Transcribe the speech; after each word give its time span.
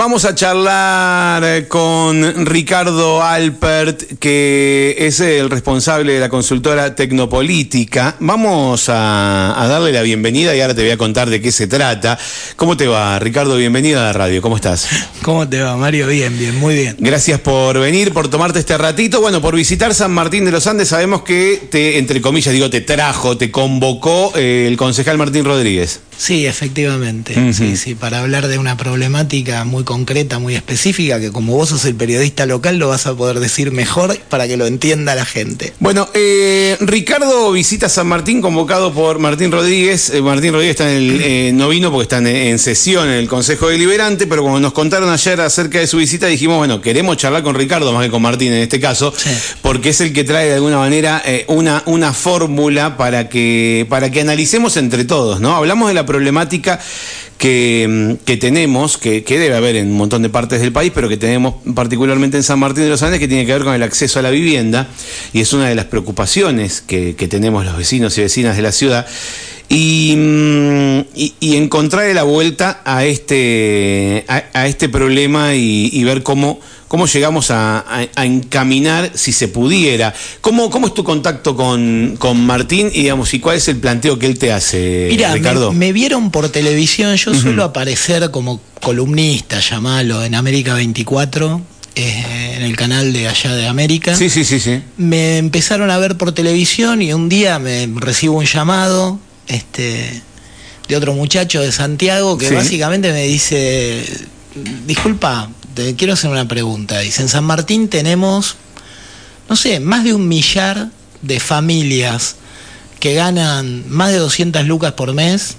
Vamos 0.00 0.24
a 0.24 0.34
charlar 0.34 1.44
eh, 1.44 1.68
con 1.68 2.46
Ricardo 2.46 3.22
Alpert, 3.22 4.18
que 4.18 4.96
es 4.98 5.20
el 5.20 5.50
responsable 5.50 6.14
de 6.14 6.20
la 6.20 6.30
consultora 6.30 6.94
Tecnopolítica. 6.94 8.16
Vamos 8.18 8.86
a, 8.88 9.54
darle 9.68 9.92
la 9.92 10.00
bienvenida 10.00 10.56
y 10.56 10.62
ahora 10.62 10.74
te 10.74 10.80
voy 10.80 10.92
a 10.92 10.96
contar 10.96 11.28
de 11.28 11.42
qué 11.42 11.52
se 11.52 11.66
trata. 11.66 12.18
¿Cómo 12.56 12.78
te 12.78 12.86
va, 12.86 13.18
Ricardo? 13.18 13.58
Bienvenido 13.58 14.00
a 14.00 14.04
la 14.04 14.14
radio. 14.14 14.40
¿Cómo 14.40 14.56
estás? 14.56 14.88
¿Cómo 15.20 15.46
te 15.46 15.60
va, 15.60 15.76
Mario? 15.76 16.06
Bien, 16.06 16.38
bien, 16.38 16.56
muy 16.58 16.76
bien. 16.76 16.96
Gracias 16.98 17.38
por 17.38 17.78
venir, 17.78 18.14
por 18.14 18.28
tomarte 18.28 18.58
este 18.58 18.78
ratito. 18.78 19.20
Bueno, 19.20 19.42
por 19.42 19.54
visitar 19.54 19.92
San 19.92 20.12
Martín 20.12 20.46
de 20.46 20.50
los 20.50 20.66
Andes, 20.66 20.88
sabemos 20.88 21.24
que 21.24 21.68
te, 21.70 21.98
entre 21.98 22.22
comillas, 22.22 22.54
digo, 22.54 22.70
te 22.70 22.80
trajo, 22.80 23.36
te 23.36 23.50
convocó 23.50 24.32
eh, 24.34 24.64
el 24.66 24.78
concejal 24.78 25.18
Martín 25.18 25.44
Rodríguez. 25.44 26.00
Sí, 26.20 26.44
efectivamente. 26.44 27.52
Sí, 27.54 27.78
sí, 27.78 27.94
para 27.94 28.20
hablar 28.20 28.48
de 28.48 28.58
una 28.58 28.76
problemática 28.76 29.64
muy 29.64 29.84
concreta, 29.90 30.38
muy 30.38 30.54
específica, 30.54 31.18
que 31.18 31.32
como 31.32 31.56
vos 31.56 31.70
sos 31.70 31.84
el 31.84 31.96
periodista 31.96 32.46
local 32.46 32.78
lo 32.78 32.86
vas 32.86 33.08
a 33.08 33.14
poder 33.16 33.40
decir 33.40 33.72
mejor 33.72 34.16
para 34.28 34.46
que 34.46 34.56
lo 34.56 34.68
entienda 34.68 35.16
la 35.16 35.24
gente. 35.24 35.72
Bueno, 35.80 36.08
eh, 36.14 36.76
Ricardo 36.78 37.50
visita 37.50 37.88
San 37.88 38.06
Martín 38.06 38.40
convocado 38.40 38.94
por 38.94 39.18
Martín 39.18 39.50
Rodríguez. 39.50 40.10
Eh, 40.10 40.22
Martín 40.22 40.52
Rodríguez 40.52 40.78
está 40.78 40.88
en 40.88 40.96
el, 40.96 41.20
eh, 41.20 41.50
no 41.52 41.68
vino 41.68 41.90
porque 41.90 42.04
está 42.04 42.18
en, 42.18 42.60
sesión 42.60 43.08
en 43.08 43.14
el 43.14 43.26
Consejo 43.26 43.66
Deliberante, 43.66 44.28
pero 44.28 44.42
como 44.42 44.60
nos 44.60 44.72
contaron 44.72 45.10
ayer 45.10 45.40
acerca 45.40 45.80
de 45.80 45.88
su 45.88 45.96
visita, 45.96 46.28
dijimos, 46.28 46.58
bueno, 46.58 46.80
queremos 46.80 47.16
charlar 47.16 47.42
con 47.42 47.56
Ricardo 47.56 47.92
más 47.92 48.04
que 48.04 48.12
con 48.12 48.22
Martín 48.22 48.52
en 48.52 48.62
este 48.62 48.78
caso, 48.78 49.12
porque 49.60 49.88
es 49.88 50.00
el 50.00 50.12
que 50.12 50.22
trae 50.22 50.46
de 50.46 50.54
alguna 50.54 50.78
manera 50.78 51.20
una, 51.48 51.82
una 51.86 52.12
fórmula 52.12 52.96
para 52.96 53.28
que, 53.28 53.88
para 53.88 54.08
que 54.12 54.20
analicemos 54.20 54.76
entre 54.76 55.04
todos, 55.04 55.40
¿no? 55.40 55.56
Hablamos 55.56 55.88
de 55.88 55.94
la 55.94 56.06
problemática 56.06 56.78
que, 57.40 58.36
tenemos, 58.38 58.98
que, 58.98 59.22
debe 59.26 59.54
haber 59.54 59.76
en 59.76 59.88
un 59.88 59.96
montón 59.96 60.20
de 60.20 60.28
partes 60.28 60.60
del 60.60 60.72
país, 60.72 60.92
pero 60.94 61.08
que 61.08 61.16
tenemos 61.16 61.54
particularmente 61.74 62.36
en 62.36 62.42
San 62.42 62.58
Martín 62.58 62.84
de 62.84 62.90
los 62.90 63.02
Andes, 63.02 63.18
que 63.18 63.28
tiene 63.28 63.46
que 63.46 63.52
ver 63.54 63.64
con 63.64 63.72
el 63.72 63.82
acceso 63.82 64.18
a 64.18 64.22
la 64.22 64.28
vivienda, 64.28 64.88
y 65.32 65.40
es 65.40 65.54
una 65.54 65.66
de 65.66 65.74
las 65.74 65.86
preocupaciones 65.86 66.82
que, 66.82 67.14
tenemos 67.30 67.64
los 67.64 67.78
vecinos 67.78 68.18
y 68.18 68.20
vecinas 68.20 68.56
de 68.56 68.62
la 68.62 68.72
ciudad. 68.72 69.06
Y, 69.70 70.14
mm, 70.16 71.00
y, 71.14 71.56
encontrar 71.56 72.14
la 72.14 72.24
vuelta 72.24 72.82
a 72.84 73.06
este, 73.06 74.26
a, 74.28 74.66
este 74.66 74.90
problema 74.90 75.54
y 75.54 76.04
ver 76.04 76.22
cómo 76.22 76.60
¿Cómo 76.90 77.06
llegamos 77.06 77.52
a, 77.52 77.84
encaminar, 78.16 79.12
si 79.14 79.30
se 79.30 79.46
pudiera? 79.46 80.12
¿Cómo, 80.40 80.70
cómo 80.70 80.88
es 80.88 80.94
tu 80.94 81.04
contacto 81.04 81.54
con, 81.54 82.18
Martín 82.44 82.90
y, 82.92 83.02
digamos, 83.02 83.32
y 83.32 83.38
cuál 83.38 83.58
es 83.58 83.68
el 83.68 83.76
planteo 83.76 84.18
que 84.18 84.26
él 84.26 84.40
te 84.40 84.52
hace, 84.52 85.06
Mira, 85.08 85.32
Ricardo? 85.32 85.70
Me, 85.70 85.78
me, 85.78 85.92
vieron 85.92 86.32
por 86.32 86.48
televisión, 86.48 87.14
yo 87.14 87.32
suelo 87.32 87.62
aparecer 87.62 88.32
como 88.32 88.60
columnista, 88.80 89.60
llamalo, 89.60 90.24
en 90.24 90.34
América 90.34 90.74
24. 90.74 91.62
Eh, 91.94 92.54
en 92.56 92.62
el 92.62 92.74
canal 92.76 93.12
de 93.12 93.28
allá 93.28 93.54
de 93.54 93.68
América. 93.68 94.16
Sí, 94.16 94.28
sí, 94.28 94.44
sí, 94.44 94.58
sí. 94.58 94.82
Me 94.96 95.38
empezaron 95.38 95.92
a 95.92 95.98
ver 95.98 96.16
por 96.16 96.32
televisión 96.32 97.02
y 97.02 97.12
un 97.12 97.28
día 97.28 97.60
me 97.60 97.88
recibo 97.98 98.36
un 98.36 98.46
llamado 98.46 99.20
este, 99.46 100.22
de 100.88 100.96
otro 100.96 101.14
muchacho 101.14 101.60
de 101.60 101.70
Santiago 101.70 102.36
que 102.36 102.50
básicamente 102.50 103.12
me 103.12 103.26
dice, 103.26 104.04
disculpa, 104.88 105.50
te 105.74 105.94
quiero 105.96 106.14
hacer 106.14 106.30
una 106.30 106.48
pregunta. 106.48 106.98
Dice, 107.00 107.22
en 107.22 107.28
San 107.28 107.44
Martín 107.44 107.88
tenemos, 107.88 108.56
no 109.48 109.56
sé, 109.56 109.80
más 109.80 110.04
de 110.04 110.14
un 110.14 110.28
millar 110.28 110.88
de 111.22 111.40
familias 111.40 112.36
que 112.98 113.14
ganan 113.14 113.84
más 113.88 114.10
de 114.10 114.18
200 114.18 114.66
lucas 114.66 114.92
por 114.92 115.14
mes, 115.14 115.56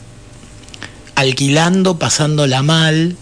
alquilando, 1.15 1.97
pasándola 1.97 2.61
mal, 2.61 3.15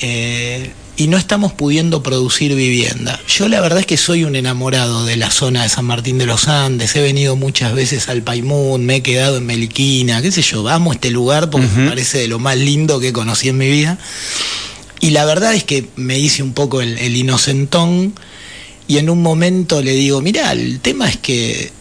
eh, 0.00 0.72
y 0.96 1.08
no 1.08 1.16
estamos 1.16 1.52
pudiendo 1.52 2.02
producir 2.02 2.54
vivienda. 2.54 3.18
Yo 3.26 3.48
la 3.48 3.60
verdad 3.60 3.80
es 3.80 3.86
que 3.86 3.96
soy 3.96 4.24
un 4.24 4.36
enamorado 4.36 5.04
de 5.04 5.16
la 5.16 5.30
zona 5.30 5.64
de 5.64 5.68
San 5.68 5.86
Martín 5.86 6.18
de 6.18 6.26
los 6.26 6.46
Andes, 6.46 6.94
he 6.94 7.02
venido 7.02 7.36
muchas 7.36 7.74
veces 7.74 8.08
al 8.08 8.22
Paimún, 8.22 8.86
me 8.86 8.96
he 8.96 9.02
quedado 9.02 9.38
en 9.38 9.46
Meliquina, 9.46 10.22
qué 10.22 10.30
sé 10.30 10.42
yo, 10.42 10.68
amo 10.68 10.92
este 10.92 11.10
lugar 11.10 11.50
porque 11.50 11.66
me 11.66 11.88
parece 11.88 12.18
de 12.18 12.28
lo 12.28 12.38
más 12.38 12.56
lindo 12.56 13.00
que 13.00 13.12
conocí 13.12 13.48
en 13.48 13.58
mi 13.58 13.68
vida. 13.68 13.98
Y 15.00 15.10
la 15.10 15.24
verdad 15.24 15.54
es 15.54 15.64
que 15.64 15.88
me 15.96 16.18
hice 16.18 16.42
un 16.42 16.52
poco 16.52 16.80
el, 16.80 17.16
inocentón 17.16 18.14
y 18.86 18.98
en 18.98 19.10
un 19.10 19.22
momento 19.22 19.82
le 19.82 19.92
digo, 19.92 20.20
mira, 20.20 20.52
el 20.52 20.80
tema 20.80 21.08
es 21.08 21.16
que 21.16 21.72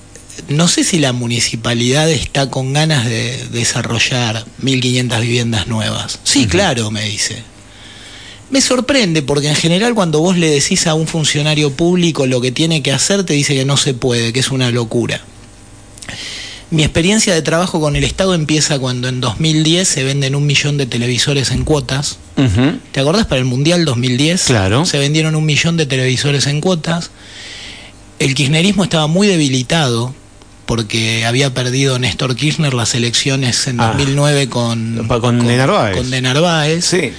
no 0.50 0.68
sé 0.68 0.84
si 0.84 1.00
la 1.00 1.14
municipalidad 1.14 2.10
está 2.10 2.50
con 2.50 2.74
ganas 2.74 3.06
de 3.06 3.48
desarrollar 3.52 4.46
1.500 4.62 5.22
viviendas 5.22 5.68
nuevas. 5.68 6.20
Sí, 6.24 6.48
claro, 6.48 6.92
me 6.92 7.04
dice. 7.06 7.44
Me 8.50 8.62
sorprende 8.62 9.22
porque 9.22 9.50
en 9.50 9.56
general 9.56 9.96
cuando 9.96 10.20
vos 10.20 10.38
le 10.38 10.50
decís 10.50 10.86
a 10.88 10.94
un 10.94 11.08
funcionario 11.08 11.72
público 11.72 12.28
lo 12.28 12.42
que 12.42 12.52
tiene 12.52 12.84
que 12.84 12.92
hacer, 12.92 13.24
te 13.24 13.34
dice 13.34 13.56
que 13.56 13.66
no 13.66 13.78
se 13.78 13.94
puede, 13.94 14.34
que 14.34 14.42
es 14.42 14.52
una 14.52 14.70
locura. 14.70 15.22
Mi 16.74 16.84
experiencia 16.84 17.36
de 17.36 17.44
trabajo 17.44 17.80
con 17.80 17.96
el 17.96 18.04
Estado 18.04 18.34
empieza 18.34 18.80
cuando 18.80 19.08
en 19.08 19.22
2010 19.22 19.88
se 19.88 20.04
venden 20.04 20.34
un 20.34 20.48
millón 20.48 20.76
de 20.76 20.88
televisores 20.88 21.52
en 21.52 21.66
cuotas. 21.66 22.18
¿Te 22.92 23.00
acordás 23.00 23.28
para 23.28 23.38
el 23.38 23.46
Mundial 23.46 23.86
2010? 23.86 24.46
Claro. 24.46 24.84
Se 24.84 24.98
vendieron 24.98 25.36
un 25.36 25.46
millón 25.46 25.78
de 25.78 25.86
televisores 25.86 26.48
en 26.48 26.62
cuotas. 26.62 27.12
El 28.18 28.34
kirchnerismo 28.34 28.84
estaba 28.84 29.06
muy 29.06 29.28
debilitado 29.28 30.16
porque 30.66 31.28
había 31.28 31.54
perdido 31.54 32.00
Néstor 32.00 32.36
Kirchner 32.36 32.74
las 32.74 32.96
elecciones 32.96 33.68
en 33.68 33.78
2009 33.78 34.42
ah. 34.42 34.50
con, 34.50 35.06
con, 35.08 35.22
con, 35.22 35.46
de 35.46 35.58
Narváez. 35.58 35.96
Con 35.96 36.10
de 36.10 36.22
Narváez. 36.24 36.86
Sí 36.86 37.12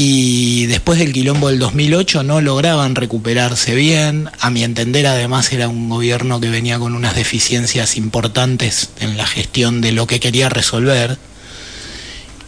y 0.00 0.66
después 0.66 1.00
del 1.00 1.12
quilombo 1.12 1.48
del 1.48 1.58
2008 1.58 2.22
no 2.22 2.40
lograban 2.40 2.94
recuperarse 2.94 3.74
bien. 3.74 4.30
A 4.38 4.48
mi 4.48 4.62
entender, 4.62 5.08
además, 5.08 5.52
era 5.52 5.68
un 5.68 5.88
gobierno 5.88 6.40
que 6.40 6.50
venía 6.50 6.78
con 6.78 6.94
unas 6.94 7.16
deficiencias 7.16 7.96
importantes 7.96 8.90
en 9.00 9.16
la 9.16 9.26
gestión 9.26 9.80
de 9.80 9.90
lo 9.90 10.06
que 10.06 10.20
quería 10.20 10.48
resolver. 10.48 11.18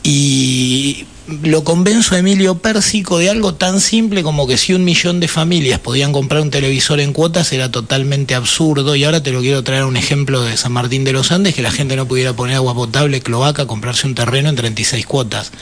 Y 0.04 1.06
lo 1.42 1.64
convenzo 1.64 2.14
a 2.14 2.18
Emilio 2.18 2.58
Pérsico 2.58 3.18
de 3.18 3.30
algo 3.30 3.54
tan 3.54 3.80
simple 3.80 4.22
como 4.22 4.46
que 4.46 4.58
si 4.58 4.72
un 4.72 4.84
millón 4.84 5.20
de 5.20 5.28
familias 5.28 5.80
podían 5.80 6.12
comprar 6.12 6.42
un 6.42 6.50
televisor 6.50 7.00
en 7.00 7.12
cuotas 7.12 7.52
era 7.52 7.70
totalmente 7.70 8.34
absurdo 8.34 8.94
y 8.96 9.04
ahora 9.04 9.22
te 9.22 9.32
lo 9.32 9.40
quiero 9.40 9.62
traer 9.62 9.84
un 9.84 9.96
ejemplo 9.96 10.42
de 10.42 10.56
San 10.56 10.72
Martín 10.72 11.04
de 11.04 11.12
los 11.12 11.32
Andes 11.32 11.54
que 11.54 11.62
la 11.62 11.70
gente 11.70 11.96
no 11.96 12.06
pudiera 12.06 12.32
poner 12.32 12.56
agua 12.56 12.74
potable, 12.74 13.20
cloaca, 13.20 13.66
comprarse 13.66 14.06
un 14.06 14.14
terreno 14.14 14.48
en 14.48 14.56
36 14.56 15.06
cuotas. 15.06 15.52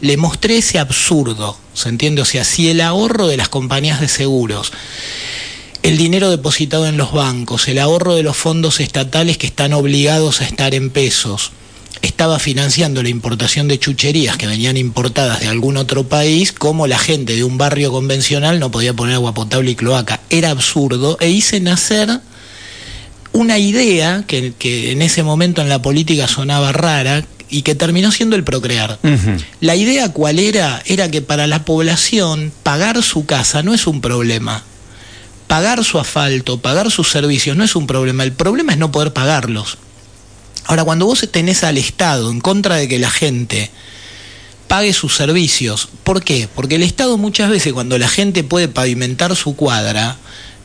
Le 0.00 0.16
mostré 0.16 0.58
ese 0.58 0.78
absurdo, 0.78 1.56
¿se 1.72 1.88
entiende? 1.88 2.22
O 2.22 2.26
sea, 2.26 2.44
si 2.44 2.68
el 2.68 2.80
ahorro 2.80 3.26
de 3.26 3.36
las 3.36 3.48
compañías 3.48 4.00
de 4.00 4.08
seguros 4.08 4.72
el 5.82 5.98
dinero 5.98 6.30
depositado 6.30 6.86
en 6.86 6.96
los 6.96 7.12
bancos, 7.12 7.68
el 7.68 7.78
ahorro 7.78 8.14
de 8.14 8.22
los 8.22 8.38
fondos 8.38 8.80
estatales 8.80 9.36
que 9.36 9.46
están 9.46 9.74
obligados 9.74 10.40
a 10.40 10.44
estar 10.44 10.74
en 10.74 10.88
pesos, 10.88 11.52
estaba 12.02 12.38
financiando 12.38 13.02
la 13.02 13.08
importación 13.08 13.68
de 13.68 13.78
chucherías 13.78 14.36
que 14.36 14.46
venían 14.46 14.76
importadas 14.76 15.40
de 15.40 15.48
algún 15.48 15.76
otro 15.76 16.08
país, 16.08 16.52
como 16.52 16.86
la 16.86 16.98
gente 16.98 17.34
de 17.34 17.44
un 17.44 17.58
barrio 17.58 17.92
convencional 17.92 18.60
no 18.60 18.70
podía 18.70 18.94
poner 18.94 19.14
agua 19.14 19.34
potable 19.34 19.70
y 19.70 19.74
cloaca. 19.74 20.20
Era 20.30 20.50
absurdo 20.50 21.16
e 21.20 21.30
hice 21.30 21.60
nacer 21.60 22.20
una 23.32 23.58
idea 23.58 24.24
que, 24.26 24.54
en 24.60 25.02
ese 25.02 25.22
momento 25.22 25.60
en 25.60 25.68
la 25.68 25.82
política 25.82 26.28
sonaba 26.28 26.72
rara, 26.72 27.24
y 27.50 27.62
que 27.62 27.74
terminó 27.74 28.10
siendo 28.10 28.34
el 28.36 28.42
procrear. 28.42 28.98
La 29.60 29.76
idea 29.76 30.08
cuál 30.08 30.40
era, 30.40 30.82
era 30.86 31.10
que 31.10 31.22
para 31.22 31.46
la 31.46 31.64
población 31.64 32.52
pagar 32.62 33.00
su 33.02 33.26
casa 33.26 33.62
no 33.62 33.74
es 33.74 33.86
un 33.86 34.00
problema. 34.00 34.64
Pagar 35.46 35.84
su 35.84 36.00
asfalto, 36.00 36.58
pagar 36.58 36.90
sus 36.90 37.10
servicios 37.10 37.56
no 37.56 37.62
es 37.62 37.76
un 37.76 37.86
problema. 37.86 38.24
El 38.24 38.32
problema 38.32 38.72
es 38.72 38.78
no 38.78 38.90
poder 38.90 39.12
pagarlos. 39.12 39.78
Ahora, 40.64 40.84
cuando 40.84 41.06
vos 41.06 41.26
tenés 41.30 41.64
al 41.64 41.78
Estado 41.78 42.30
en 42.30 42.40
contra 42.40 42.76
de 42.76 42.88
que 42.88 42.98
la 42.98 43.10
gente 43.10 43.70
pague 44.68 44.92
sus 44.92 45.14
servicios, 45.14 45.88
¿por 46.04 46.22
qué? 46.22 46.48
Porque 46.54 46.76
el 46.76 46.82
Estado 46.82 47.18
muchas 47.18 47.50
veces 47.50 47.72
cuando 47.72 47.98
la 47.98 48.08
gente 48.08 48.44
puede 48.44 48.68
pavimentar 48.68 49.36
su 49.36 49.56
cuadra, 49.56 50.16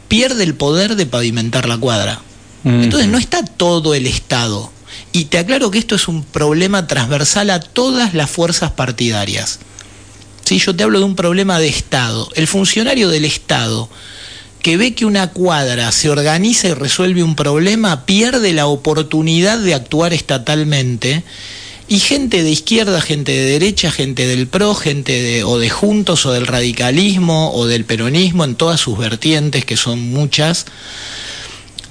pierde 0.07 0.43
el 0.43 0.55
poder 0.55 0.95
de 0.95 1.05
pavimentar 1.05 1.67
la 1.67 1.77
cuadra. 1.77 2.21
Entonces 2.65 3.07
no 3.07 3.17
está 3.17 3.43
todo 3.43 3.93
el 3.93 4.05
Estado. 4.05 4.71
Y 5.11 5.25
te 5.25 5.37
aclaro 5.37 5.71
que 5.71 5.79
esto 5.79 5.95
es 5.95 6.07
un 6.07 6.23
problema 6.23 6.87
transversal 6.87 7.49
a 7.49 7.59
todas 7.59 8.13
las 8.13 8.29
fuerzas 8.29 8.71
partidarias. 8.71 9.59
Si 10.43 10.59
Yo 10.59 10.75
te 10.75 10.83
hablo 10.83 10.99
de 10.99 11.05
un 11.05 11.15
problema 11.15 11.59
de 11.59 11.67
Estado. 11.67 12.27
El 12.35 12.47
funcionario 12.47 13.09
del 13.09 13.25
Estado 13.25 13.89
que 14.61 14.77
ve 14.77 14.93
que 14.93 15.05
una 15.05 15.31
cuadra 15.31 15.91
se 15.91 16.09
organiza 16.09 16.67
y 16.67 16.73
resuelve 16.73 17.23
un 17.23 17.35
problema, 17.35 18.05
pierde 18.05 18.53
la 18.53 18.67
oportunidad 18.67 19.57
de 19.57 19.73
actuar 19.73 20.13
estatalmente. 20.13 21.23
Y 21.87 21.99
gente 21.99 22.43
de 22.43 22.51
izquierda, 22.51 23.01
gente 23.01 23.31
de 23.31 23.45
derecha, 23.45 23.89
gente 23.89 24.27
del 24.27 24.47
PRO, 24.47 24.75
gente 24.75 25.21
de, 25.23 25.43
o 25.43 25.57
de 25.57 25.69
Juntos, 25.69 26.25
o 26.27 26.33
del 26.33 26.45
radicalismo, 26.45 27.51
o 27.53 27.65
del 27.65 27.83
peronismo, 27.83 28.43
en 28.43 28.55
todas 28.55 28.79
sus 28.79 28.97
vertientes, 28.97 29.65
que 29.65 29.75
son 29.75 29.99
muchas, 30.11 30.65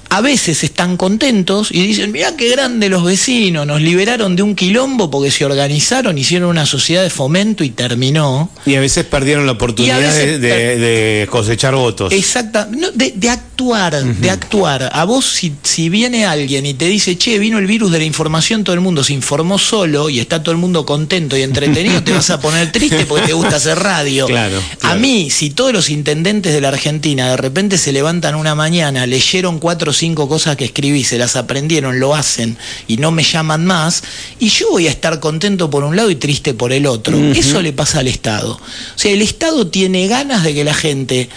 a 0.09 0.21
veces 0.21 0.63
están 0.63 0.97
contentos 0.97 1.69
y 1.71 1.85
dicen, 1.85 2.11
mira 2.11 2.35
qué 2.35 2.49
grande 2.49 2.89
los 2.89 3.03
vecinos, 3.03 3.67
nos 3.67 3.81
liberaron 3.81 4.35
de 4.35 4.41
un 4.41 4.55
quilombo 4.55 5.11
porque 5.11 5.29
se 5.29 5.45
organizaron, 5.45 6.17
hicieron 6.17 6.49
una 6.49 6.65
sociedad 6.65 7.03
de 7.03 7.11
fomento 7.11 7.63
y 7.63 7.69
terminó. 7.69 8.49
Y 8.65 8.75
a 8.75 8.79
veces 8.79 9.05
perdieron 9.05 9.45
la 9.45 9.53
oportunidad 9.53 9.99
de, 9.99 10.39
de, 10.39 11.27
cosechar 11.29 11.75
votos. 11.75 12.11
Exacto, 12.11 12.65
de, 12.95 13.29
actuar, 13.29 14.03
de 14.03 14.29
actuar. 14.31 14.89
A 14.93 15.05
vos 15.05 15.25
si, 15.25 15.53
si 15.61 15.89
viene 15.89 16.25
alguien 16.25 16.65
y 16.65 16.73
te 16.73 16.85
dice, 16.85 17.17
che, 17.17 17.37
vino 17.37 17.59
el 17.59 17.67
virus 17.67 17.91
de 17.91 17.99
la 17.99 18.05
información, 18.05 18.63
todo 18.63 18.73
el 18.73 18.81
mundo 18.81 19.03
se 19.03 19.13
informó 19.13 19.59
solo 19.59 20.09
y 20.09 20.19
está 20.19 20.41
todo 20.41 20.51
el 20.51 20.57
mundo 20.57 20.85
contento 20.85 21.37
y 21.37 21.43
entretenido, 21.43 22.01
te 22.03 22.11
vas 22.13 22.31
a 22.31 22.39
poner 22.39 22.71
triste 22.71 23.05
porque 23.05 23.27
te 23.27 23.33
gusta 23.33 23.57
hacer 23.57 23.77
radio. 23.77 24.25
Claro, 24.25 24.59
A 24.81 24.95
mí, 24.95 25.29
si 25.29 25.51
todos 25.51 25.71
los 25.71 25.91
intendentes 25.91 26.51
de 26.51 26.61
la 26.61 26.69
Argentina 26.69 27.29
de 27.29 27.37
repente 27.37 27.77
se 27.77 27.91
levantan 27.91 28.33
una 28.33 28.55
mañana, 28.55 29.05
leyeron 29.05 29.59
cuatro 29.59 29.93
cinco 29.99 30.27
cosas 30.27 30.55
que 30.55 30.65
escribí, 30.65 31.03
se 31.03 31.17
las 31.17 31.35
aprendieron, 31.35 31.99
lo 31.99 32.15
hacen 32.15 32.57
y 32.87 32.97
no 32.97 33.11
me 33.11 33.23
llaman 33.23 33.65
más, 33.65 34.03
y 34.39 34.49
yo 34.49 34.71
voy 34.71 34.87
a 34.87 34.89
estar 34.89 35.19
contento 35.19 35.69
por 35.69 35.83
un 35.83 35.95
lado 35.95 36.09
y 36.09 36.15
triste 36.15 36.53
por 36.53 36.73
el 36.73 36.85
otro. 36.85 37.17
Eso 37.17 37.61
le 37.61 37.73
pasa 37.73 37.99
al 37.99 38.07
Estado. 38.07 38.53
O 38.53 38.59
sea, 38.97 39.11
el 39.11 39.21
Estado 39.21 39.67
tiene 39.67 40.07
ganas 40.07 40.43
de 40.43 40.53
que 40.53 40.63
la 40.63 40.73
gente 40.73 41.29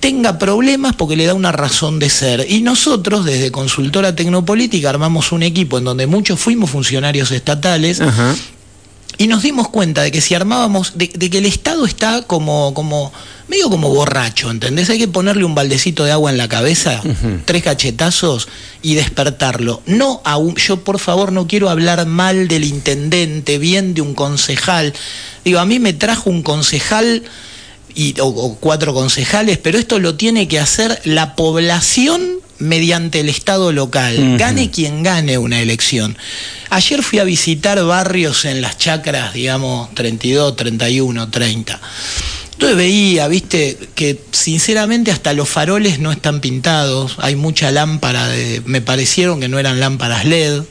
tenga 0.00 0.38
problemas 0.38 0.94
porque 0.94 1.16
le 1.16 1.26
da 1.26 1.34
una 1.34 1.52
razón 1.52 1.98
de 1.98 2.10
ser. 2.10 2.46
Y 2.48 2.62
nosotros, 2.62 3.24
desde 3.24 3.50
Consultora 3.50 4.14
Tecnopolítica, 4.14 4.90
armamos 4.90 5.32
un 5.32 5.42
equipo 5.42 5.78
en 5.78 5.84
donde 5.84 6.06
muchos 6.06 6.38
fuimos 6.38 6.70
funcionarios 6.70 7.30
estatales. 7.30 8.00
Y 9.20 9.26
nos 9.26 9.42
dimos 9.42 9.68
cuenta 9.68 10.02
de 10.02 10.12
que 10.12 10.20
si 10.20 10.36
armábamos, 10.36 10.92
de, 10.96 11.08
que 11.08 11.38
el 11.38 11.46
Estado 11.46 11.84
está 11.84 12.22
como, 12.22 12.72
como, 12.72 13.12
medio 13.48 13.68
como 13.68 13.92
borracho, 13.92 14.48
¿entendés? 14.48 14.88
Hay 14.90 14.98
que 14.98 15.08
ponerle 15.08 15.44
un 15.44 15.56
baldecito 15.56 16.04
de 16.04 16.12
agua 16.12 16.30
en 16.30 16.38
la 16.38 16.48
cabeza, 16.48 17.02
tres 17.44 17.64
cachetazos 17.64 18.46
y 18.80 18.94
despertarlo. 18.94 19.82
No 19.86 20.22
aún, 20.24 20.54
yo 20.54 20.84
por 20.84 21.00
favor 21.00 21.32
no 21.32 21.48
quiero 21.48 21.68
hablar 21.68 22.06
mal 22.06 22.46
del 22.46 22.62
intendente, 22.62 23.58
bien 23.58 23.92
de 23.92 24.02
un 24.02 24.14
concejal. 24.14 24.94
Digo, 25.44 25.58
a 25.58 25.66
mí 25.66 25.80
me 25.80 25.94
trajo 25.94 26.30
un 26.30 26.42
concejal 26.44 27.24
y, 27.94 28.14
o 28.20 28.56
cuatro 28.60 28.94
concejales, 28.94 29.58
pero 29.58 29.78
esto 29.78 29.98
lo 29.98 30.14
tiene 30.14 30.48
que 30.48 30.58
hacer 30.58 31.00
la 31.04 31.34
población 31.34 32.38
mediante 32.58 33.20
el 33.20 33.28
Estado 33.28 33.72
local, 33.72 34.36
gane 34.36 34.70
quien 34.70 35.02
gane 35.02 35.38
una 35.38 35.60
elección. 35.60 36.16
Ayer 36.70 37.02
fui 37.02 37.18
a 37.18 37.24
visitar 37.24 37.82
barrios 37.84 38.44
en 38.44 38.60
las 38.60 38.78
chacras, 38.78 39.32
digamos, 39.32 39.94
32, 39.94 40.56
31, 40.56 41.30
30. 41.30 41.80
Entonces 42.52 42.76
veía, 42.76 43.28
viste, 43.28 43.78
que 43.94 44.20
sinceramente 44.32 45.12
hasta 45.12 45.32
los 45.32 45.48
faroles 45.48 46.00
no 46.00 46.10
están 46.10 46.40
pintados, 46.40 47.14
hay 47.18 47.36
mucha 47.36 47.70
lámpara, 47.70 48.26
de, 48.26 48.62
me 48.66 48.80
parecieron 48.80 49.38
que 49.40 49.48
no 49.48 49.60
eran 49.60 49.78
lámparas 49.78 50.24
LED. 50.24 50.62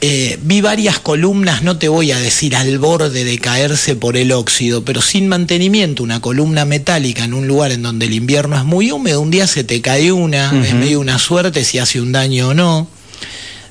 Eh, 0.00 0.38
vi 0.42 0.60
varias 0.60 1.00
columnas, 1.00 1.62
no 1.64 1.76
te 1.76 1.88
voy 1.88 2.12
a 2.12 2.18
decir 2.20 2.54
al 2.54 2.78
borde 2.78 3.24
de 3.24 3.38
caerse 3.38 3.96
por 3.96 4.16
el 4.16 4.30
óxido, 4.30 4.84
pero 4.84 5.02
sin 5.02 5.26
mantenimiento, 5.26 6.04
una 6.04 6.20
columna 6.20 6.64
metálica 6.64 7.24
en 7.24 7.34
un 7.34 7.48
lugar 7.48 7.72
en 7.72 7.82
donde 7.82 8.06
el 8.06 8.14
invierno 8.14 8.56
es 8.56 8.64
muy 8.64 8.92
húmedo, 8.92 9.20
un 9.20 9.32
día 9.32 9.48
se 9.48 9.64
te 9.64 9.80
cae 9.80 10.12
una, 10.12 10.52
es 10.64 10.72
medio 10.74 11.00
una 11.00 11.18
suerte 11.18 11.64
si 11.64 11.78
hace 11.80 12.00
un 12.00 12.12
daño 12.12 12.50
o 12.50 12.54
no. 12.54 12.86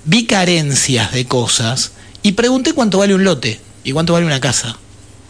Vi 0.03 0.25
carencias 0.25 1.13
de 1.13 1.25
cosas 1.25 1.91
y 2.23 2.33
pregunté 2.33 2.73
cuánto 2.73 2.97
vale 2.97 3.15
un 3.15 3.23
lote 3.23 3.61
y 3.85 3.93
cuánto 3.93 4.11
vale 4.11 4.25
una 4.25 4.41
casa. 4.41 4.77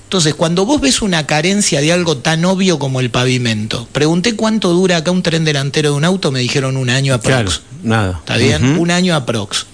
Entonces, 0.05 0.33
cuando 0.33 0.65
vos 0.65 0.81
ves 0.81 1.03
una 1.03 1.27
carencia 1.27 1.79
de 1.79 1.91
algo 1.91 2.17
tan 2.17 2.43
obvio 2.45 2.79
como 2.79 3.01
el 3.01 3.11
pavimento, 3.11 3.87
pregunté 3.91 4.35
cuánto 4.35 4.69
dura 4.73 4.97
acá 4.97 5.11
un 5.11 5.21
tren 5.21 5.43
delantero 5.45 5.91
de 5.91 5.97
un 5.97 6.05
auto, 6.05 6.31
me 6.31 6.39
dijeron 6.39 6.75
un 6.75 6.89
año 6.89 7.13
aprox. 7.13 7.61
nada. 7.83 8.15
¿Está 8.19 8.37
bien? 8.37 8.79
Un 8.79 8.89
año 8.89 9.13
aprox. 9.15 9.67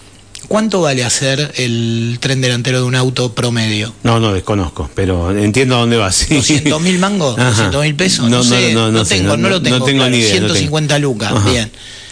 ¿Cuánto 0.48 0.82
vale 0.82 1.04
hacer 1.04 1.54
el 1.56 2.18
tren 2.20 2.42
delantero 2.42 2.80
de 2.80 2.86
un 2.86 2.96
auto 2.96 3.34
promedio? 3.34 3.94
No, 4.04 4.20
no 4.20 4.34
desconozco, 4.34 4.90
pero 4.94 5.36
entiendo 5.38 5.76
a 5.76 5.80
dónde 5.80 5.98
vas. 5.98 6.30
¿200 6.30 6.80
mil 6.82 7.00
mangos? 7.00 7.38
¿200 7.38 7.82
mil 7.82 7.96
pesos? 7.96 8.30
No, 8.30 8.44
sé, 8.44 8.74
no, 8.74 8.92
no, 8.92 9.06
tengo, 9.06 9.38
no, 9.38 9.50
lo 9.50 9.62
tengo. 9.62 9.80
No 9.80 9.86
tengo 9.86 10.08
ni 10.10 10.18
idea, 10.18 10.32
150 10.32 11.00
lucas, 11.00 11.46
bien, 11.46 11.72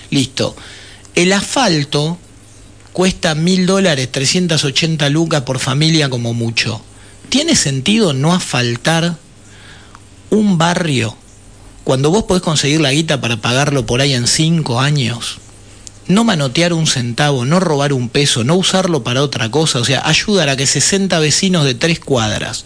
listo. 0.09 0.55
El 1.13 1.33
asfalto 1.33 2.17
cuesta 2.93 3.35
mil 3.35 3.65
dólares, 3.65 4.11
380 4.11 5.09
lucas 5.09 5.41
por 5.41 5.59
familia 5.59 6.09
como 6.09 6.33
mucho. 6.33 6.81
¿Tiene 7.29 7.55
sentido 7.55 8.13
no 8.13 8.33
asfaltar 8.33 9.17
un 10.29 10.57
barrio 10.57 11.15
cuando 11.83 12.09
vos 12.11 12.23
podés 12.23 12.43
conseguir 12.43 12.81
la 12.81 12.91
guita 12.91 13.21
para 13.21 13.37
pagarlo 13.37 13.85
por 13.85 14.01
ahí 14.01 14.13
en 14.13 14.27
cinco 14.27 14.79
años? 14.79 15.37
No 16.11 16.23
manotear 16.23 16.73
un 16.73 16.87
centavo, 16.87 17.45
no 17.45 17.59
robar 17.59 17.93
un 17.93 18.09
peso, 18.09 18.43
no 18.43 18.55
usarlo 18.55 19.03
para 19.03 19.23
otra 19.23 19.49
cosa, 19.49 19.79
o 19.79 19.85
sea, 19.85 20.07
ayudar 20.07 20.49
a 20.49 20.55
que 20.55 20.67
60 20.67 21.19
vecinos 21.19 21.65
de 21.65 21.73
tres 21.73 21.99
cuadras 21.99 22.65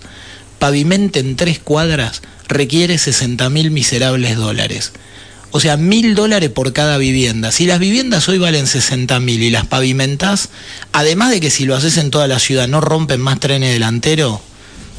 pavimenten 0.59 1.35
tres 1.35 1.59
cuadras 1.59 2.21
requiere 2.47 2.97
60 2.97 3.49
mil 3.49 3.71
miserables 3.71 4.35
dólares. 4.35 4.93
O 5.51 5.59
sea, 5.59 5.77
mil 5.77 6.15
dólares 6.15 6.49
por 6.49 6.73
cada 6.73 6.97
vivienda. 6.97 7.51
Si 7.51 7.65
las 7.65 7.79
viviendas 7.79 8.27
hoy 8.27 8.39
valen 8.39 8.67
60 8.67 9.19
mil 9.19 9.41
y 9.41 9.51
las 9.51 9.65
pavimentas, 9.65 10.49
además 10.91 11.31
de 11.31 11.39
que 11.39 11.49
si 11.49 11.65
lo 11.65 11.75
haces 11.75 11.97
en 11.97 12.11
toda 12.11 12.27
la 12.27 12.39
ciudad 12.39 12.67
no 12.67 12.81
rompen 12.81 13.21
más 13.21 13.39
trenes 13.39 13.71
delanteros, 13.71 14.39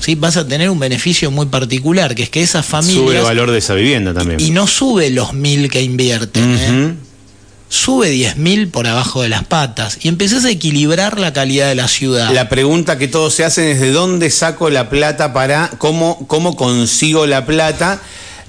¿sí? 0.01 0.15
vas 0.15 0.37
a 0.37 0.49
tener 0.49 0.71
un 0.71 0.79
beneficio 0.79 1.31
muy 1.31 1.47
particular, 1.47 2.15
que 2.15 2.23
es 2.23 2.31
que 2.31 2.43
esas 2.43 2.65
familias... 2.65 3.05
Sube 3.05 3.19
el 3.19 3.25
valor 3.25 3.51
de 3.51 3.59
esa 3.59 3.75
vivienda 3.75 4.15
también. 4.15 4.41
Y 4.41 4.51
no 4.51 4.67
sube 4.67 5.11
los 5.11 5.35
mil 5.35 5.69
que 5.69 5.83
invierten. 5.83 6.57
¿eh? 6.59 6.95
Sube 7.69 8.13
10.000 8.13 8.71
por 8.71 8.87
abajo 8.87 9.23
de 9.23 9.29
las 9.29 9.45
patas 9.45 9.99
y 10.03 10.09
empezás 10.09 10.45
a 10.45 10.51
equilibrar 10.51 11.19
la 11.19 11.33
calidad 11.33 11.69
de 11.69 11.75
la 11.75 11.89
ciudad. 11.89 12.31
La 12.33 12.49
pregunta 12.49 12.99
que 12.99 13.09
todos 13.09 13.35
se 13.35 13.45
hacen 13.45 13.69
es 13.69 13.81
de 13.81 13.93
dónde 13.93 14.31
saco 14.31 14.71
la 14.71 14.89
plata 14.89 15.33
para, 15.33 15.71
cómo, 15.79 16.27
cómo 16.27 16.57
consigo 16.57 17.27
la 17.27 17.47
plata 17.47 18.01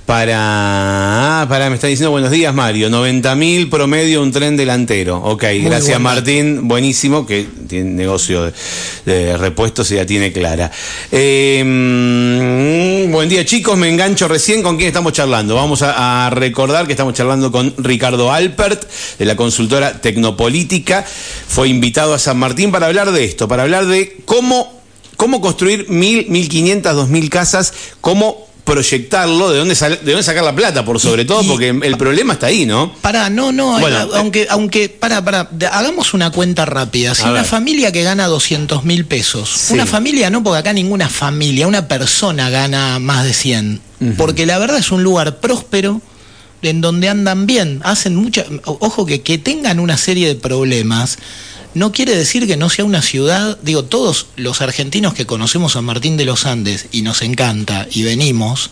para, 0.07 1.42
ah, 1.42 1.45
para, 1.50 1.69
me 1.69 1.75
está 1.75 1.88
diciendo 1.88 2.12
buenos 2.12 2.31
días 2.31 2.56
Mario, 2.56 2.89
90 2.89 3.36
mil 3.36 3.69
promedio 3.69 4.21
un 4.21 4.31
tren 4.31 4.56
delantero. 4.56 5.18
Ok, 5.18 5.44
gracias 5.62 6.00
Martín, 6.00 6.69
buenísimo, 6.69 7.25
que 7.25 7.45
tiene 7.68 7.92
negocio 7.92 8.54
de, 9.06 9.38
repuestos 9.38 9.92
y 9.92 9.95
ya 9.95 10.06
tiene 10.06 10.31
clara. 10.31 10.71
Em, 11.12 13.12
buen 13.12 13.27
día 13.27 13.44
chicos, 13.44 13.77
me 13.77 13.89
engancho 13.89 14.30
recién 14.30 14.63
con 14.63 14.77
quién 14.77 14.88
estamos 14.88 15.12
charlando. 15.12 15.56
Vamos 15.56 15.81
a, 15.83 16.30
recordar 16.31 16.86
que 16.86 16.94
estamos 16.94 17.13
charlando 17.13 17.51
con 17.51 17.74
Ricardo 17.77 18.31
Alpert 18.31 18.89
de 19.19 19.25
la 19.25 19.36
consultora 19.36 20.00
Tecnopolítica. 20.00 21.03
Fue 21.03 21.68
invitado 21.68 22.13
a 22.13 22.19
San 22.19 22.38
Martín 22.38 22.71
para 22.71 22.86
hablar 22.86 23.12
de 23.12 23.25
esto, 23.25 23.50
para 23.50 23.63
hablar 23.63 23.86
de 23.86 24.15
cómo, 24.24 24.81
cómo 25.18 25.42
construir 25.42 25.89
mil, 25.89 26.27
mil 26.30 26.48
quinientas, 26.48 26.95
dos 26.95 27.10
mil 27.10 27.30
casas, 27.30 27.74
cómo 28.00 28.46
proyectarlo, 28.67 29.49
de 29.49 29.59
dónde, 29.59 29.75
de 29.75 30.11
dónde 30.11 30.23
sacar 30.23 30.43
la 30.43 30.53
plata, 30.53 30.83
por 30.83 31.00
sobre 31.00 31.24
todo, 31.24 31.41
porque 31.47 31.69
el 31.69 31.97
problema 31.97 32.33
está 32.33 32.47
ahí, 32.47 32.65
¿no? 32.65 32.91
Para, 33.01 33.29
no, 33.29 33.53
no, 33.53 33.79
eh, 33.79 34.07
aunque, 34.13 34.45
aunque, 34.50 34.89
para, 34.89 35.24
para, 35.24 35.50
hagamos 35.71 36.13
una 36.13 36.31
cuenta 36.31 36.65
rápida. 36.65 37.15
Si 37.15 37.24
una 37.24 37.45
familia 37.45 37.93
que 37.93 38.03
gana 38.03 38.27
200 38.27 38.83
mil 38.83 39.05
pesos, 39.05 39.67
una 39.69 39.86
familia, 39.86 40.29
no, 40.29 40.43
porque 40.43 40.59
acá 40.59 40.74
ninguna 40.74 41.07
familia, 41.07 41.65
una 41.65 41.88
persona 41.88 42.50
gana 42.50 43.00
más 43.00 43.24
de 43.24 43.33
100, 43.33 43.81
porque 44.17 44.45
la 44.45 44.59
verdad 44.59 44.79
es 44.79 44.91
un 44.91 45.01
lugar 45.01 45.38
próspero 45.38 46.01
en 46.62 46.81
donde 46.81 47.07
andan 47.07 47.45
bien, 47.45 47.79
hacen 47.86 48.17
mucha, 48.17 48.43
ojo 48.65 49.05
que 49.05 49.21
que 49.21 49.38
tengan 49.38 49.79
una 49.79 49.95
serie 49.95 50.27
de 50.27 50.36
problemas 50.36 51.19
no 51.74 51.91
quiere 51.91 52.15
decir 52.15 52.47
que 52.47 52.57
no 52.57 52.69
sea 52.69 52.86
una 52.86 53.01
ciudad, 53.01 53.57
digo, 53.62 53.83
todos 53.83 54.27
los 54.36 54.62
argentinos 54.62 55.13
que 55.13 55.25
conocemos 55.25 55.75
a 55.75 55.81
Martín 55.81 56.17
de 56.17 56.25
los 56.25 56.45
Andes 56.45 56.88
y 56.91 57.01
nos 57.01 57.21
encanta 57.21 57.88
y 57.91 58.03
venimos, 58.03 58.71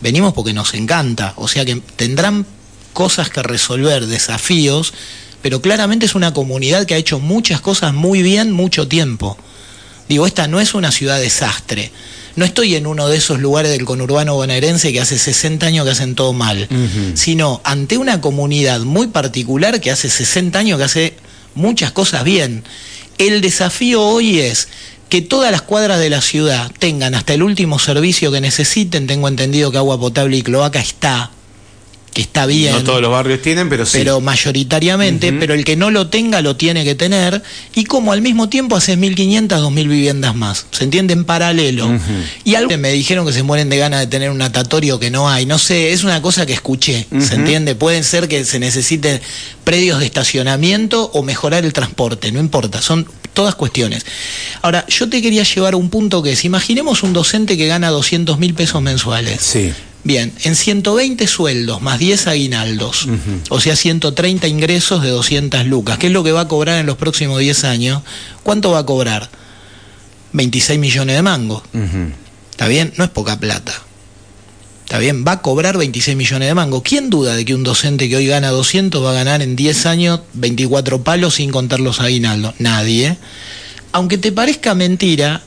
venimos 0.00 0.34
porque 0.34 0.52
nos 0.52 0.74
encanta, 0.74 1.34
o 1.36 1.48
sea 1.48 1.64
que 1.64 1.80
tendrán 1.96 2.46
cosas 2.92 3.30
que 3.30 3.42
resolver, 3.42 4.06
desafíos, 4.06 4.92
pero 5.42 5.60
claramente 5.60 6.06
es 6.06 6.14
una 6.14 6.32
comunidad 6.32 6.86
que 6.86 6.94
ha 6.94 6.98
hecho 6.98 7.18
muchas 7.18 7.60
cosas 7.60 7.92
muy 7.92 8.22
bien 8.22 8.52
mucho 8.52 8.88
tiempo. 8.88 9.36
Digo, 10.08 10.26
esta 10.26 10.48
no 10.48 10.60
es 10.60 10.74
una 10.74 10.90
ciudad 10.90 11.20
desastre. 11.20 11.90
No 12.36 12.44
estoy 12.44 12.74
en 12.74 12.86
uno 12.86 13.08
de 13.08 13.16
esos 13.16 13.40
lugares 13.40 13.70
del 13.70 13.84
conurbano 13.84 14.34
bonaerense 14.34 14.92
que 14.92 15.00
hace 15.00 15.18
60 15.18 15.66
años 15.66 15.84
que 15.84 15.92
hacen 15.92 16.14
todo 16.14 16.32
mal, 16.32 16.68
sino 17.14 17.60
ante 17.64 17.96
una 17.96 18.20
comunidad 18.20 18.80
muy 18.80 19.06
particular 19.06 19.80
que 19.80 19.90
hace 19.90 20.10
60 20.10 20.58
años 20.58 20.78
que 20.78 20.84
hace 20.84 21.16
muchas 21.54 21.92
cosas 21.92 22.24
bien. 22.24 22.64
El 23.18 23.40
desafío 23.40 24.02
hoy 24.02 24.40
es 24.40 24.68
que 25.08 25.22
todas 25.22 25.52
las 25.52 25.62
cuadras 25.62 26.00
de 26.00 26.10
la 26.10 26.20
ciudad 26.20 26.70
tengan 26.78 27.14
hasta 27.14 27.34
el 27.34 27.42
último 27.42 27.78
servicio 27.78 28.32
que 28.32 28.40
necesiten. 28.40 29.06
Tengo 29.06 29.28
entendido 29.28 29.70
que 29.70 29.78
agua 29.78 29.98
potable 29.98 30.36
y 30.36 30.42
cloaca 30.42 30.80
está. 30.80 31.30
Que 32.14 32.22
está 32.22 32.46
bien. 32.46 32.72
No 32.72 32.84
todos 32.84 33.02
los 33.02 33.10
barrios 33.10 33.42
tienen, 33.42 33.68
pero 33.68 33.84
sí. 33.84 33.98
Pero 33.98 34.20
mayoritariamente, 34.20 35.32
pero 35.32 35.52
el 35.52 35.64
que 35.64 35.76
no 35.76 35.90
lo 35.90 36.06
tenga 36.06 36.40
lo 36.40 36.56
tiene 36.56 36.84
que 36.84 36.94
tener. 36.94 37.42
Y 37.74 37.84
como 37.84 38.12
al 38.12 38.22
mismo 38.22 38.48
tiempo 38.48 38.76
haces 38.76 38.96
1.500, 38.96 39.48
2.000 39.48 39.88
viviendas 39.88 40.34
más. 40.34 40.66
¿Se 40.70 40.84
entiende? 40.84 41.12
En 41.12 41.24
paralelo. 41.24 41.90
Y 42.44 42.54
algo 42.54 42.70
que 42.70 42.78
me 42.78 42.92
dijeron 42.92 43.26
que 43.26 43.32
se 43.32 43.42
mueren 43.42 43.68
de 43.68 43.78
ganas 43.78 44.00
de 44.00 44.06
tener 44.06 44.30
un 44.30 44.38
natatorio 44.38 44.98
que 45.00 45.10
no 45.10 45.28
hay. 45.28 45.44
No 45.44 45.58
sé, 45.58 45.92
es 45.92 46.04
una 46.04 46.22
cosa 46.22 46.46
que 46.46 46.52
escuché. 46.52 47.06
¿Se 47.20 47.34
entiende? 47.34 47.74
Pueden 47.74 48.04
ser 48.04 48.28
que 48.28 48.44
se 48.44 48.60
necesiten 48.60 49.20
predios 49.64 49.98
de 49.98 50.06
estacionamiento 50.06 51.10
o 51.12 51.22
mejorar 51.24 51.64
el 51.64 51.72
transporte. 51.72 52.30
No 52.30 52.38
importa, 52.38 52.80
son 52.80 53.08
todas 53.32 53.56
cuestiones. 53.56 54.06
Ahora, 54.62 54.86
yo 54.86 55.08
te 55.08 55.20
quería 55.20 55.42
llevar 55.42 55.74
a 55.74 55.76
un 55.76 55.90
punto 55.90 56.22
que 56.22 56.32
es, 56.32 56.44
imaginemos 56.44 57.02
un 57.02 57.12
docente 57.12 57.56
que 57.56 57.66
gana 57.66 57.90
200 57.90 58.38
mil 58.38 58.54
pesos 58.54 58.80
mensuales. 58.80 59.42
Sí. 59.42 59.72
Bien, 60.04 60.32
en 60.42 60.54
120 60.54 61.26
sueldos 61.26 61.80
más 61.80 61.98
10 61.98 62.26
aguinaldos, 62.26 63.08
o 63.48 63.58
sea, 63.58 63.74
130 63.74 64.46
ingresos 64.48 65.02
de 65.02 65.08
200 65.08 65.64
lucas, 65.66 65.96
¿qué 65.96 66.08
es 66.08 66.12
lo 66.12 66.22
que 66.22 66.32
va 66.32 66.42
a 66.42 66.48
cobrar 66.48 66.78
en 66.78 66.84
los 66.84 66.98
próximos 66.98 67.40
10 67.40 67.64
años? 67.64 68.02
¿Cuánto 68.42 68.70
va 68.70 68.80
a 68.80 68.86
cobrar? 68.86 69.30
26 70.34 70.78
millones 70.78 71.16
de 71.16 71.22
mangos. 71.22 71.62
¿Está 72.50 72.68
bien? 72.68 72.92
No 72.98 73.04
es 73.04 73.10
poca 73.10 73.40
plata. 73.40 73.72
¿Está 74.84 74.98
bien? 74.98 75.24
Va 75.26 75.32
a 75.32 75.42
cobrar 75.42 75.78
26 75.78 76.16
millones 76.16 76.48
de 76.48 76.54
mangos. 76.54 76.82
¿Quién 76.82 77.08
duda 77.08 77.34
de 77.34 77.46
que 77.46 77.54
un 77.54 77.62
docente 77.62 78.06
que 78.08 78.16
hoy 78.16 78.26
gana 78.26 78.50
200 78.50 79.02
va 79.02 79.12
a 79.12 79.14
ganar 79.14 79.40
en 79.40 79.56
10 79.56 79.86
años 79.86 80.20
24 80.34 81.02
palos 81.02 81.36
sin 81.36 81.50
contar 81.50 81.80
los 81.80 82.00
aguinaldos? 82.00 82.54
Nadie. 82.58 83.16
Aunque 83.92 84.18
te 84.18 84.32
parezca 84.32 84.74
mentira, 84.74 85.42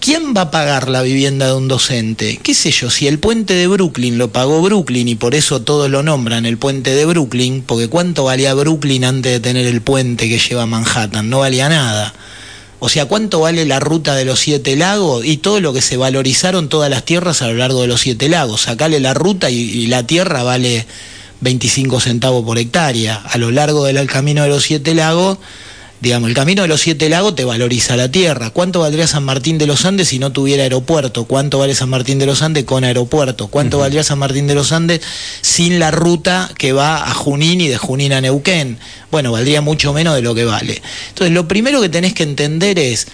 ¿Quién 0.00 0.32
va 0.34 0.40
a 0.40 0.50
pagar 0.50 0.88
la 0.88 1.02
vivienda 1.02 1.48
de 1.48 1.52
un 1.52 1.68
docente? 1.68 2.40
¿Qué 2.42 2.54
sé 2.54 2.70
yo? 2.70 2.88
Si 2.88 3.06
el 3.06 3.18
puente 3.18 3.52
de 3.52 3.66
Brooklyn 3.66 4.16
lo 4.16 4.32
pagó 4.32 4.62
Brooklyn 4.62 5.08
y 5.08 5.14
por 5.14 5.34
eso 5.34 5.60
todos 5.60 5.90
lo 5.90 6.02
nombran 6.02 6.46
el 6.46 6.56
puente 6.56 6.94
de 6.94 7.04
Brooklyn, 7.04 7.62
porque 7.62 7.88
¿cuánto 7.88 8.24
valía 8.24 8.54
Brooklyn 8.54 9.04
antes 9.04 9.30
de 9.30 9.40
tener 9.40 9.66
el 9.66 9.82
puente 9.82 10.30
que 10.30 10.38
lleva 10.38 10.62
a 10.62 10.66
Manhattan? 10.66 11.28
No 11.28 11.40
valía 11.40 11.68
nada. 11.68 12.14
O 12.78 12.88
sea, 12.88 13.04
¿cuánto 13.04 13.40
vale 13.40 13.66
la 13.66 13.78
ruta 13.78 14.14
de 14.14 14.24
los 14.24 14.40
siete 14.40 14.74
lagos 14.74 15.22
y 15.22 15.36
todo 15.36 15.60
lo 15.60 15.74
que 15.74 15.82
se 15.82 15.98
valorizaron 15.98 16.70
todas 16.70 16.88
las 16.88 17.04
tierras 17.04 17.42
a 17.42 17.48
lo 17.48 17.54
largo 17.54 17.82
de 17.82 17.88
los 17.88 18.00
siete 18.00 18.30
lagos? 18.30 18.62
Sacale 18.62 19.00
la 19.00 19.12
ruta 19.12 19.50
y, 19.50 19.86
la 19.86 20.06
tierra 20.06 20.42
vale 20.42 20.86
25 21.42 22.00
centavos 22.00 22.42
por 22.42 22.56
hectárea. 22.56 23.16
A 23.16 23.36
lo 23.36 23.50
largo 23.50 23.84
del 23.84 24.06
camino 24.06 24.44
de 24.44 24.48
los 24.48 24.62
siete 24.62 24.94
lagos 24.94 25.36
Digamos, 26.00 26.30
el 26.30 26.34
camino 26.34 26.62
de 26.62 26.68
los 26.68 26.80
siete 26.80 27.10
lagos 27.10 27.34
te 27.34 27.44
valoriza 27.44 27.94
la 27.94 28.10
tierra. 28.10 28.50
¿Cuánto 28.50 28.80
valdría 28.80 29.06
San 29.06 29.22
Martín 29.22 29.58
de 29.58 29.66
los 29.66 29.84
Andes 29.84 30.08
si 30.08 30.18
no 30.18 30.32
tuviera 30.32 30.62
aeropuerto? 30.62 31.26
¿Cuánto 31.26 31.58
vale 31.58 31.74
San 31.74 31.90
Martín 31.90 32.18
de 32.18 32.24
los 32.24 32.40
Andes 32.40 32.64
con 32.64 32.84
aeropuerto? 32.84 33.48
¿Cuánto 33.48 33.78
valdría 33.78 34.02
San 34.02 34.18
Martín 34.18 34.46
de 34.46 34.54
los 34.54 34.72
Andes 34.72 35.02
sin 35.42 35.78
la 35.78 35.90
ruta 35.90 36.50
que 36.56 36.72
va 36.72 37.06
a 37.06 37.12
Junín 37.12 37.60
y 37.60 37.68
de 37.68 37.76
Junín 37.76 38.14
a 38.14 38.22
Neuquén? 38.22 38.78
Bueno, 39.10 39.30
valdría 39.32 39.60
mucho 39.60 39.92
menos 39.92 40.14
de 40.14 40.22
lo 40.22 40.34
que 40.34 40.44
vale. 40.44 40.80
Entonces, 41.10 41.34
lo 41.34 41.46
primero 41.46 41.82
que 41.82 41.90
tenés 41.90 42.14
que 42.14 42.22
entender 42.22 42.78
es, 42.78 43.06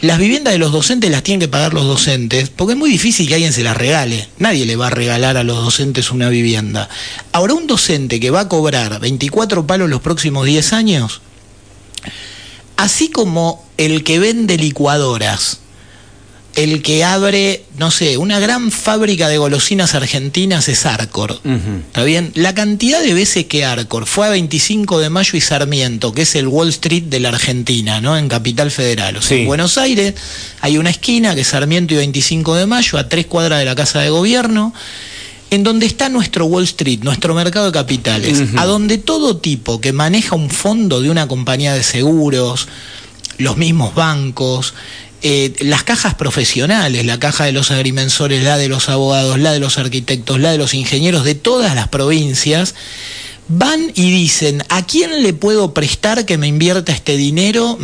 las 0.00 0.18
viviendas 0.18 0.54
de 0.54 0.58
los 0.58 0.72
docentes 0.72 1.10
las 1.10 1.22
tienen 1.22 1.40
que 1.40 1.48
pagar 1.48 1.74
los 1.74 1.84
docentes, 1.84 2.48
porque 2.48 2.72
es 2.72 2.78
muy 2.78 2.88
difícil 2.88 3.28
que 3.28 3.34
alguien 3.34 3.52
se 3.52 3.62
las 3.62 3.76
regale. 3.76 4.28
Nadie 4.38 4.64
le 4.64 4.76
va 4.76 4.86
a 4.86 4.90
regalar 4.90 5.36
a 5.36 5.44
los 5.44 5.62
docentes 5.62 6.10
una 6.10 6.30
vivienda. 6.30 6.88
Ahora, 7.32 7.52
un 7.52 7.66
docente 7.66 8.18
que 8.18 8.30
va 8.30 8.40
a 8.40 8.48
cobrar 8.48 8.98
24 8.98 9.66
palos 9.66 9.90
los 9.90 10.00
próximos 10.00 10.46
10 10.46 10.72
años, 10.72 11.20
así 12.76 13.10
como 13.10 13.64
el 13.76 14.04
que 14.04 14.18
vende 14.18 14.56
licuadoras, 14.56 15.60
el 16.56 16.82
que 16.82 17.04
abre, 17.04 17.64
no 17.78 17.90
sé, 17.90 18.16
una 18.16 18.40
gran 18.40 18.70
fábrica 18.70 19.28
de 19.28 19.38
golosinas 19.38 19.94
argentinas 19.94 20.68
es 20.68 20.84
Arcor. 20.84 21.40
¿Está 21.86 22.02
bien? 22.02 22.32
La 22.34 22.54
cantidad 22.54 23.00
de 23.02 23.14
veces 23.14 23.44
que 23.46 23.64
Arcor 23.64 24.06
fue 24.06 24.26
a 24.26 24.30
25 24.30 24.98
de 24.98 25.10
mayo 25.10 25.36
y 25.36 25.40
Sarmiento, 25.40 26.12
que 26.12 26.22
es 26.22 26.34
el 26.34 26.48
Wall 26.48 26.70
Street 26.70 27.04
de 27.04 27.20
la 27.20 27.28
Argentina, 27.28 28.00
¿no? 28.00 28.16
En 28.16 28.28
Capital 28.28 28.70
Federal. 28.70 29.16
O 29.16 29.22
sea, 29.22 29.38
en 29.38 29.46
Buenos 29.46 29.78
Aires 29.78 30.14
hay 30.60 30.76
una 30.78 30.90
esquina 30.90 31.34
que 31.34 31.42
es 31.42 31.48
Sarmiento 31.48 31.94
y 31.94 31.98
25 31.98 32.56
de 32.56 32.66
mayo, 32.66 32.98
a 32.98 33.08
tres 33.08 33.26
cuadras 33.26 33.60
de 33.60 33.64
la 33.64 33.76
Casa 33.76 34.00
de 34.00 34.10
Gobierno 34.10 34.74
en 35.50 35.64
donde 35.64 35.86
está 35.86 36.08
nuestro 36.08 36.46
Wall 36.46 36.64
Street, 36.64 37.00
nuestro 37.02 37.34
mercado 37.34 37.66
de 37.66 37.72
capitales, 37.72 38.42
a 38.56 38.64
donde 38.66 38.98
todo 38.98 39.36
tipo 39.36 39.80
que 39.80 39.92
maneja 39.92 40.36
un 40.36 40.48
fondo 40.48 41.00
de 41.00 41.10
una 41.10 41.26
compañía 41.26 41.74
de 41.74 41.82
seguros, 41.82 42.68
los 43.38 43.56
mismos 43.56 43.94
bancos, 43.94 44.74
eh, 45.22 45.52
las 45.60 45.82
cajas 45.82 46.14
profesionales, 46.14 47.04
la 47.04 47.18
caja 47.18 47.44
de 47.44 47.52
los 47.52 47.70
agrimensores, 47.70 48.42
la 48.42 48.56
de 48.56 48.68
los 48.68 48.88
abogados, 48.88 49.38
la 49.38 49.52
de 49.52 49.60
los 49.60 49.76
arquitectos, 49.76 50.40
la 50.40 50.52
de 50.52 50.58
los 50.58 50.72
ingenieros 50.72 51.24
de 51.24 51.34
todas 51.34 51.74
las 51.74 51.88
provincias, 51.88 52.74
van 53.50 53.90
y 53.96 54.10
dicen, 54.12 54.62
¿a 54.68 54.86
quién 54.86 55.24
le 55.24 55.32
puedo 55.32 55.74
prestar 55.74 56.24
que 56.24 56.38
me 56.38 56.46
invierta 56.46 56.92
este 56.92 57.16
dinero? 57.16 57.76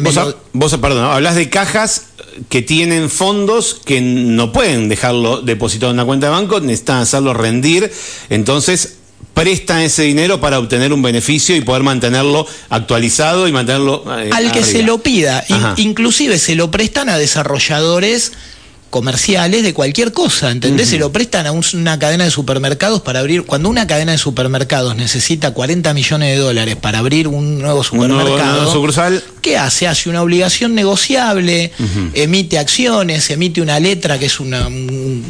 vos, 0.52 0.76
perdón, 0.76 1.04
hablas 1.04 1.34
de 1.34 1.50
cajas 1.50 2.06
que 2.48 2.62
tienen 2.62 3.10
fondos 3.10 3.80
que 3.84 4.00
no 4.00 4.52
pueden 4.52 4.88
dejarlo 4.88 5.42
depositado 5.42 5.90
en 5.90 5.96
una 5.96 6.04
cuenta 6.04 6.26
de 6.26 6.32
banco, 6.32 6.60
necesitan 6.60 6.98
hacerlo 6.98 7.34
rendir, 7.34 7.90
entonces 8.30 8.98
prestan 9.34 9.80
ese 9.80 10.04
dinero 10.04 10.40
para 10.40 10.58
obtener 10.60 10.92
un 10.92 11.02
beneficio 11.02 11.56
y 11.56 11.62
poder 11.62 11.82
mantenerlo 11.82 12.46
actualizado 12.70 13.48
y 13.48 13.52
mantenerlo... 13.52 14.04
Eh, 14.18 14.30
Al 14.32 14.52
que 14.52 14.62
se 14.62 14.82
lo 14.82 14.98
pida, 14.98 15.44
inclusive 15.76 16.38
se 16.38 16.54
lo 16.54 16.70
prestan 16.70 17.08
a 17.08 17.18
desarrolladores 17.18 18.32
comerciales 18.90 19.62
de 19.62 19.74
cualquier 19.74 20.12
cosa, 20.12 20.50
¿entendés? 20.50 20.88
Se 20.88 20.98
lo 20.98 21.12
prestan 21.12 21.46
a 21.46 21.52
una 21.52 21.98
cadena 21.98 22.24
de 22.24 22.30
supermercados 22.30 23.02
para 23.02 23.20
abrir, 23.20 23.44
cuando 23.44 23.68
una 23.68 23.86
cadena 23.86 24.12
de 24.12 24.18
supermercados 24.18 24.96
necesita 24.96 25.52
40 25.52 25.92
millones 25.92 26.30
de 26.30 26.36
dólares 26.36 26.76
para 26.76 27.00
abrir 27.00 27.28
un 27.28 27.58
nuevo 27.60 27.82
supermercado, 27.82 28.72
sucursal. 28.72 29.22
¿qué 29.42 29.58
hace? 29.58 29.86
Hace 29.86 30.08
una 30.08 30.22
obligación 30.22 30.74
negociable, 30.74 31.72
emite 32.14 32.58
acciones, 32.58 33.28
emite 33.30 33.60
una 33.60 33.80
letra 33.80 34.18
que 34.18 34.26
es 34.26 34.40
una, 34.40 34.68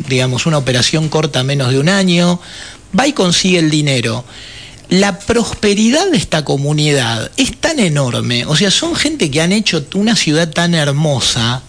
digamos, 0.09 0.47
una 0.47 0.59
operación 0.59 1.09
corta 1.09 1.43
menos 1.43 1.71
de 1.71 1.79
un 1.79 1.89
año, 1.89 2.41
va 2.99 3.07
y 3.07 3.13
consigue 3.13 3.59
el 3.59 3.71
dinero 3.71 4.25
la 4.89 5.19
prosperidad 5.19 6.11
de 6.11 6.17
esta 6.17 6.45
comunidad 6.45 7.31
es 7.37 7.57
tan 7.57 7.81
enorme, 7.81 8.45
o 8.47 8.55
sea, 8.55 8.71
son 8.71 8.95
gente 8.95 9.31
que 9.31 9.41
han 9.41 9.53
hecho 9.53 9.85
una 9.95 10.15
ciudad 10.15 10.51
tan 10.51 10.75
hermosa, 10.75 11.63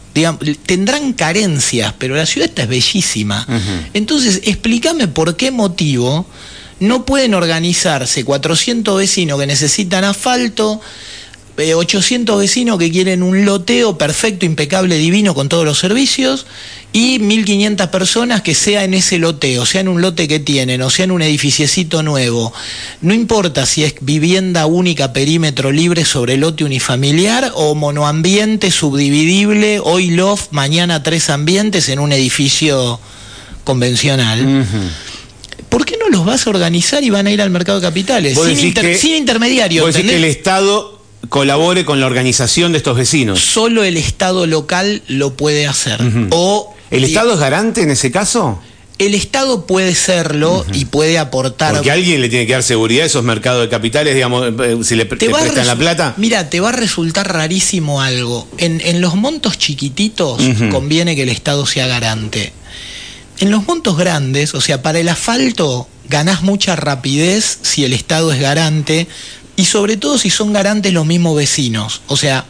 tendrán 0.66 1.14
carencias, 1.14 1.94
pero 1.98 2.16
la 2.16 2.26
ciudad 2.26 2.50
está 2.50 2.64
es 2.64 2.70
bellísima. 2.70 3.46
Entonces, 3.94 4.42
explícame 4.46 5.08
por 5.08 5.36
qué 5.36 5.52
motivo 5.52 6.26
no 6.80 7.06
pueden 7.06 7.34
organizarse 7.34 8.24
400 8.24 8.98
vecinos 8.98 9.40
que 9.40 9.48
necesitan 9.48 10.04
asfalto, 10.04 10.80
800 11.58 12.36
eh, 12.36 12.40
vecinos 12.40 12.78
que 12.78 12.92
quieren 12.92 13.24
un 13.24 13.46
loteo 13.46 13.98
perfecto, 13.98 14.46
impecable, 14.46 14.98
divino 14.98 15.34
con 15.34 15.50
todos 15.50 15.66
los 15.66 15.80
servicios 15.80 16.46
y 16.94 17.20
1500 17.20 17.88
personas 17.88 18.42
que 18.42 18.54
sea 18.54 18.84
en 18.84 18.94
ese 18.94 19.18
loteo, 19.18 19.66
sea 19.66 19.82
en 19.82 19.88
un 19.88 20.02
lote 20.02 20.28
que 20.28 20.40
tienen 20.40 20.82
o 20.82 20.90
sea 20.90 21.06
en 21.06 21.12
un 21.12 21.22
edificiecito 21.22 22.04
nuevo. 22.04 22.54
No 23.02 23.14
importa 23.14 23.66
si 23.66 23.84
es 23.84 23.96
vivienda 24.02 24.66
única, 24.68 25.14
perímetro 25.14 25.72
libre 25.72 26.06
sobre 26.06 26.38
lote 26.38 26.64
unifamiliar 26.64 27.52
o 27.56 27.76
monoambiente 27.76 28.72
subdividible, 28.72 29.80
hoy 29.80 30.12
loft, 30.12 30.52
mañana 30.52 31.04
tres 31.04 31.30
ambientes 31.30 31.90
en 31.90 32.00
un 32.00 32.12
edificio 32.12 33.00
convencional. 33.64 34.66
¿Por 35.70 35.86
qué 35.86 35.98
no 35.98 36.10
los 36.10 36.26
vas 36.26 36.48
a 36.48 36.50
organizar 36.50 37.04
y 37.04 37.10
van 37.10 37.28
a 37.28 37.32
ir 37.32 37.42
al 37.42 37.50
mercado 37.50 37.80
de 37.80 37.88
capitales? 37.88 38.38
Sin, 38.38 38.74
sin 38.96 39.16
intermediario. 39.16 39.86
que 39.92 40.16
el 40.16 40.24
Estado 40.24 40.97
colabore 41.30 41.86
con 41.86 42.00
la 42.00 42.06
organización 42.06 42.72
de 42.72 42.80
estos 42.80 42.98
vecinos. 42.98 43.40
Solo 43.40 43.84
el 43.84 43.98
Estado 43.98 44.48
local 44.48 45.02
lo 45.08 45.34
puede 45.34 45.68
hacer. 45.68 46.00
o, 46.32 46.76
¿El 46.92 47.04
Estado 47.04 47.34
es 47.34 47.40
garante 47.40 47.82
en 47.82 47.92
ese 47.92 48.12
caso? 48.12 48.60
El 48.98 49.14
Estado 49.14 49.68
puede 49.68 49.94
serlo 49.94 50.66
y 50.74 50.86
puede 50.86 51.20
aportar. 51.20 51.74
Porque 51.76 51.92
alguien 51.92 52.20
le 52.20 52.30
tiene 52.30 52.48
que 52.48 52.54
dar 52.54 52.64
seguridad 52.64 53.04
a 53.04 53.06
esos 53.06 53.24
mercados 53.24 53.62
de 53.62 53.70
capitales, 53.70 54.16
digamos, 54.16 54.52
eh, 54.60 54.78
si 54.84 54.96
le, 54.96 55.06
prestan 55.06 55.68
la 55.68 55.76
plata. 55.76 56.16
Mira, 56.18 56.50
te 56.50 56.60
va 56.60 56.70
a 56.70 56.72
resultar 56.72 57.32
rarísimo 57.32 58.02
algo. 58.02 58.48
En, 58.58 59.02
los 59.02 59.16
montos 59.16 59.60
chiquititos 59.60 60.42
conviene 60.72 61.16
que 61.16 61.24
el 61.24 61.30
Estado 61.30 61.68
sea 61.68 61.86
garante. 61.86 62.54
En 63.40 63.52
los 63.52 63.68
montos 63.68 63.98
grandes, 63.98 64.56
o 64.56 64.62
sea, 64.62 64.82
para 64.82 65.00
el 65.00 65.10
asfalto 65.10 65.88
ganás 66.10 66.42
mucha 66.42 66.76
rapidez 66.76 67.60
si 67.62 67.84
el 67.84 67.94
Estado 67.94 68.32
es 68.32 68.40
garante, 68.40 69.08
y 69.58 69.66
sobre 69.66 69.98
todo 69.98 70.18
si 70.18 70.30
son 70.30 70.54
garantes 70.54 70.94
los 70.94 71.06
mismos 71.06 71.36
vecinos. 71.36 72.02
O 72.08 72.16
sea, 72.16 72.46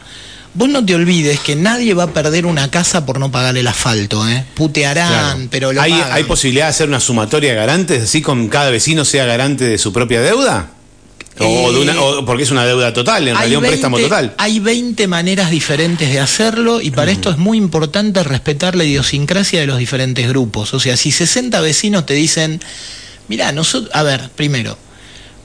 vos 0.54 0.68
no 0.68 0.84
te 0.84 0.94
olvides 0.94 1.40
que 1.40 1.56
nadie 1.56 1.94
va 1.94 2.04
a 2.04 2.12
perder 2.12 2.46
una 2.46 2.70
casa 2.70 3.04
por 3.04 3.18
no 3.18 3.32
pagar 3.32 3.56
el 3.56 3.66
asfalto, 3.66 4.28
¿eh? 4.28 4.44
Putearán, 4.54 5.48
pero 5.48 5.72
lo 5.72 5.80
¿Hay, 5.80 5.92
¿Hay 5.92 6.24
posibilidad 6.24 6.66
de 6.66 6.70
hacer 6.70 6.86
una 6.86 7.00
sumatoria 7.00 7.50
de 7.50 7.56
garantes, 7.56 8.04
así 8.04 8.22
con 8.22 8.48
cada 8.48 8.70
vecino 8.70 9.04
sea 9.04 9.24
garante 9.24 9.64
de 9.64 9.78
su 9.78 9.92
propia 9.92 10.20
deuda? 10.20 10.70
O, 11.40 11.72
de 11.72 11.80
una, 11.80 11.92
eh, 11.92 12.22
porque 12.26 12.42
es 12.42 12.50
una 12.50 12.66
deuda 12.66 12.92
total, 12.92 13.28
en 13.28 13.36
realidad 13.36 13.62
un 13.62 13.68
préstamo 13.68 13.98
total. 13.98 14.34
Hay 14.38 14.58
20 14.58 15.06
maneras 15.06 15.50
diferentes 15.50 16.10
de 16.10 16.20
hacerlo 16.20 16.80
y 16.80 16.90
para 16.90 17.10
esto 17.12 17.30
es 17.30 17.38
muy 17.38 17.56
importante 17.56 18.22
respetar 18.24 18.74
la 18.74 18.84
idiosincrasia 18.84 19.60
de 19.60 19.66
los 19.66 19.78
diferentes 19.78 20.28
grupos. 20.28 20.74
O 20.74 20.80
sea, 20.80 20.96
si 20.96 21.12
60 21.12 21.60
vecinos 21.60 22.06
te 22.06 22.14
dicen, 22.14 22.60
mira, 23.28 23.52
nosotros, 23.52 23.90
a 23.94 24.02
ver, 24.02 24.30
primero, 24.34 24.76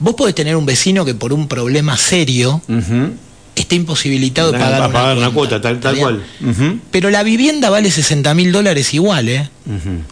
Vos 0.03 0.15
podés 0.15 0.35
tener 0.35 0.55
un 0.57 0.65
vecino 0.65 1.05
que 1.05 1.13
por 1.15 1.31
un 1.31 1.47
problema 1.47 1.95
serio 1.95 2.61
Ujú. 2.67 3.13
esté 3.55 3.75
imposibilitado 3.75 4.51
de 4.51 4.59
Para 4.59 4.71
pagar, 4.77 4.91
pagar 4.91 5.17
una 5.17 5.29
cuenta, 5.31 5.59
cuota, 5.59 5.61
tal, 5.61 5.79
tal 5.79 5.93
¿está 5.95 6.05
cual. 6.05 6.79
Pero 6.91 7.09
la 7.09 7.23
vivienda 7.23 7.69
vale 7.69 7.89
60 7.89 8.33
mil 8.33 8.51
dólares 8.51 8.93
igual, 8.93 9.29
¿eh? 9.29 9.47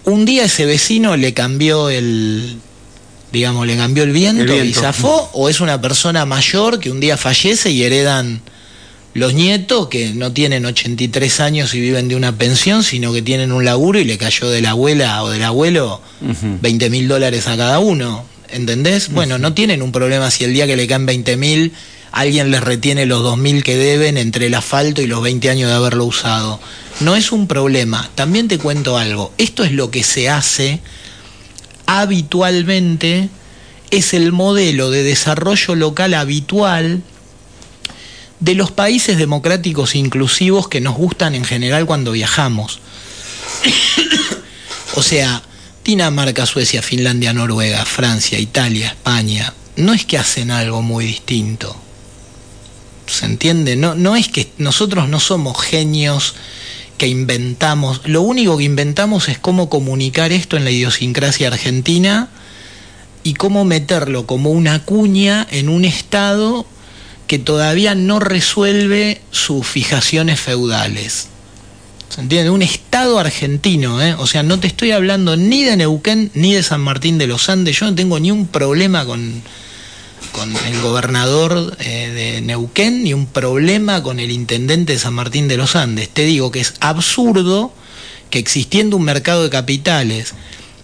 Un 0.06 0.24
día 0.24 0.46
ese 0.46 0.66
vecino 0.66 1.18
le 1.18 1.34
cambió 1.34 1.90
el, 1.90 2.56
digamos, 3.34 3.68
le 3.68 3.76
cambió 3.76 4.04
el 4.04 4.14
viento, 4.14 4.44
El 4.44 4.50
y 4.60 4.62
viento. 4.62 4.80
zafó, 4.80 5.30
o 5.34 5.50
es 5.50 5.60
una 5.60 5.82
persona 5.82 6.26
mayor 6.26 6.80
que 6.80 6.90
un 6.90 7.02
día 7.02 7.18
fallece 7.18 7.70
y 7.72 7.84
heredan 7.84 8.40
los 9.14 9.34
nietos 9.34 9.90
que 9.90 10.14
no 10.14 10.32
tienen 10.32 10.66
83 10.66 11.42
años 11.42 11.74
y 11.74 11.82
viven 11.82 12.08
de 12.08 12.16
una 12.16 12.32
pensión, 12.38 12.82
sino 12.82 13.12
que 13.12 13.22
tienen 13.22 13.52
un 13.52 13.66
laburo 13.66 14.00
y 14.00 14.06
le 14.06 14.18
cayó 14.18 14.50
de 14.50 14.62
la 14.62 14.70
abuela 14.70 15.22
o 15.24 15.30
del 15.30 15.44
abuelo 15.44 16.00
Ujú. 16.22 16.60
20 16.62 16.90
mil 16.90 17.10
dólares 17.10 17.46
a 17.48 17.58
cada 17.58 17.80
uno. 17.80 18.24
¿Entendés? 18.52 19.10
Bueno, 19.10 19.38
no 19.38 19.54
tienen 19.54 19.82
un 19.82 19.92
problema 19.92 20.30
si 20.32 20.44
el 20.44 20.54
día 20.54 20.68
que 20.68 20.76
le 20.76 20.88
caen 20.88 21.06
20 21.06 21.38
mil 21.38 21.74
alguien 22.12 22.52
les 22.52 22.62
retiene 22.62 23.06
los 23.06 23.24
2 23.24 23.38
mil 23.38 23.64
que 23.64 23.78
deben 23.78 24.18
entre 24.18 24.48
el 24.48 24.56
asfalto 24.56 25.02
y 25.02 25.08
los 25.08 25.22
20 25.22 25.50
años 25.50 25.70
de 25.70 25.76
haberlo 25.76 26.06
usado. 26.06 26.60
No 27.00 27.16
es 27.16 27.32
un 27.32 27.48
problema. 27.48 28.10
También 28.16 28.48
te 28.48 28.58
cuento 28.58 28.98
algo. 28.98 29.34
Esto 29.38 29.64
es 29.64 29.72
lo 29.72 29.92
que 29.92 30.04
se 30.04 30.30
hace 30.30 30.82
habitualmente, 31.86 33.30
es 33.90 34.14
el 34.14 34.32
modelo 34.32 34.92
de 34.92 35.04
desarrollo 35.04 35.76
local 35.76 36.14
habitual 36.14 37.02
de 38.40 38.56
los 38.56 38.72
países 38.72 39.18
democráticos 39.18 39.96
inclusivos 39.96 40.68
que 40.68 40.82
nos 40.82 40.96
gustan 40.96 41.36
en 41.36 41.44
general 41.44 41.86
cuando 41.86 42.12
viajamos. 42.12 42.80
o 44.96 45.04
sea, 45.04 45.44
Dinamarca, 45.84 46.46
Suecia, 46.46 46.82
Finlandia, 46.82 47.34
Noruega, 47.34 47.84
Francia, 47.86 48.40
Italia, 48.40 48.88
España, 48.88 49.54
no 49.76 49.94
es 49.94 50.06
que 50.06 50.18
hacen 50.18 50.52
algo 50.52 50.82
muy 50.82 51.06
distinto. 51.06 51.76
¿Se 53.08 53.26
entiende? 53.26 53.76
No, 53.76 53.96
no 53.96 54.16
es 54.16 54.28
que 54.28 54.52
nosotros 54.58 55.10
no 55.10 55.20
somos 55.20 55.60
genios 55.60 56.36
que 56.98 57.08
inventamos. 57.08 58.02
Lo 58.06 58.22
único 58.22 58.58
que 58.58 58.64
inventamos 58.64 59.28
es 59.28 59.40
cómo 59.40 59.70
comunicar 59.70 60.32
esto 60.32 60.56
en 60.56 60.64
la 60.64 60.72
idiosincrasia 60.72 61.48
argentina 61.48 62.30
y 63.24 63.34
cómo 63.34 63.66
meterlo 63.66 64.28
como 64.28 64.52
una 64.52 64.86
cuña 64.86 65.48
en 65.50 65.68
un 65.68 65.84
Estado 65.84 66.66
que 67.28 67.40
todavía 67.40 67.96
no 67.96 68.20
resuelve 68.20 69.22
sus 69.32 69.66
fijaciones 69.66 70.40
feudales. 70.40 71.28
¿Se 72.14 72.20
entiende? 72.20 72.50
Un 72.50 72.62
Estado 72.62 73.20
argentino, 73.20 74.02
¿eh? 74.02 74.16
O 74.18 74.28
sea, 74.28 74.44
no 74.44 74.60
te 74.60 74.68
estoy 74.68 74.92
hablando 74.92 75.38
ni 75.38 75.64
de 75.64 75.78
Neuquén 75.78 76.30
ni 76.34 76.54
de 76.54 76.62
San 76.62 76.82
Martín 76.82 77.18
de 77.18 77.26
los 77.26 77.48
Andes. 77.48 77.80
Yo 77.80 77.86
no 77.86 77.96
tengo 77.96 78.20
ni 78.20 78.32
un 78.32 78.48
problema 78.48 79.06
con, 79.06 79.42
con 80.34 80.54
el 80.54 80.82
gobernador 80.82 81.78
eh, 81.80 82.10
de 82.10 82.42
Neuquén 82.42 83.04
ni 83.04 83.14
un 83.14 83.28
problema 83.28 84.04
con 84.04 84.20
el 84.20 84.30
intendente 84.30 84.92
de 84.92 85.00
San 85.00 85.14
Martín 85.14 85.48
de 85.48 85.56
los 85.56 85.78
Andes. 85.78 86.10
Te 86.10 86.26
digo 86.26 86.52
que 86.52 86.60
es 86.60 86.74
absurdo 86.82 87.74
que 88.30 88.40
existiendo 88.40 88.98
un 88.98 89.04
mercado 89.04 89.44
de 89.44 89.50
capitales 89.50 90.34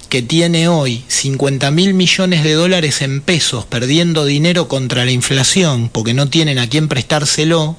que 0.08 0.22
tiene 0.22 0.70
hoy 0.70 1.04
50 1.10 1.72
mil 1.72 1.94
millones 1.94 2.46
de 2.46 2.54
dólares 2.54 3.02
en 3.02 3.20
pesos 3.20 3.66
perdiendo 3.66 4.24
dinero 4.24 4.70
contra 4.70 5.04
la 5.04 5.12
inflación 5.12 5.90
porque 5.90 6.14
no 6.14 6.30
tienen 6.30 6.58
a 6.58 6.70
quién 6.70 6.88
prestárselo, 6.88 7.76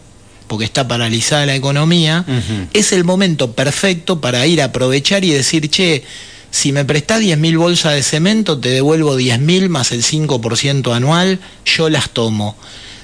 porque 0.49 0.65
está 0.65 0.89
paralizada 0.89 1.47
la 1.47 1.55
economía, 1.55 2.25
es 2.73 2.93
el 2.93 3.05
momento 3.05 3.53
perfecto 3.53 4.21
para 4.21 4.47
ir 4.47 4.61
a 4.61 4.67
aprovechar 4.67 5.25
y 5.25 5.31
decir, 5.31 5.71
che, 5.71 6.03
si 6.51 6.73
me 6.73 6.85
prestás 6.85 7.21
10 7.21 7.39
mil 7.39 7.59
bolsas 7.59 7.95
de 7.95 8.03
cemento, 8.03 8.59
te 8.59 8.71
devuelvo 8.71 9.17
10 9.17 9.39
mil 9.41 9.69
más 9.69 9.93
el 9.93 10.03
5% 10.03 10.95
anual, 10.95 11.41
yo 11.65 11.89
las 11.91 12.11
tomo. 12.11 12.57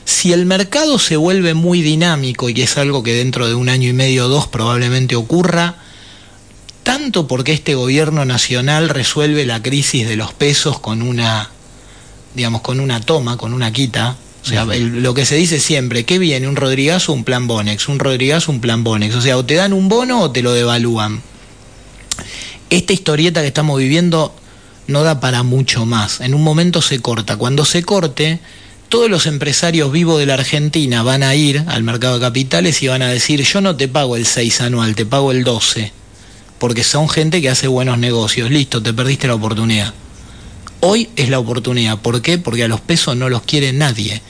Si 0.04 0.32
el 0.32 0.46
mercado 0.46 0.98
se 0.98 1.16
vuelve 1.16 1.54
muy 1.54 1.82
dinámico, 1.82 2.48
y 2.48 2.54
que 2.54 2.64
es 2.64 2.76
algo 2.76 3.02
que 3.02 3.14
dentro 3.14 3.46
de 3.46 3.54
un 3.54 3.68
año 3.68 3.88
y 3.88 3.92
medio 3.92 4.26
o 4.26 4.28
dos 4.28 4.48
probablemente 4.48 5.16
ocurra, 5.16 5.76
tanto 6.82 7.26
porque 7.26 7.52
este 7.52 7.74
gobierno 7.74 8.24
nacional 8.24 8.88
resuelve 8.90 9.46
la 9.46 9.62
crisis 9.62 10.06
de 10.06 10.16
los 10.16 10.32
pesos 10.32 10.78
con 10.78 11.02
una, 11.02 11.50
digamos, 12.34 12.60
con 12.60 12.80
una 12.80 13.00
toma, 13.00 13.36
con 13.36 13.54
una 13.54 13.72
quita. 13.72 14.16
O 14.44 14.46
sea, 14.46 14.66
lo 14.66 15.14
que 15.14 15.24
se 15.24 15.36
dice 15.36 15.58
siempre, 15.58 16.04
¿qué 16.04 16.18
viene? 16.18 16.46
¿Un 16.46 16.56
Rodrigazo 16.56 17.12
o 17.12 17.14
un 17.14 17.24
plan 17.24 17.46
Bonex? 17.46 17.88
Un 17.88 17.98
Rodrigazo 17.98 18.50
o 18.50 18.54
un 18.54 18.60
plan 18.60 18.84
Bonex. 18.84 19.14
O 19.14 19.22
sea, 19.22 19.38
o 19.38 19.44
te 19.44 19.54
dan 19.54 19.72
un 19.72 19.88
bono 19.88 20.20
o 20.20 20.30
te 20.30 20.42
lo 20.42 20.52
devalúan. 20.52 21.22
Esta 22.68 22.92
historieta 22.92 23.40
que 23.40 23.46
estamos 23.46 23.78
viviendo 23.78 24.34
no 24.86 25.02
da 25.02 25.18
para 25.18 25.42
mucho 25.44 25.86
más. 25.86 26.20
En 26.20 26.34
un 26.34 26.42
momento 26.42 26.82
se 26.82 27.00
corta. 27.00 27.38
Cuando 27.38 27.64
se 27.64 27.82
corte, 27.84 28.38
todos 28.90 29.10
los 29.10 29.25
empresarios 29.25 29.90
vivos 29.90 30.19
de 30.19 30.26
la 30.26 30.34
Argentina 30.34 31.02
van 31.02 31.23
a 31.23 31.34
ir 31.34 31.64
al 31.66 31.82
mercado 31.82 32.16
de 32.16 32.21
capitales 32.21 32.82
y 32.82 32.88
van 32.88 33.00
a 33.00 33.08
decir, 33.08 33.42
yo 33.42 33.62
no 33.62 33.76
te 33.76 33.88
pago 33.88 34.14
el 34.14 34.26
6 34.26 34.60
anual, 34.60 34.95
te 34.95 35.06
pago 35.06 35.32
el 35.32 35.42
12. 35.42 35.90
Porque 36.58 36.84
son 36.84 37.08
gente 37.08 37.40
que 37.40 37.49
hace 37.49 37.66
buenos 37.66 37.97
negocios. 37.97 38.50
Listo, 38.50 38.82
te 38.82 38.92
perdiste 38.92 39.26
la 39.26 39.36
oportunidad. 39.36 39.95
Hoy 40.86 41.08
es 41.16 41.30
la 41.30 41.38
oportunidad. 41.38 41.99
¿Por 41.99 42.20
qué? 42.20 42.36
Porque 42.36 42.64
a 42.64 42.68
los 42.68 42.80
pesos 42.80 43.16
no 43.16 43.28
los 43.30 43.42
quiere 43.42 43.73
nadie. 43.73 44.20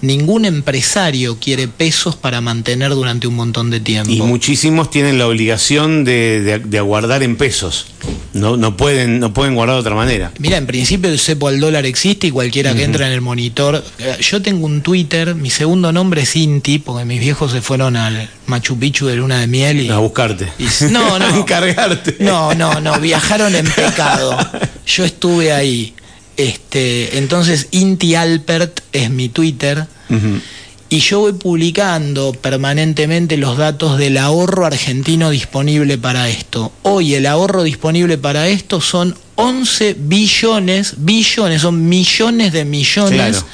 Ningún 0.00 0.44
empresario 0.44 1.38
quiere 1.38 1.68
pesos 1.68 2.16
para 2.16 2.40
mantener 2.40 2.90
durante 2.90 3.28
un 3.28 3.36
montón 3.36 3.70
de 3.70 3.78
tiempo. 3.78 4.10
Y 4.10 4.20
muchísimos 4.20 4.90
tienen 4.90 5.18
la 5.18 5.28
obligación 5.28 6.04
de, 6.04 6.40
de- 6.40 6.58
de 6.58 6.78
aguardar 6.78 7.22
en 7.22 7.36
pesos. 7.36 7.86
No, 8.32 8.56
no, 8.56 8.76
pueden, 8.76 9.20
no 9.20 9.32
pueden 9.32 9.54
guardar 9.54 9.76
de 9.76 9.80
otra 9.80 9.94
manera. 9.94 10.32
Mira, 10.38 10.56
en 10.56 10.66
principio 10.66 11.08
el 11.10 11.20
cepo 11.20 11.46
al 11.48 11.60
dólar 11.60 11.86
existe 11.86 12.26
y 12.26 12.30
cualquiera 12.32 12.74
que 12.74 12.82
entra 12.82 13.06
en 13.06 13.12
el 13.12 13.20
monitor. 13.20 13.84
eh, 14.00 14.16
Yo 14.20 14.42
tengo 14.42 14.66
un 14.66 14.80
Twitter, 14.82 15.34
mi 15.36 15.50
segundo 15.50 15.92
nombre 15.92 16.22
es 16.22 16.34
Inti, 16.34 16.78
porque 16.80 17.04
mis 17.04 17.20
viejos 17.20 17.52
se 17.52 17.60
fueron 17.62 17.94
al 17.96 18.28
Machu 18.46 18.76
Picchu 18.78 19.06
de 19.06 19.16
luna 19.16 19.38
de 19.38 19.46
miel 19.46 19.82
y. 19.82 19.88
A 19.90 19.98
buscarte. 19.98 20.48
y- 20.58 20.64
no, 20.90 21.18
no. 21.20 21.26
A 21.26 21.36
encargarte. 21.38 22.16
No, 22.18 22.54
no, 22.54 22.80
no, 22.80 22.98
viajaron 22.98 23.54
en 23.54 23.66
pecado. 23.66 24.36
Yo 24.86 25.04
estuve 25.04 25.52
ahí. 25.52 25.91
Este, 26.36 27.18
entonces 27.18 27.68
Inti 27.72 28.14
Alpert 28.14 28.80
es 28.92 29.10
mi 29.10 29.28
Twitter. 29.28 29.86
Y 30.88 30.98
yo 31.00 31.20
voy 31.20 31.32
publicando 31.32 32.32
permanentemente 32.32 33.38
los 33.38 33.56
datos 33.56 33.96
del 33.96 34.18
ahorro 34.18 34.66
argentino 34.66 35.30
disponible 35.30 35.96
para 35.96 36.28
esto. 36.28 36.70
Hoy 36.82 37.14
el 37.14 37.24
ahorro 37.26 37.62
disponible 37.62 38.18
para 38.18 38.48
esto 38.48 38.82
son 38.82 39.16
11 39.36 39.94
billones, 39.98 40.94
billones, 40.98 41.62
son 41.62 41.88
millones 41.88 42.52
de 42.52 42.66
millones 42.66 43.10
Claro. 43.14 43.46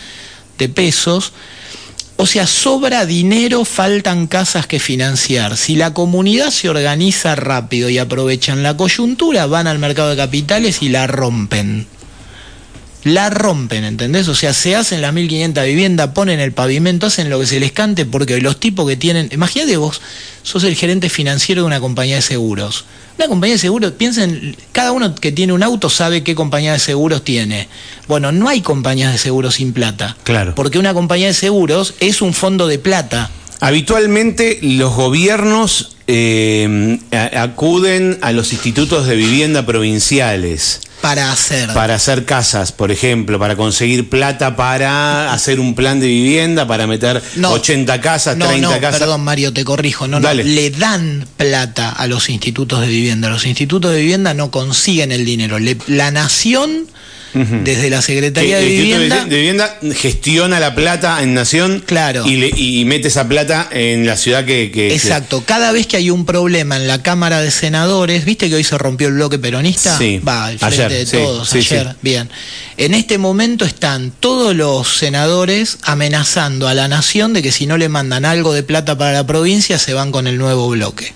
de 0.58 0.68
pesos. 0.68 1.32
O 2.16 2.26
sea, 2.26 2.48
sobra 2.48 3.06
dinero, 3.06 3.64
faltan 3.64 4.26
casas 4.26 4.66
que 4.66 4.80
financiar. 4.80 5.56
Si 5.56 5.76
la 5.76 5.94
comunidad 5.94 6.50
se 6.50 6.68
organiza 6.68 7.36
rápido 7.36 7.88
y 7.88 7.98
aprovechan 7.98 8.64
la 8.64 8.76
coyuntura, 8.76 9.46
van 9.46 9.68
al 9.68 9.78
mercado 9.78 10.10
de 10.10 10.16
capitales 10.16 10.82
y 10.82 10.88
la 10.88 11.06
rompen 11.06 11.86
la 13.04 13.30
rompen, 13.30 13.84
¿entendés? 13.84 14.28
O 14.28 14.34
sea, 14.34 14.52
se 14.52 14.74
hacen 14.74 15.00
las 15.00 15.12
1500 15.12 15.64
viviendas, 15.64 16.08
ponen 16.08 16.40
el 16.40 16.52
pavimento, 16.52 17.06
hacen 17.06 17.30
lo 17.30 17.38
que 17.40 17.46
se 17.46 17.60
les 17.60 17.72
cante, 17.72 18.04
porque 18.04 18.34
hoy 18.34 18.40
los 18.40 18.58
tipos 18.58 18.88
que 18.88 18.96
tienen. 18.96 19.28
Imagínate 19.32 19.76
vos, 19.76 20.00
sos 20.42 20.64
el 20.64 20.74
gerente 20.74 21.08
financiero 21.08 21.62
de 21.62 21.66
una 21.66 21.80
compañía 21.80 22.16
de 22.16 22.22
seguros. 22.22 22.84
Una 23.16 23.28
compañía 23.28 23.54
de 23.54 23.60
seguros, 23.60 23.92
piensen, 23.92 24.56
cada 24.72 24.92
uno 24.92 25.14
que 25.14 25.32
tiene 25.32 25.52
un 25.52 25.62
auto 25.62 25.90
sabe 25.90 26.22
qué 26.22 26.34
compañía 26.34 26.72
de 26.72 26.78
seguros 26.78 27.24
tiene. 27.24 27.68
Bueno, 28.06 28.30
no 28.30 28.48
hay 28.48 28.62
compañías 28.62 29.12
de 29.12 29.18
seguros 29.18 29.54
sin 29.54 29.72
plata. 29.72 30.16
Claro. 30.22 30.54
Porque 30.54 30.78
una 30.78 30.94
compañía 30.94 31.26
de 31.28 31.34
seguros 31.34 31.94
es 32.00 32.22
un 32.22 32.32
fondo 32.32 32.68
de 32.68 32.78
plata. 32.78 33.30
Habitualmente 33.60 34.60
los 34.62 34.94
gobiernos 34.94 35.96
eh, 36.06 37.00
acuden 37.36 38.18
a 38.22 38.30
los 38.30 38.52
institutos 38.52 39.06
de 39.08 39.16
vivienda 39.16 39.66
provinciales 39.66 40.80
Para 41.00 41.30
hacer. 41.30 41.72
para 41.74 41.94
hacer 41.94 42.24
casas, 42.24 42.72
por 42.72 42.90
ejemplo, 42.90 43.38
para 43.38 43.54
conseguir 43.56 44.08
plata 44.10 44.56
para 44.56 45.32
hacer 45.32 45.60
un 45.60 45.74
plan 45.74 46.00
de 46.00 46.08
vivienda, 46.08 46.66
para 46.66 46.86
meter 46.88 47.22
No. 47.36 47.52
80 47.52 48.00
casas, 48.00 48.36
No, 48.36 48.46
30 48.48 48.68
no, 48.74 48.80
casas. 48.80 48.98
perdón 49.00 49.22
Mario, 49.22 49.52
te 49.52 49.64
corrijo, 49.64 50.08
no, 50.08 50.18
no, 50.18 50.34
le 50.34 50.70
dan 50.70 51.24
plata 51.36 51.90
a 51.90 52.06
los 52.08 52.28
institutos 52.28 52.80
de 52.80 52.88
vivienda. 52.88 53.28
Los 53.30 53.46
institutos 53.46 53.92
de 53.92 54.00
vivienda 54.00 54.34
no 54.34 54.50
consiguen 54.50 55.12
el 55.12 55.24
dinero. 55.24 55.58
Le- 55.60 55.78
la 55.86 56.10
nación, 56.10 56.86
desde 57.64 57.90
la 57.90 58.02
Secretaría 58.02 58.58
de 58.58 58.62
el 58.66 58.70
Instituto 58.72 59.00
Vivienda, 59.00 59.24
de 59.24 59.36
Vivienda 59.36 59.78
gestiona 59.94 60.60
la 60.60 60.74
plata 60.74 61.22
en 61.22 61.34
Nación 61.34 61.82
Claro. 61.86 62.26
y, 62.26 62.36
le- 62.36 62.52
y 62.56 62.84
mete 62.84 63.08
esa 63.08 63.28
plata 63.28 63.68
en 63.70 64.06
la 64.06 64.16
ciudad 64.16 64.44
que... 64.44 64.70
que- 64.70 64.92
Exacto, 64.94 65.42
cada 65.46 65.72
vez 65.72 65.86
que 65.86 65.96
hay 65.96 66.10
un 66.10 66.24
problema 66.26 66.76
en 66.76 66.86
la 66.86 67.02
Cámara 67.02 67.40
de 67.40 67.50
Senadores, 67.50 68.24
¿viste 68.24 68.48
que 68.48 68.54
hoy 68.56 68.64
se 68.64 68.76
rompió 68.78 69.08
el 69.08 69.14
bloque 69.14 69.38
peronista? 69.38 69.96
Sí, 69.98 70.18
Va, 70.26 70.46
al 70.46 70.58
frente 70.58 70.84
ayer, 70.84 70.90
de 70.92 71.06
sí, 71.06 71.16
todos, 71.16 71.48
sí, 71.48 71.58
ayer. 71.58 71.86
sí. 71.90 71.96
Bien. 72.02 72.30
En 72.76 72.94
este 72.94 73.18
momento 73.18 73.64
están 73.64 74.12
todos 74.20 74.54
los 74.54 74.98
senadores 74.98 75.78
amenazando 75.82 76.68
a 76.68 76.74
la 76.74 76.88
nación 76.88 77.32
de 77.32 77.42
que 77.42 77.52
si 77.52 77.66
no 77.66 77.76
le 77.76 77.88
mandan 77.88 78.24
algo 78.24 78.52
de 78.52 78.62
plata 78.62 78.96
para 78.96 79.12
la 79.12 79.26
provincia, 79.26 79.78
se 79.78 79.94
van 79.94 80.12
con 80.12 80.26
el 80.26 80.38
nuevo 80.38 80.68
bloque. 80.68 81.12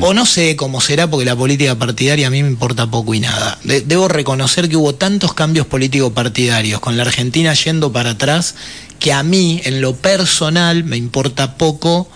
O 0.00 0.14
no 0.14 0.26
sé 0.26 0.56
cómo 0.56 0.80
será, 0.80 1.08
porque 1.08 1.24
la 1.24 1.36
política 1.36 1.76
partidaria 1.76 2.26
a 2.26 2.30
mí 2.30 2.42
me 2.42 2.48
importa 2.48 2.90
poco 2.90 3.14
y 3.14 3.20
nada. 3.20 3.58
debo 3.62 4.08
reconocer 4.08 4.68
que 4.68 4.76
hubo 4.76 4.94
tantos 4.94 5.34
cambios 5.34 5.66
políticos 5.66 6.12
partidarios 6.12 6.80
con 6.80 6.96
la 6.96 7.04
Argentina 7.04 7.54
yendo 7.54 7.92
para 7.92 8.10
atrás 8.10 8.54
que 8.98 9.12
a 9.12 9.22
mí, 9.22 9.60
en 9.64 9.80
lo 9.80 9.94
personal, 9.94 10.84
me 10.84 10.96
importa 10.96 11.56
poco 11.56 12.08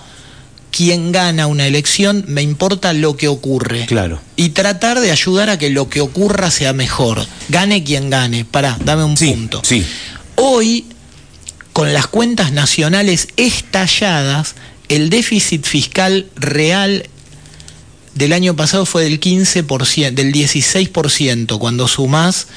quién 0.70 1.12
gana 1.12 1.46
una 1.46 1.66
elección, 1.66 2.24
me 2.28 2.42
importa 2.42 2.92
lo 2.92 3.16
que 3.16 3.28
ocurre. 3.28 3.86
Claro. 3.86 4.20
Y 4.36 4.50
tratar 4.50 5.00
de 5.00 5.10
ayudar 5.10 5.50
a 5.50 5.58
que 5.58 5.70
lo 5.70 5.88
que 5.88 6.00
ocurra 6.00 6.50
sea 6.50 6.72
mejor. 6.72 7.26
Gane 7.48 7.84
quien 7.84 8.10
gane. 8.10 8.44
Pará, 8.44 8.78
dame 8.84 9.04
un 9.04 9.14
punto. 9.14 9.62
Sí. 9.64 9.84
Hoy, 10.36 10.86
con 11.72 11.92
las 11.92 12.06
cuentas 12.06 12.52
nacionales 12.52 13.28
estalladas, 13.36 14.54
el 14.88 15.10
déficit 15.10 15.64
fiscal 15.64 16.26
real 16.36 17.08
del 18.20 18.34
año 18.34 18.54
pasado 18.54 18.84
fue 18.84 19.04
del 19.04 19.18
15%, 19.18 20.12
del 20.12 20.30
16%, 20.30 21.58
cuando 21.58 21.88
sumás 21.88 22.48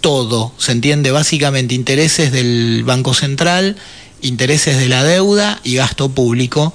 todo, 0.00 0.52
¿se 0.58 0.70
entiende? 0.70 1.10
Básicamente 1.10 1.74
intereses 1.74 2.30
del 2.30 2.84
Banco 2.84 3.14
Central, 3.14 3.74
intereses 4.22 4.78
de 4.78 4.88
la 4.88 5.02
deuda 5.02 5.60
y 5.64 5.74
gasto 5.74 6.08
público. 6.08 6.72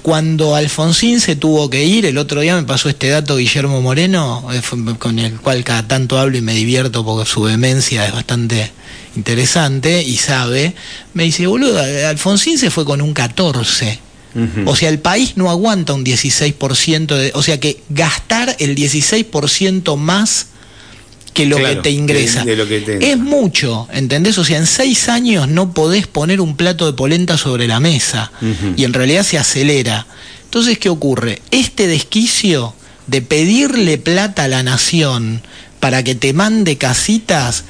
Cuando 0.00 0.54
Alfonsín 0.54 1.20
se 1.20 1.36
tuvo 1.36 1.68
que 1.68 1.84
ir, 1.84 2.06
el 2.06 2.16
otro 2.16 2.40
día 2.40 2.56
me 2.56 2.62
pasó 2.62 2.88
este 2.88 3.10
dato 3.10 3.36
Guillermo 3.36 3.82
Moreno, 3.82 4.48
eh, 4.50 4.62
con 4.98 5.18
el 5.18 5.38
cual 5.40 5.62
cada 5.62 5.86
tanto 5.86 6.18
hablo 6.18 6.38
y 6.38 6.40
me 6.40 6.54
divierto 6.54 7.04
porque 7.04 7.28
su 7.28 7.42
vehemencia 7.42 8.06
es 8.06 8.14
bastante 8.14 8.72
interesante 9.14 10.02
y 10.02 10.16
sabe, 10.16 10.74
me 11.12 11.24
dice, 11.24 11.46
boludo, 11.46 11.82
Alfonsín 12.08 12.56
se 12.56 12.70
fue 12.70 12.86
con 12.86 13.02
un 13.02 13.12
14. 13.12 14.13
O 14.66 14.74
sea, 14.74 14.88
el 14.88 14.98
país 14.98 15.36
no 15.36 15.50
aguanta 15.50 15.94
un 15.94 16.04
16%, 16.04 17.06
de, 17.16 17.32
o 17.34 17.42
sea 17.42 17.60
que 17.60 17.80
gastar 17.88 18.56
el 18.58 18.74
16% 18.74 19.96
más 19.96 20.46
que 21.34 21.46
lo 21.46 21.56
que 21.56 21.76
te 21.76 21.90
ingresa. 21.90 22.44
es 22.46 23.18
mucho, 23.18 23.88
¿entendés? 23.92 24.38
O 24.38 24.44
sea, 24.44 24.58
en 24.58 24.66
seis 24.66 25.08
años 25.08 25.48
no 25.48 25.72
podés 25.72 26.06
poner 26.06 26.40
un 26.40 26.56
plato 26.56 26.86
de 26.86 26.92
polenta 26.92 27.36
sobre 27.36 27.66
la 27.66 27.80
mesa 27.80 28.32
y 28.76 28.84
en 28.84 28.92
realidad 28.92 29.24
se 29.24 29.38
acelera. 29.38 30.06
Entonces, 30.44 30.78
¿qué 30.78 30.88
ocurre? 30.88 31.42
Este 31.50 31.86
desquicio 31.86 32.74
de 33.08 33.20
pedirle 33.20 33.98
plata 33.98 34.44
a 34.44 34.48
la 34.48 34.62
nación 34.62 35.42
para 35.80 36.02
que 36.02 36.14
te 36.14 36.32
mande 36.32 36.78
casitas 36.78 37.64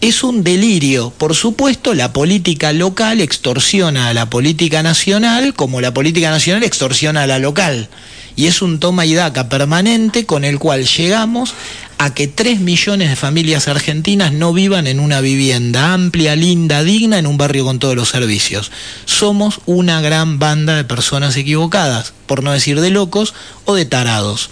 es 0.00 0.22
un 0.24 0.42
delirio. 0.42 1.12
Por 1.16 1.34
supuesto, 1.34 1.94
la 1.94 2.12
política 2.12 2.72
local 2.72 3.20
extorsiona 3.20 4.08
a 4.08 4.14
la 4.14 4.30
política 4.30 4.82
nacional 4.82 5.54
como 5.54 5.80
la 5.80 5.92
política 5.92 6.30
nacional 6.30 6.62
extorsiona 6.62 7.24
a 7.24 7.26
la 7.26 7.38
local. 7.38 7.88
Y 8.36 8.46
es 8.46 8.62
un 8.62 8.80
toma 8.80 9.04
y 9.04 9.14
daca 9.14 9.48
permanente 9.48 10.24
con 10.24 10.44
el 10.44 10.58
cual 10.58 10.86
llegamos 10.86 11.52
a 11.98 12.14
que 12.14 12.28
3 12.28 12.60
millones 12.60 13.10
de 13.10 13.16
familias 13.16 13.68
argentinas 13.68 14.32
no 14.32 14.54
vivan 14.54 14.86
en 14.86 15.00
una 15.00 15.20
vivienda 15.20 15.92
amplia, 15.92 16.34
linda, 16.34 16.82
digna, 16.82 17.18
en 17.18 17.26
un 17.26 17.36
barrio 17.36 17.66
con 17.66 17.78
todos 17.78 17.94
los 17.94 18.08
servicios. 18.08 18.70
Somos 19.04 19.60
una 19.66 20.00
gran 20.00 20.38
banda 20.38 20.76
de 20.76 20.84
personas 20.84 21.36
equivocadas, 21.36 22.14
por 22.24 22.42
no 22.42 22.52
decir 22.52 22.80
de 22.80 22.88
locos 22.88 23.34
o 23.66 23.74
de 23.74 23.84
tarados. 23.84 24.48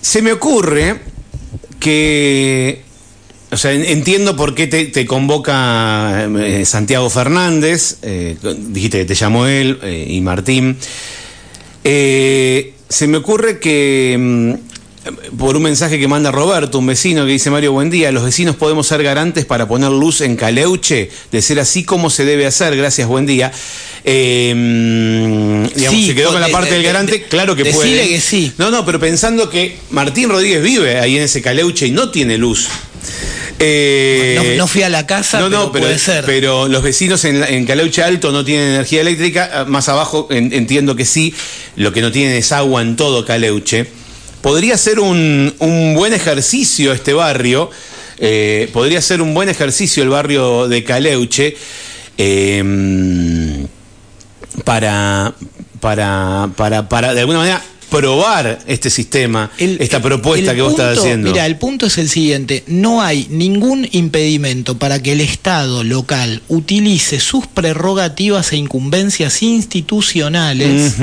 Se 0.00 0.20
me 0.20 0.32
ocurre 0.32 1.00
que 1.78 2.82
o 3.54 3.56
sea, 3.56 3.72
entiendo 3.72 4.34
por 4.36 4.54
qué 4.54 4.66
te, 4.66 5.06
convoca 5.06 6.26
eh, 6.40 6.64
Santiago 6.66 7.08
Fernández, 7.08 7.98
eh, 8.02 8.36
dijiste 8.42 8.98
que 8.98 9.04
te 9.04 9.14
llamó 9.14 9.46
él 9.46 9.78
eh, 9.82 10.06
y 10.08 10.20
Martín. 10.20 10.76
se 11.82 13.06
me 13.06 13.16
ocurre 13.16 13.60
que 13.60 14.16
mm, 14.18 14.74
por 15.36 15.56
un 15.56 15.62
mensaje 15.62 15.98
que 15.98 16.08
manda 16.08 16.30
Roberto, 16.30 16.78
un 16.78 16.86
vecino 16.86 17.24
que 17.26 17.32
dice 17.32 17.50
Mario, 17.50 17.72
buen 17.72 17.90
día, 17.90 18.10
los 18.10 18.24
vecinos 18.24 18.56
podemos 18.56 18.86
ser 18.86 19.02
garantes 19.02 19.44
para 19.44 19.68
poner 19.68 19.90
luz 19.90 20.20
en 20.20 20.34
Caleuche, 20.34 21.10
de 21.30 21.42
ser 21.42 21.60
así 21.60 21.84
como 21.84 22.10
se 22.10 22.24
debe 22.24 22.46
hacer, 22.46 22.76
gracias, 22.76 23.06
buen 23.06 23.26
día. 23.26 23.52
Eh, 24.04 25.70
se 25.76 26.14
quedó 26.14 26.32
con 26.32 26.40
la 26.40 26.48
parte 26.48 26.74
del 26.74 26.82
garante, 26.82 27.22
claro 27.24 27.54
que 27.54 27.66
puede. 27.66 28.08
que 28.08 28.20
sí. 28.20 28.52
No, 28.58 28.70
no, 28.70 28.84
pero 28.84 28.98
pensando 28.98 29.48
que 29.48 29.76
Martín 29.90 30.28
Rodríguez 30.28 30.62
vive 30.62 30.98
ahí 30.98 31.16
en 31.16 31.22
ese 31.22 31.40
Caleuche 31.40 31.86
y 31.86 31.90
no 31.90 32.10
tiene 32.10 32.36
luz. 32.36 32.68
Eh, 33.58 34.54
no, 34.58 34.66
fui 34.66 34.82
a 34.82 34.88
la 34.88 35.06
casa, 35.06 35.40
no, 35.40 35.48
no, 35.48 35.72
pero, 35.72 35.86
puede 35.86 35.98
ser. 35.98 36.24
Pero 36.24 36.68
los 36.68 36.82
vecinos 36.82 37.24
en, 37.24 37.64
Caleuche 37.66 38.02
Alto 38.02 38.32
no 38.32 38.44
tienen 38.44 38.70
energía 38.70 39.00
eléctrica, 39.00 39.50
ah, 39.52 39.64
más 39.64 39.88
abajo 39.88 40.28
entiendo 40.30 40.96
que 40.96 41.04
sí, 41.04 41.34
lo 41.76 41.92
que 41.92 42.00
no 42.00 42.10
tienen 42.10 42.34
es 42.36 42.52
agua 42.52 42.82
en 42.82 42.96
todo 42.96 43.24
Caleuche 43.24 43.86
podría 44.44 44.76
ser 44.76 45.00
un, 45.00 45.54
buen 45.96 46.12
ejercicio 46.12 46.92
este 46.92 47.14
barrio, 47.14 47.70
eh, 48.18 48.68
podría 48.74 49.00
ser 49.00 49.22
un 49.22 49.32
buen 49.32 49.48
ejercicio 49.48 50.02
el 50.02 50.10
barrio 50.10 50.68
de 50.68 50.84
Caleuche 50.84 51.56
em, 52.18 53.66
para, 54.64 55.32
para, 55.80 56.50
para, 56.54 56.90
para, 56.90 57.14
de 57.14 57.20
alguna 57.20 57.38
manera, 57.38 57.62
probar 57.94 58.58
este 58.66 58.90
sistema, 58.90 59.50
esta 59.58 60.00
propuesta 60.00 60.54
que 60.54 60.62
vos 60.62 60.72
estás 60.72 60.98
haciendo. 60.98 61.30
Mira, 61.30 61.46
el 61.46 61.56
punto 61.56 61.86
es 61.86 61.98
el 61.98 62.08
siguiente, 62.08 62.64
no 62.66 63.02
hay 63.02 63.26
ningún 63.30 63.88
impedimento 63.92 64.78
para 64.78 65.02
que 65.02 65.12
el 65.12 65.20
Estado 65.20 65.84
local 65.84 66.42
utilice 66.48 67.20
sus 67.20 67.46
prerrogativas 67.46 68.52
e 68.52 68.56
incumbencias 68.56 69.42
institucionales 69.42 70.94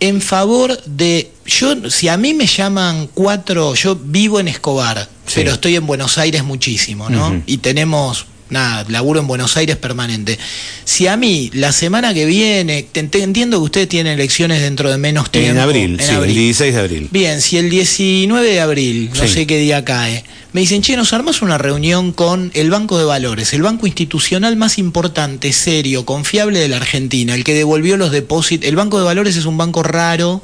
en 0.00 0.20
favor 0.20 0.80
de 0.84 1.30
yo 1.44 1.90
si 1.90 2.08
a 2.08 2.16
mí 2.16 2.34
me 2.34 2.46
llaman 2.46 3.08
cuatro 3.14 3.74
yo 3.74 3.96
vivo 3.96 4.38
en 4.38 4.48
Escobar 4.48 5.08
pero 5.34 5.52
estoy 5.52 5.76
en 5.76 5.86
Buenos 5.86 6.18
Aires 6.18 6.44
muchísimo 6.44 7.10
no 7.10 7.42
y 7.46 7.58
tenemos 7.58 8.26
nada 8.50 8.84
laburo 8.88 9.20
en 9.20 9.26
Buenos 9.26 9.56
Aires 9.56 9.76
permanente 9.76 10.38
si 10.84 11.06
a 11.06 11.16
mí 11.16 11.50
la 11.54 11.72
semana 11.72 12.14
que 12.14 12.26
viene 12.26 12.86
entiendo 12.94 13.58
que 13.58 13.64
ustedes 13.64 13.88
tienen 13.88 14.14
elecciones 14.14 14.60
dentro 14.60 14.90
de 14.90 14.98
menos 14.98 15.30
tiempo 15.30 15.50
en 15.50 15.58
abril 15.58 16.00
sí 16.00 16.12
el 16.12 16.34
16 16.34 16.74
de 16.74 16.80
abril 16.80 17.08
bien 17.10 17.40
si 17.40 17.58
el 17.58 17.70
19 17.70 18.46
de 18.50 18.60
abril 18.60 19.10
no 19.14 19.28
sé 19.28 19.46
qué 19.46 19.58
día 19.58 19.84
cae 19.84 20.24
me 20.52 20.62
dicen, 20.62 20.80
che, 20.80 20.96
nos 20.96 21.12
armas 21.12 21.42
una 21.42 21.58
reunión 21.58 22.12
con 22.12 22.50
el 22.54 22.70
Banco 22.70 22.98
de 22.98 23.04
Valores, 23.04 23.52
el 23.52 23.60
banco 23.60 23.86
institucional 23.86 24.56
más 24.56 24.78
importante, 24.78 25.52
serio, 25.52 26.06
confiable 26.06 26.58
de 26.58 26.68
la 26.68 26.78
Argentina, 26.78 27.34
el 27.34 27.44
que 27.44 27.52
devolvió 27.52 27.98
los 27.98 28.10
depósitos. 28.10 28.66
El 28.66 28.74
Banco 28.74 28.98
de 28.98 29.04
Valores 29.04 29.36
es 29.36 29.44
un 29.44 29.58
banco 29.58 29.82
raro, 29.82 30.42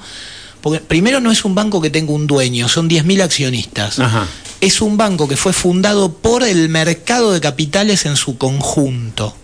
porque 0.60 0.80
primero 0.80 1.20
no 1.20 1.32
es 1.32 1.46
un 1.46 1.54
banco 1.54 1.80
que 1.80 1.88
tenga 1.88 2.12
un 2.12 2.26
dueño, 2.26 2.68
son 2.68 2.88
10.000 2.88 3.22
accionistas. 3.22 3.98
Es 4.64 4.80
un 4.80 4.96
banco 4.96 5.28
que 5.28 5.36
fue 5.36 5.52
fundado 5.52 6.10
por 6.10 6.42
el 6.42 6.70
mercado 6.70 7.34
de 7.34 7.40
capitales 7.42 8.06
en 8.06 8.16
su 8.16 8.38
conjunto. 8.38 9.36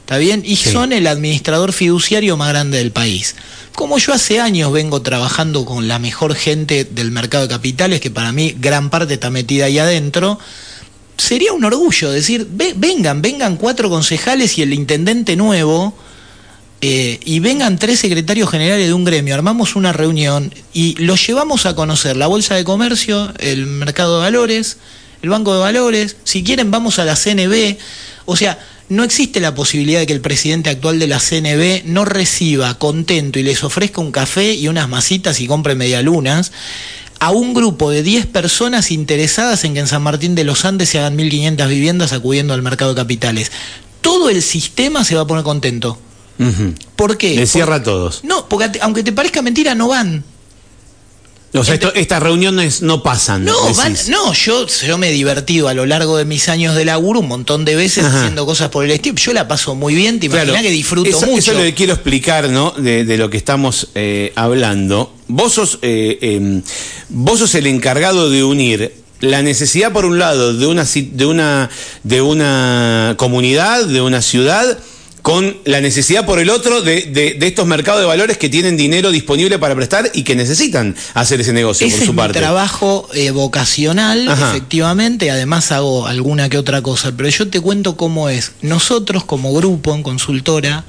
¿Está 0.00 0.16
bien? 0.16 0.42
Y 0.42 0.56
son 0.56 0.94
el 0.94 1.06
administrador 1.06 1.74
fiduciario 1.74 2.38
más 2.38 2.48
grande 2.48 2.78
del 2.78 2.90
país. 2.90 3.36
Como 3.74 3.98
yo 3.98 4.14
hace 4.14 4.40
años 4.40 4.72
vengo 4.72 5.02
trabajando 5.02 5.66
con 5.66 5.86
la 5.86 5.98
mejor 5.98 6.34
gente 6.34 6.86
del 6.86 7.10
mercado 7.10 7.46
de 7.46 7.52
capitales, 7.52 8.00
que 8.00 8.10
para 8.10 8.32
mí 8.32 8.56
gran 8.58 8.88
parte 8.88 9.12
está 9.12 9.28
metida 9.28 9.66
ahí 9.66 9.78
adentro, 9.78 10.38
sería 11.18 11.52
un 11.52 11.64
orgullo 11.66 12.10
decir, 12.10 12.48
vengan, 12.50 13.20
vengan 13.20 13.58
cuatro 13.58 13.90
concejales 13.90 14.56
y 14.56 14.62
el 14.62 14.72
intendente 14.72 15.36
nuevo, 15.36 15.94
eh, 16.86 17.18
y 17.24 17.40
vengan 17.40 17.78
tres 17.78 18.00
secretarios 18.00 18.50
generales 18.50 18.86
de 18.86 18.92
un 18.92 19.06
gremio, 19.06 19.34
armamos 19.34 19.74
una 19.74 19.94
reunión 19.94 20.52
y 20.74 20.94
los 20.96 21.26
llevamos 21.26 21.64
a 21.64 21.74
conocer 21.74 22.14
la 22.14 22.26
Bolsa 22.26 22.56
de 22.56 22.64
Comercio, 22.64 23.32
el 23.38 23.64
Mercado 23.64 24.16
de 24.18 24.24
Valores, 24.24 24.76
el 25.22 25.30
Banco 25.30 25.54
de 25.54 25.60
Valores, 25.60 26.18
si 26.24 26.44
quieren 26.44 26.70
vamos 26.70 26.98
a 26.98 27.06
la 27.06 27.16
CNB, 27.16 27.78
o 28.26 28.36
sea, 28.36 28.58
no 28.90 29.02
existe 29.02 29.40
la 29.40 29.54
posibilidad 29.54 30.00
de 30.00 30.06
que 30.06 30.12
el 30.12 30.20
presidente 30.20 30.68
actual 30.68 30.98
de 30.98 31.06
la 31.06 31.20
CNB 31.20 31.86
no 31.86 32.04
reciba 32.04 32.78
contento 32.78 33.38
y 33.38 33.44
les 33.44 33.64
ofrezca 33.64 34.02
un 34.02 34.12
café 34.12 34.52
y 34.52 34.68
unas 34.68 34.86
masitas 34.86 35.40
y 35.40 35.46
compre 35.46 35.74
medialunas 35.76 36.52
a 37.18 37.30
un 37.30 37.54
grupo 37.54 37.92
de 37.92 38.02
10 38.02 38.26
personas 38.26 38.90
interesadas 38.90 39.64
en 39.64 39.72
que 39.72 39.80
en 39.80 39.86
San 39.86 40.02
Martín 40.02 40.34
de 40.34 40.44
los 40.44 40.66
Andes 40.66 40.90
se 40.90 40.98
hagan 40.98 41.16
1.500 41.16 41.66
viviendas 41.66 42.12
acudiendo 42.12 42.52
al 42.52 42.60
mercado 42.60 42.92
de 42.92 43.00
capitales. 43.00 43.52
Todo 44.02 44.28
el 44.28 44.42
sistema 44.42 45.02
se 45.02 45.14
va 45.14 45.22
a 45.22 45.26
poner 45.26 45.44
contento. 45.44 45.98
¿Por 46.96 47.16
qué? 47.16 47.34
Le 47.34 47.46
cierra 47.46 47.76
a 47.76 47.82
todos. 47.82 48.24
No, 48.24 48.48
porque 48.48 48.78
aunque 48.80 49.02
te 49.02 49.12
parezca 49.12 49.42
mentira, 49.42 49.74
no 49.74 49.88
van. 49.88 50.24
O 51.56 51.62
sea, 51.62 51.78
estas 51.94 52.20
reuniones 52.20 52.82
no 52.82 53.04
pasan. 53.04 53.44
No, 53.44 53.54
no 54.08 54.32
yo, 54.32 54.66
yo 54.66 54.98
me 54.98 55.10
he 55.10 55.12
divertido 55.12 55.68
a 55.68 55.74
lo 55.74 55.86
largo 55.86 56.16
de 56.16 56.24
mis 56.24 56.48
años 56.48 56.74
de 56.74 56.84
laburo 56.84 57.20
un 57.20 57.28
montón 57.28 57.64
de 57.64 57.76
veces 57.76 58.04
haciendo 58.04 58.44
cosas 58.44 58.70
por 58.70 58.84
el 58.84 58.90
estilo. 58.90 59.14
Yo 59.14 59.32
la 59.32 59.46
paso 59.46 59.76
muy 59.76 59.94
bien, 59.94 60.18
te 60.18 60.26
imaginas 60.26 60.62
que 60.62 60.70
disfruto 60.70 61.10
mucho. 61.20 61.38
Eso 61.38 61.52
es 61.52 61.56
lo 61.56 61.62
que 61.62 61.74
quiero 61.74 61.92
explicar, 61.92 62.48
¿no? 62.48 62.72
De, 62.72 63.16
lo 63.16 63.30
que 63.30 63.36
estamos 63.36 63.90
eh, 63.94 64.32
hablando. 64.34 65.14
Vos 65.28 65.52
sos, 65.52 65.78
eh, 65.82 66.18
em, 66.22 66.62
vos 67.08 67.38
sos 67.38 67.54
el 67.54 67.68
encargado 67.68 68.30
de 68.30 68.42
unir 68.42 69.04
la 69.20 69.42
necesidad, 69.42 69.92
por 69.92 70.04
un 70.04 70.18
lado, 70.18 70.54
de 70.54 70.66
una, 70.66 70.84
de 70.84 71.26
una, 71.26 71.70
de 72.02 72.20
una 72.20 73.14
comunidad, 73.16 73.86
de 73.86 74.00
una 74.00 74.22
ciudad, 74.22 74.78
con 75.24 75.56
la 75.64 75.80
necesidad 75.80 76.26
por 76.26 76.38
el 76.38 76.50
otro 76.50 76.82
de, 76.82 77.38
estos 77.40 77.66
mercados 77.66 78.02
de 78.02 78.06
valores 78.06 78.36
que 78.36 78.50
tienen 78.50 78.76
dinero 78.76 79.10
disponible 79.10 79.58
para 79.58 79.74
prestar 79.74 80.10
y 80.12 80.22
que 80.22 80.36
necesitan 80.36 80.94
hacer 81.14 81.40
ese 81.40 81.54
negocio 81.54 81.88
por 81.88 81.98
su 81.98 82.04
es 82.04 82.10
parte. 82.10 82.38
Mi 82.38 82.44
trabajo 82.44 83.08
eh, 83.14 83.30
vocacional, 83.30 84.28
efectivamente, 84.28 85.30
además 85.30 85.72
hago 85.72 86.06
alguna 86.06 86.50
que 86.50 86.58
otra 86.58 86.82
cosa, 86.82 87.10
pero 87.16 87.30
yo 87.30 87.48
te 87.48 87.58
cuento 87.58 87.96
cómo 87.96 88.28
es. 88.28 88.52
Nosotros 88.60 89.24
como 89.24 89.54
grupo 89.54 89.94
en 89.94 90.02
consultora, 90.02 90.84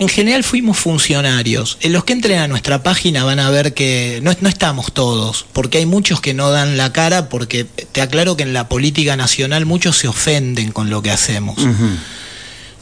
en 0.00 0.08
general 0.08 0.42
fuimos 0.42 0.76
funcionarios. 0.76 1.78
En 1.80 1.92
los 1.92 2.02
que 2.02 2.14
entren 2.14 2.40
a 2.40 2.48
nuestra 2.48 2.82
página 2.82 3.22
van 3.22 3.38
a 3.38 3.48
ver 3.48 3.74
que 3.74 4.18
no, 4.24 4.34
no, 4.40 4.48
estamos 4.48 4.92
todos, 4.92 5.46
porque 5.52 5.78
hay 5.78 5.86
muchos 5.86 6.20
que 6.20 6.34
no 6.34 6.50
dan 6.50 6.78
la 6.78 6.92
cara, 6.92 7.28
porque 7.28 7.64
te 7.92 8.00
aclaro 8.00 8.36
que 8.36 8.42
en 8.42 8.54
la 8.54 8.68
política 8.68 9.14
nacional 9.14 9.66
muchos 9.66 9.96
se 9.96 10.08
ofenden 10.08 10.72
con 10.72 10.90
lo 10.90 11.00
que 11.00 11.12
hacemos. 11.12 11.58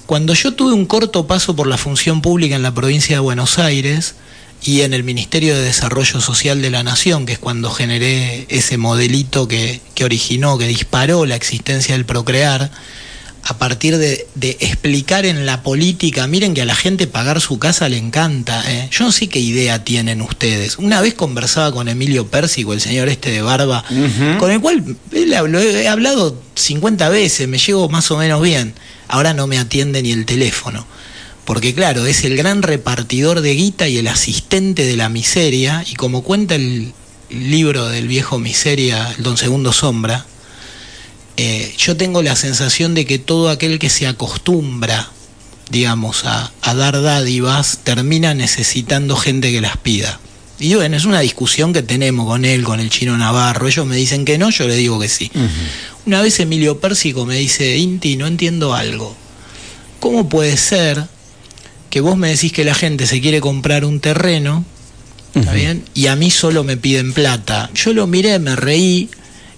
Cuando 0.07 0.35
yo 0.35 0.55
tuve 0.55 0.73
un 0.73 0.87
corto 0.87 1.27
paso 1.27 1.57
por 1.57 1.66
la 1.66 1.77
función 1.77 2.23
pública 2.23 2.55
en 2.55 2.62
la 2.62 2.73
provincia 2.73 3.16
de 3.16 3.21
Buenos 3.21 3.59
Aires 3.59 4.14
y 4.62 4.83
en 4.83 4.95
el 4.95 5.03
Ministerio 5.03 5.57
de 5.57 5.62
Desarrollo 5.62 6.21
Social 6.21 6.62
de 6.62 6.71
la 6.71 6.85
Nación, 6.85 7.27
que 7.27 7.33
es 7.33 7.38
cuando 7.40 7.71
generé 7.71 8.47
ese 8.49 8.79
modelito 8.79 9.49
que, 9.49 9.81
que 9.97 10.05
originó, 10.05 10.59
que 10.59 10.69
disparó 10.69 11.27
la 11.27 11.35
existencia 11.35 11.97
del 11.97 12.05
procrear, 12.05 12.71
a 13.48 13.59
partir 13.59 13.96
de, 13.96 14.26
explicar 14.59 15.24
en 15.24 15.46
la 15.46 15.62
política, 15.62 16.26
miren 16.26 16.52
que 16.52 16.62
a 16.62 16.64
la 16.64 16.74
gente 16.74 17.06
pagar 17.06 17.40
su 17.40 17.61
casa 17.61 17.88
le 17.88 17.96
encanta. 17.96 18.64
¿eh? 18.66 18.88
Yo 18.90 19.04
no 19.04 19.12
sé 19.12 19.28
qué 19.28 19.38
idea 19.38 19.85
tienen 19.85 20.20
ustedes. 20.20 20.78
Una 20.78 21.00
vez 21.00 21.14
conversaba 21.14 21.70
con 21.70 21.88
Emilio 21.88 22.26
Pérsico, 22.26 22.72
el 22.72 22.80
señor 22.80 23.09
este 23.09 23.30
de 23.30 23.42
barba, 23.42 23.85
con 24.40 24.50
el 24.50 24.61
cual 24.61 24.96
lo 25.12 25.61
he 25.61 25.87
hablado 25.87 26.42
50 26.56 27.09
veces, 27.09 27.46
me 27.46 27.59
llevo 27.59 27.88
más 27.88 28.11
o 28.11 28.16
menos 28.16 28.42
bien. 28.42 28.74
Ahora 29.06 29.32
no 29.32 29.46
me 29.46 29.59
atiende 29.59 30.02
ni 30.02 30.11
el 30.11 30.26
teléfono. 30.26 30.85
Porque 31.44 31.72
claro, 31.72 32.04
es 32.04 32.24
el 32.24 32.37
gran 32.37 32.62
repartidor 32.62 33.42
de 33.42 33.54
guita 33.54 33.87
y 33.87 33.98
el 33.98 34.09
asistente 34.09 34.85
de 34.85 34.96
la 34.96 35.09
miseria, 35.09 35.85
y 35.88 35.94
como 35.94 36.22
cuenta 36.24 36.56
el 36.56 36.92
libro 37.30 37.87
del 37.87 38.09
viejo 38.09 38.40
miseria, 38.40 39.14
el 39.16 39.22
Don 39.22 39.37
Segundo 39.37 39.72
Sombra, 39.72 40.26
eh, 41.37 41.75
yo 41.77 41.96
tengo 41.96 42.22
la 42.22 42.37
sensación 42.37 42.94
de 42.94 43.05
que 43.05 43.18
todo 43.18 43.51
aquel 43.51 43.79
que 43.79 43.90
se 43.90 44.07
acostumbra, 44.07 45.11
digamos, 45.70 46.25
a, 46.25 46.53
dar 46.62 47.03
dádivas, 47.03 47.81
termina 47.85 48.35
necesitando 48.35 49.16
gente 49.16 49.53
que 49.53 49.61
las 49.61 49.77
pida. 49.77 50.18
Y 50.59 50.75
bueno, 50.75 50.96
es 50.96 51.05
una 51.05 51.20
discusión 51.20 51.75
que 51.75 51.83
tenemos 51.83 52.27
con 52.27 52.46
él, 52.46 52.64
con 52.64 52.81
el 52.81 52.88
chino 52.88 53.16
Navarro. 53.18 53.68
Ellos 53.68 53.85
me 53.85 53.96
dicen 53.96 54.25
que 54.25 54.38
no, 54.38 54.49
yo 54.49 54.66
le 54.66 54.75
digo 54.75 54.99
que 54.99 55.09
sí. 55.09 55.31
Una 56.07 56.22
vez 56.22 56.40
Emilio 56.40 56.81
Pérsico 56.81 57.27
me 57.27 57.37
dice, 57.37 57.77
Inti, 57.77 58.16
no 58.16 58.27
entiendo 58.27 58.75
algo. 58.75 59.14
¿Cómo 60.01 60.31
puede 60.31 60.57
ser 60.57 61.07
que 61.90 62.01
vos 62.01 62.16
me 62.16 62.29
decís 62.29 62.53
que 62.53 62.64
la 62.64 62.75
gente 62.75 63.07
se 63.07 63.20
quiere 63.20 63.42
comprar 63.42 63.85
un 63.85 64.01
terreno, 64.01 64.64
¿está 65.35 65.53
bien? 65.53 65.85
Y 65.94 66.07
a 66.07 66.16
mí 66.16 66.31
solo 66.31 66.64
me 66.64 66.79
piden 66.79 67.12
plata. 67.12 67.70
Yo 67.75 67.92
lo 67.92 68.07
miré, 68.07 68.38
me 68.38 68.57
reí, 68.57 69.11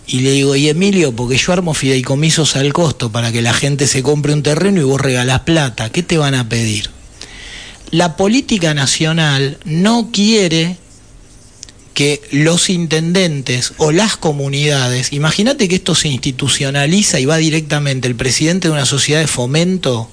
y 0.08 0.20
le 0.20 0.32
digo, 0.32 0.56
y 0.56 0.68
Emilio, 0.70 1.14
porque 1.14 1.36
yo 1.36 1.52
armo 1.52 1.74
fideicomisos 1.74 2.56
al 2.56 2.72
costo 2.72 3.12
para 3.12 3.30
que 3.30 3.42
la 3.42 3.52
gente 3.52 3.86
se 3.86 4.02
compre 4.02 4.32
un 4.32 4.42
terreno 4.42 4.80
y 4.80 4.84
vos 4.84 5.00
regalás 5.00 5.40
plata, 5.40 5.90
¿qué 5.90 6.02
te 6.02 6.16
van 6.16 6.34
a 6.34 6.48
pedir? 6.48 6.88
La 7.90 8.16
política 8.16 8.72
nacional 8.72 9.58
no 9.66 10.08
quiere 10.10 10.78
que 11.92 12.22
los 12.30 12.70
intendentes 12.70 13.74
o 13.76 13.92
las 13.92 14.16
comunidades, 14.16 15.12
imagínate 15.12 15.68
que 15.68 15.74
esto 15.74 15.94
se 15.94 16.08
institucionaliza 16.08 17.20
y 17.20 17.26
va 17.26 17.36
directamente 17.36 18.08
el 18.08 18.14
presidente 18.14 18.68
de 18.68 18.72
una 18.72 18.86
sociedad 18.86 19.20
de 19.20 19.26
fomento. 19.26 20.08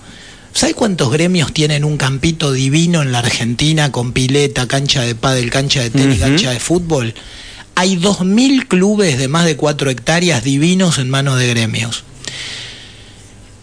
¿Sabes 0.52 0.76
cuántos 0.76 1.10
gremios 1.10 1.54
tienen 1.54 1.86
un 1.86 1.98
campito 1.98 2.52
divino 2.52 3.02
en 3.02 3.14
la 3.14 3.20
Argentina 3.20 3.94
con 3.94 4.12
pileta, 4.12 4.68
cancha 4.68 5.04
de 5.04 5.16
pádel, 5.16 5.52
cancha 5.52 5.82
de 5.82 5.90
tenis, 5.90 6.20
cancha 6.20 6.52
de 6.52 6.60
fútbol? 6.60 7.14
Hay 7.76 7.98
2.000 7.98 8.68
clubes 8.68 9.18
de 9.18 9.28
más 9.28 9.46
de 9.46 9.58
4 9.58 9.90
hectáreas 9.90 10.44
divinos 10.44 10.98
en 10.98 11.10
manos 11.10 11.38
de 11.38 11.48
gremios. 11.48 12.04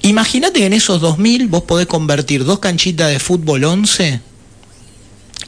Imagínate 0.03 0.61
que 0.61 0.67
en 0.67 0.73
esos 0.73 1.01
2.000 1.01 1.49
vos 1.49 1.63
podés 1.63 1.87
convertir 1.87 2.45
dos 2.45 2.59
canchitas 2.59 3.11
de 3.11 3.19
fútbol 3.19 3.65
11 3.65 4.21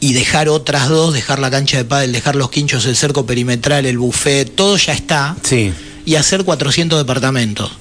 y 0.01 0.13
dejar 0.13 0.49
otras 0.49 0.89
dos, 0.89 1.15
dejar 1.15 1.39
la 1.39 1.51
cancha 1.51 1.77
de 1.77 1.85
pádel, 1.85 2.13
dejar 2.13 2.37
los 2.37 2.51
quinchos, 2.51 2.87
el 2.87 2.97
cerco 2.97 3.27
perimetral, 3.27 3.87
el 3.87 3.99
buffet, 3.99 4.55
todo 4.55 4.77
ya 4.77 4.93
está. 4.93 5.37
Sí. 5.43 5.73
Y 6.05 6.17
hacer 6.17 6.45
400 6.45 6.99
departamentos. 6.99 7.73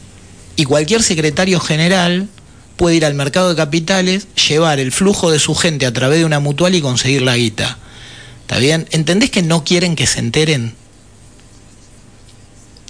Y 0.55 0.65
cualquier 0.65 1.03
secretario 1.03 1.59
general 1.59 2.27
puede 2.77 2.95
ir 2.95 3.05
al 3.05 3.13
mercado 3.13 3.49
de 3.49 3.55
capitales, 3.55 4.27
llevar 4.47 4.79
el 4.79 4.91
flujo 4.91 5.31
de 5.31 5.39
su 5.39 5.55
gente 5.55 5.85
a 5.85 5.93
través 5.93 6.19
de 6.19 6.25
una 6.25 6.39
mutual 6.39 6.75
y 6.75 6.81
conseguir 6.81 7.21
la 7.23 7.35
guita. 7.35 7.77
¿Está 8.43 8.59
bien? 8.59 8.87
¿Entendés 8.91 9.31
que 9.31 9.41
no 9.41 9.63
quieren 9.63 9.95
que 9.95 10.05
se 10.05 10.19
enteren? 10.19 10.75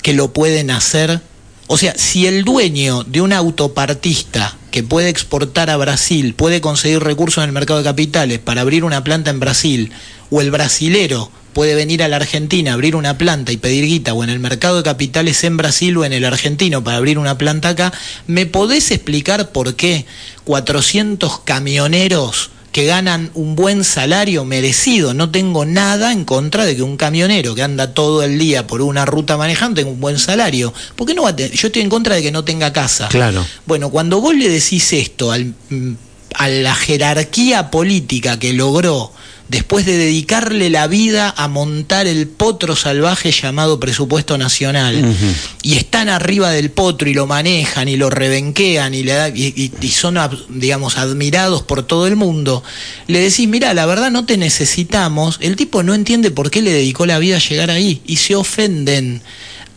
Que 0.02 0.13
lo 0.13 0.34
pueden 0.34 0.72
hacer. 0.72 1.22
O 1.68 1.78
sea, 1.78 1.94
si 1.96 2.28
el 2.28 2.44
dueño 2.44 3.04
de 3.04 3.22
un 3.22 3.32
autopartista 3.32 4.58
que 4.72 4.84
puede 4.84 5.10
exportar 5.10 5.70
a 5.70 5.78
Brasil 5.78 6.34
puede 6.34 6.60
conseguir 6.60 7.00
recursos 7.00 7.44
en 7.44 7.50
el 7.50 7.54
mercado 7.54 7.80
de 7.80 7.86
capitales 7.86 8.39
para 8.39 8.62
abrir 8.62 8.84
una 8.84 9.04
planta 9.04 9.30
en 9.30 9.39
Brasil, 9.39 9.92
o 10.30 10.42
el 10.42 10.52
brasilero 10.52 11.32
puede 11.54 11.76
venir 11.76 12.02
a 12.02 12.08
la 12.08 12.16
Argentina, 12.18 12.74
abrir 12.74 12.96
una 12.96 13.20
planta 13.20 13.52
y 13.52 13.58
pedir 13.58 13.86
guita, 13.86 14.13
o 14.13 14.24
en 14.24 14.32
el 14.32 14.39
mercado 14.39 14.78
de 14.78 14.84
capitales 14.84 15.44
en 15.44 15.58
Brasil 15.58 15.96
o 15.98 16.04
en 16.04 16.13
el 16.13 16.26
argentino 16.26 16.84
para 16.84 16.98
abrir 16.98 17.20
una 17.20 17.38
planta 17.38 17.70
acá, 17.70 17.94
¿me 18.26 18.48
podés 18.48 18.89
explicar 18.89 19.52
por 19.52 19.76
qué 19.76 20.06
400 20.46 21.42
camioneros 21.42 22.50
que 22.74 22.86
ganan 22.86 23.30
un 23.36 23.56
buen 23.56 23.84
salario 23.84 24.44
merecido. 24.46 25.14
No 25.14 25.30
tengo 25.30 25.64
nada 25.64 26.12
en 26.12 26.26
contra 26.26 26.66
de 26.66 26.76
que 26.76 26.82
un 26.82 26.98
camionero 26.98 27.54
que 27.54 27.62
anda 27.62 27.94
todo 27.94 28.24
el 28.24 28.38
día 28.40 28.66
por 28.66 28.82
una 28.82 29.06
ruta 29.06 29.38
manejando 29.38 29.76
tenga 29.76 29.92
un 29.92 30.02
buen 30.02 30.18
salario. 30.18 30.74
¿Por 30.96 31.08
qué 31.08 31.14
no 31.14 31.22
va 31.22 31.30
a 31.30 31.36
Yo 31.36 31.68
estoy 31.68 31.84
en 31.84 31.90
contra 31.90 32.16
de 32.16 32.24
que 32.24 32.32
no 32.32 32.44
tenga 32.44 32.74
casa. 32.74 33.08
Claro. 33.10 33.46
Bueno, 33.68 33.92
cuando 33.92 34.20
vos 34.20 34.36
le 34.36 34.50
decís 34.50 34.92
esto 34.92 35.32
al, 35.32 35.54
mm, 35.70 35.94
a 36.34 36.48
la 36.50 36.74
jerarquía 36.74 37.70
política 37.70 38.40
que 38.40 38.54
logró 38.54 39.12
después 39.49 39.86
de 39.86 39.97
dedicarle 39.97 40.69
la 40.69 40.88
vida 40.88 41.34
a 41.36 41.47
montar 41.47 42.08
el 42.08 42.27
potro 42.27 42.75
salvaje 42.75 43.32
llamado 43.32 43.79
presupuesto 43.79 44.38
nacional, 44.38 45.15
y 45.62 45.75
están 45.75 46.10
arriba 46.10 46.51
del 46.51 46.71
potro 46.71 47.10
y 47.10 47.13
lo 47.13 47.27
manejan 47.27 47.88
y 47.88 47.97
lo 47.97 48.10
rebenquean 48.10 48.93
y, 48.93 49.03
le 49.03 49.13
y, 49.36 49.89
son, 49.89 50.17
digamos, 50.49 50.97
admirados 50.97 51.62
por 51.63 51.84
todo 51.84 52.08
el 52.08 52.15
mundo, 52.15 52.63
le 53.08 53.19
decís, 53.19 53.47
mira, 53.47 53.73
la 53.73 53.86
verdad 53.86 54.12
no 54.12 54.25
te 54.25 54.38
necesitamos, 54.38 55.38
el 55.41 55.56
tipo 55.56 55.84
no 55.84 55.93
entiende 55.93 56.32
por 56.32 56.49
qué 56.49 56.62
le 56.62 56.71
dedicó 56.71 57.06
la 57.06 57.19
vida 57.19 57.38
a 57.38 57.39
llegar 57.39 57.69
ahí 57.69 58.01
y 58.06 58.17
se 58.17 58.36
ofenden. 58.36 59.21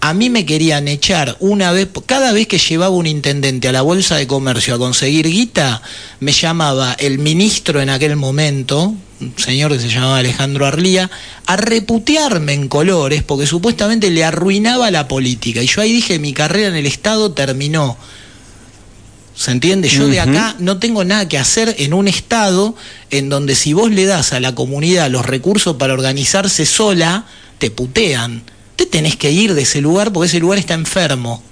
A 0.01 0.15
mí 0.15 0.31
me 0.31 0.47
querían 0.47 0.89
echar 0.89 1.37
una 1.41 1.73
vez, 1.73 1.89
cada 2.05 2.33
vez 2.33 2.47
que 2.47 2.59
llevaba 2.59 2.95
un 2.95 3.07
intendente 3.07 3.67
a 3.69 3.73
la 3.73 3.83
Bolsa 3.83 4.17
de 4.17 4.27
Comercio 4.27 4.75
a 4.75 4.79
conseguir 4.79 5.27
guita, 5.27 5.83
me 6.21 6.33
llamaba 6.33 6.95
el 6.99 7.19
ministro 7.19 7.81
en 7.81 7.91
aquel 7.91 8.15
momento, 8.15 8.95
un 9.21 9.35
señor 9.37 9.73
que 9.73 9.81
se 9.81 9.89
llamaba 9.89 10.19
Alejandro 10.19 10.67
Arlía, 10.67 11.11
a 11.47 11.57
reputearme 11.57 12.53
en 12.53 12.69
colores 12.69 13.23
porque 13.23 13.47
supuestamente 13.47 14.11
le 14.11 14.25
arruinaba 14.25 14.91
la 14.91 15.09
política. 15.09 15.63
Y 15.63 15.67
yo 15.67 15.81
ahí 15.81 15.93
dije, 15.93 16.19
mi 16.19 16.33
carrera 16.33 16.69
en 16.69 16.77
el 16.77 16.87
Estado 16.87 17.33
terminó. 17.33 17.97
¿Se 19.35 19.51
entiende? 19.51 19.91
Yo 19.91 20.09
de 20.09 20.21
acá 20.21 20.57
no 20.59 20.79
tengo 20.79 21.05
nada 21.05 21.29
que 21.29 21.37
hacer 21.37 21.75
en 21.79 21.93
un 21.93 22.09
Estado 22.09 22.75
en 23.11 23.29
donde 23.29 23.55
si 23.55 23.75
vos 23.75 23.91
le 23.91 24.07
das 24.07 24.33
a 24.33 24.41
la 24.41 24.55
comunidad 24.55 25.11
los 25.11 25.27
recursos 25.27 25.77
para 25.77 25.93
organizarse 25.93 26.65
sola, 26.65 27.27
te 27.59 27.71
putean. 27.71 28.43
Te 28.77 28.87
tenés 28.87 29.17
que 29.17 29.31
ir 29.31 29.53
de 29.53 29.63
ese 29.63 29.83
lugar 29.83 30.13
porque 30.13 30.29
ese 30.29 30.41
lugar 30.41 30.59
está 30.59 30.73
enfermo. 30.73 31.43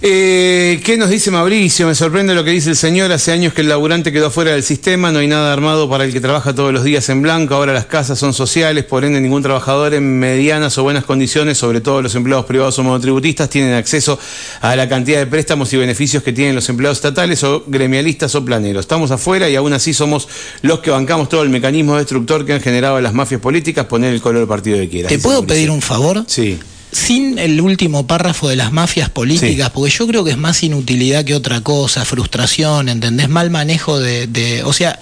Eh, 0.00 0.80
¿Qué 0.84 0.96
nos 0.96 1.10
dice 1.10 1.32
Mauricio? 1.32 1.88
Me 1.88 1.94
sorprende 1.96 2.32
lo 2.32 2.44
que 2.44 2.52
dice 2.52 2.70
el 2.70 2.76
señor. 2.76 3.10
Hace 3.10 3.32
años 3.32 3.52
que 3.52 3.62
el 3.62 3.68
laburante 3.68 4.12
quedó 4.12 4.30
fuera 4.30 4.52
del 4.52 4.62
sistema, 4.62 5.10
no 5.10 5.18
hay 5.18 5.26
nada 5.26 5.52
armado 5.52 5.90
para 5.90 6.04
el 6.04 6.12
que 6.12 6.20
trabaja 6.20 6.54
todos 6.54 6.72
los 6.72 6.84
días 6.84 7.08
en 7.08 7.20
blanco. 7.20 7.56
Ahora 7.56 7.72
las 7.72 7.86
casas 7.86 8.16
son 8.16 8.32
sociales, 8.32 8.84
por 8.84 9.04
ende 9.04 9.20
ningún 9.20 9.42
trabajador 9.42 9.94
en 9.94 10.20
medianas 10.20 10.78
o 10.78 10.84
buenas 10.84 11.04
condiciones, 11.04 11.58
sobre 11.58 11.80
todo 11.80 12.00
los 12.00 12.14
empleados 12.14 12.46
privados 12.46 12.78
o 12.78 12.84
monotributistas, 12.84 13.50
tienen 13.50 13.74
acceso 13.74 14.20
a 14.60 14.76
la 14.76 14.88
cantidad 14.88 15.18
de 15.18 15.26
préstamos 15.26 15.72
y 15.72 15.76
beneficios 15.76 16.22
que 16.22 16.32
tienen 16.32 16.54
los 16.54 16.68
empleados 16.68 16.98
estatales 16.98 17.42
o 17.42 17.64
gremialistas 17.66 18.36
o 18.36 18.44
planeros. 18.44 18.82
Estamos 18.82 19.10
afuera 19.10 19.50
y 19.50 19.56
aún 19.56 19.72
así 19.72 19.92
somos 19.92 20.28
los 20.62 20.78
que 20.78 20.90
bancamos 20.90 21.28
todo 21.28 21.42
el 21.42 21.48
mecanismo 21.48 21.96
destructor 21.96 22.46
que 22.46 22.52
han 22.52 22.60
generado 22.60 23.00
las 23.00 23.14
mafias 23.14 23.40
políticas, 23.40 23.86
poner 23.86 24.14
el 24.14 24.20
color 24.20 24.46
partido 24.46 24.78
que 24.78 24.88
quieras. 24.88 25.08
¿Te 25.08 25.18
puedo 25.18 25.44
pedir 25.44 25.72
un 25.72 25.82
favor? 25.82 26.22
Sí 26.28 26.60
sin 26.92 27.38
el 27.38 27.60
último 27.60 28.06
párrafo 28.06 28.48
de 28.48 28.56
las 28.56 28.72
mafias 28.72 29.10
políticas, 29.10 29.70
porque 29.70 29.90
yo 29.90 30.06
creo 30.06 30.24
que 30.24 30.30
es 30.30 30.38
más 30.38 30.62
inutilidad 30.62 31.24
que 31.24 31.34
otra 31.34 31.60
cosa, 31.60 32.04
frustración, 32.04 32.88
¿entendés? 32.88 33.28
Mal 33.28 33.50
manejo 33.50 33.98
de, 33.98 34.62
O 34.64 34.72
sea, 34.72 34.98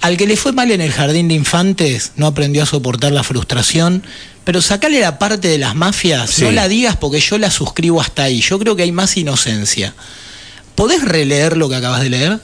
al 0.00 0.16
que 0.16 0.26
le 0.26 0.36
fue 0.36 0.52
mal 0.52 0.70
en 0.70 0.80
el 0.80 0.92
jardín 0.92 1.28
de 1.28 1.34
infantes, 1.34 2.12
no 2.16 2.26
aprendió 2.26 2.62
a 2.62 2.66
soportar 2.66 3.12
la 3.12 3.24
frustración, 3.24 4.04
pero 4.44 4.60
sacale 4.60 5.00
la 5.00 5.18
parte 5.18 5.48
de 5.48 5.58
las 5.58 5.74
mafias, 5.74 6.40
no 6.40 6.52
la 6.52 6.68
digas 6.68 6.96
porque 6.96 7.20
yo 7.20 7.38
la 7.38 7.50
suscribo 7.50 8.00
hasta 8.00 8.24
ahí. 8.24 8.40
Yo 8.40 8.58
creo 8.58 8.76
que 8.76 8.82
hay 8.82 8.92
más 8.92 9.16
inocencia. 9.16 9.94
¿Podés 10.74 11.02
releer 11.02 11.56
lo 11.56 11.68
que 11.68 11.76
acabas 11.76 12.02
de 12.02 12.10
leer? 12.10 12.40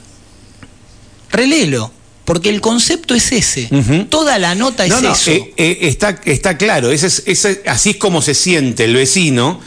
Relelo. 1.31 1.91
Porque 2.31 2.47
el 2.47 2.61
concepto 2.61 3.13
es 3.13 3.29
ese. 3.33 3.67
Toda 4.07 4.39
la 4.39 4.55
nota 4.55 4.85
es 4.85 4.93
eso. 4.93 5.31
Eh, 5.31 5.53
eh, 5.57 5.77
está, 5.81 6.21
está 6.23 6.57
claro. 6.57 6.89
Ese 6.89 7.07
es, 7.07 7.59
así 7.65 7.89
es 7.89 7.97
como 7.97 8.21
se 8.21 8.35
siente 8.35 8.85
el 8.85 8.93
vecino 8.93 9.59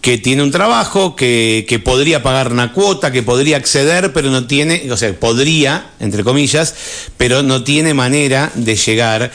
que 0.00 0.18
tiene 0.18 0.42
un 0.42 0.50
trabajo, 0.50 1.14
que, 1.14 1.64
que, 1.68 1.78
podría 1.78 2.20
pagar 2.24 2.50
una 2.50 2.72
cuota, 2.72 3.12
que 3.12 3.22
podría 3.22 3.58
acceder, 3.58 4.12
pero 4.12 4.28
no 4.28 4.48
tiene, 4.48 4.90
o 4.90 4.96
sea, 4.96 5.14
podría, 5.20 5.92
entre 6.00 6.24
comillas, 6.24 6.74
pero 7.16 7.44
no 7.44 7.62
tiene 7.62 7.94
manera 7.94 8.50
de 8.56 8.74
llegar. 8.74 9.30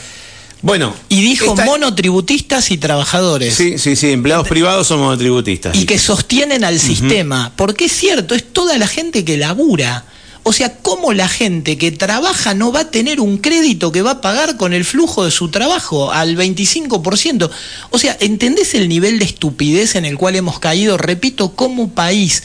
Bueno. 0.62 0.94
Y 1.08 1.22
dijo 1.22 1.56
monotributistas 1.56 2.72
y 2.72 2.78
trabajadores. 2.78 3.54
Sí, 3.54 3.80
sí, 3.80 3.96
sí, 3.96 4.12
empleados 4.12 4.50
privados 4.50 4.86
son 4.86 5.00
monotributistas. 5.00 5.78
Y 5.78 5.86
que 5.86 5.98
sostienen 5.98 6.66
al 6.66 6.78
sistema. 6.78 7.54
Porque 7.56 7.86
es 7.86 7.94
cierto, 7.94 8.36
es 8.36 8.52
toda 8.52 8.78
la 8.78 8.88
gente 8.90 9.24
que 9.24 9.38
labura. 9.38 10.04
O 10.48 10.54
sea, 10.54 10.78
¿cómo 10.78 11.12
la 11.12 11.28
gente 11.28 11.76
que 11.76 11.92
trabaja 11.92 12.54
no 12.54 12.72
va 12.72 12.82
a 12.82 12.92
tener 12.92 13.20
un 13.20 13.40
crédito 13.40 13.92
que 13.92 14.04
va 14.04 14.12
a 14.12 14.22
pagar 14.22 14.58
con 14.58 14.74
el 14.74 14.86
flujo 14.86 15.26
de 15.26 15.32
su 15.32 15.50
trabajo 15.50 16.12
al 16.12 16.38
25%? 16.38 17.50
O 17.90 17.98
sea, 17.98 18.16
¿entendés 18.20 18.76
el 18.76 18.88
nivel 18.88 19.18
de 19.18 19.26
estupidez 19.26 19.96
en 19.96 20.06
el 20.06 20.20
cual 20.20 20.36
hemos 20.36 20.60
caído? 20.60 21.00
Repito, 21.00 21.56
como 21.56 21.90
país. 21.90 22.44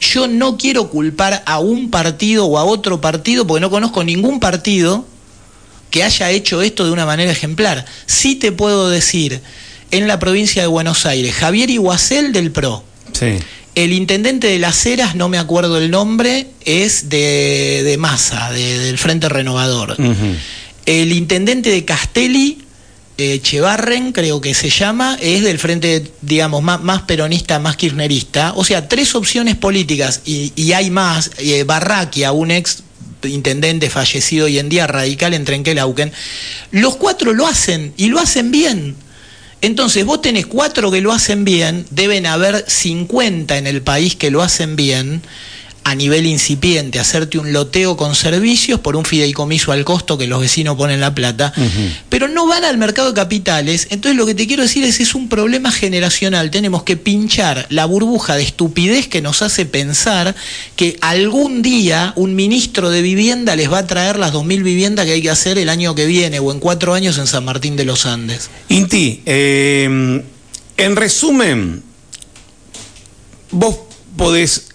Yo 0.00 0.28
no 0.28 0.58
quiero 0.58 0.90
culpar 0.90 1.42
a 1.44 1.58
un 1.58 1.90
partido 1.90 2.46
o 2.46 2.56
a 2.56 2.62
otro 2.62 3.00
partido 3.00 3.44
porque 3.48 3.62
no 3.62 3.68
conozco 3.68 4.04
ningún 4.04 4.38
partido 4.38 5.04
que 5.90 6.04
haya 6.04 6.30
hecho 6.30 6.62
esto 6.62 6.84
de 6.84 6.92
una 6.92 7.04
manera 7.04 7.32
ejemplar. 7.32 7.84
Sí 8.06 8.36
te 8.36 8.52
puedo 8.52 8.90
decir, 8.90 9.40
en 9.90 10.06
la 10.06 10.20
provincia 10.20 10.62
de 10.62 10.68
Buenos 10.68 11.04
Aires, 11.04 11.34
Javier 11.34 11.68
Iguacel 11.68 12.30
del 12.30 12.52
PRO. 12.52 12.84
Sí 13.12 13.40
el 13.74 13.92
intendente 13.92 14.48
de 14.48 14.58
las 14.58 14.84
Heras, 14.84 15.14
no 15.14 15.28
me 15.28 15.38
acuerdo 15.38 15.78
el 15.78 15.90
nombre, 15.90 16.48
es 16.64 17.08
de, 17.08 17.82
de 17.84 17.96
Massa, 17.96 18.50
del 18.50 18.98
Frente 18.98 19.28
Renovador. 19.28 19.96
El 20.86 21.12
intendente 21.12 21.70
de 21.70 21.84
Castelli, 21.84 22.58
eh, 23.16 23.40
Chevarren, 23.42 24.12
creo 24.12 24.40
que 24.40 24.54
se 24.54 24.70
llama, 24.70 25.18
es 25.20 25.42
del 25.42 25.58
Frente, 25.58 26.10
digamos, 26.22 26.62
más, 26.62 27.02
peronista, 27.02 27.58
más 27.58 27.76
kirchnerista. 27.76 28.54
O 28.56 28.64
sea, 28.64 28.88
tres 28.88 29.14
opciones 29.14 29.56
políticas 29.56 30.22
y, 30.24 30.72
hay 30.72 30.90
más. 30.90 31.30
Eh, 31.38 31.64
Barraquia, 31.64 32.32
un 32.32 32.50
ex 32.50 32.82
intendente 33.22 33.90
fallecido 33.90 34.46
hoy 34.46 34.58
en 34.58 34.68
día 34.68 34.86
radical 34.86 35.34
en 35.34 35.44
Trenquelauken, 35.44 36.12
los 36.70 36.96
cuatro 36.96 37.34
lo 37.34 37.46
hacen 37.46 37.92
y 37.96 38.08
lo 38.08 38.18
hacen 38.18 38.50
bien. 38.50 38.96
Entonces, 39.62 40.04
vos 40.06 40.22
tenés 40.22 40.46
cuatro 40.46 40.90
que 40.90 41.00
lo 41.00 41.12
hacen 41.12 41.44
bien, 41.44 41.86
deben 41.90 42.26
haber 42.26 42.64
50 42.66 43.58
en 43.58 43.66
el 43.66 43.82
país 43.82 44.16
que 44.16 44.30
lo 44.30 44.42
hacen 44.42 44.76
bien 44.76 45.22
a 45.84 45.94
nivel 45.94 46.26
incipiente, 46.26 47.00
hacerte 47.00 47.38
un 47.38 47.52
loteo 47.52 47.96
con 47.96 48.14
servicios 48.14 48.80
por 48.80 48.96
un 48.96 49.04
fideicomiso 49.04 49.72
al 49.72 49.84
costo 49.84 50.18
que 50.18 50.26
los 50.26 50.40
vecinos 50.40 50.76
ponen 50.76 51.00
la 51.00 51.14
plata, 51.14 51.52
pero 52.08 52.28
no 52.28 52.46
van 52.46 52.64
al 52.64 52.78
mercado 52.78 53.08
de 53.08 53.14
capitales. 53.14 53.88
Entonces 53.90 54.16
lo 54.16 54.26
que 54.26 54.34
te 54.34 54.46
quiero 54.46 54.62
decir 54.62 54.84
es 54.84 55.00
es 55.00 55.14
un 55.14 55.28
problema 55.28 55.70
generacional. 55.70 56.50
Tenemos 56.50 56.82
que 56.82 56.96
pinchar 56.96 57.66
la 57.70 57.86
burbuja 57.86 58.36
de 58.36 58.42
estupidez 58.42 59.08
que 59.08 59.22
nos 59.22 59.42
hace 59.42 59.66
pensar 59.66 60.34
que 60.76 60.96
algún 61.00 61.62
día 61.62 62.12
un 62.16 62.34
ministro 62.34 62.90
de 62.90 63.02
vivienda 63.02 63.56
les 63.56 63.72
va 63.72 63.78
a 63.78 63.86
traer 63.86 64.18
las 64.18 64.32
2.000 64.32 64.62
viviendas 64.62 65.06
que 65.06 65.12
hay 65.12 65.22
que 65.22 65.30
hacer 65.30 65.58
el 65.58 65.68
año 65.68 65.94
que 65.94 66.06
viene 66.06 66.38
o 66.40 66.52
en 66.52 66.60
cuatro 66.60 66.94
años 66.94 67.18
en 67.18 67.26
San 67.26 67.44
Martín 67.44 67.76
de 67.76 67.84
los 67.84 68.06
Andes. 68.06 68.50
Inti, 68.68 69.22
eh, 69.26 70.22
en 70.76 70.96
resumen, 70.96 71.82
vos 73.50 73.76
podés 74.16 74.69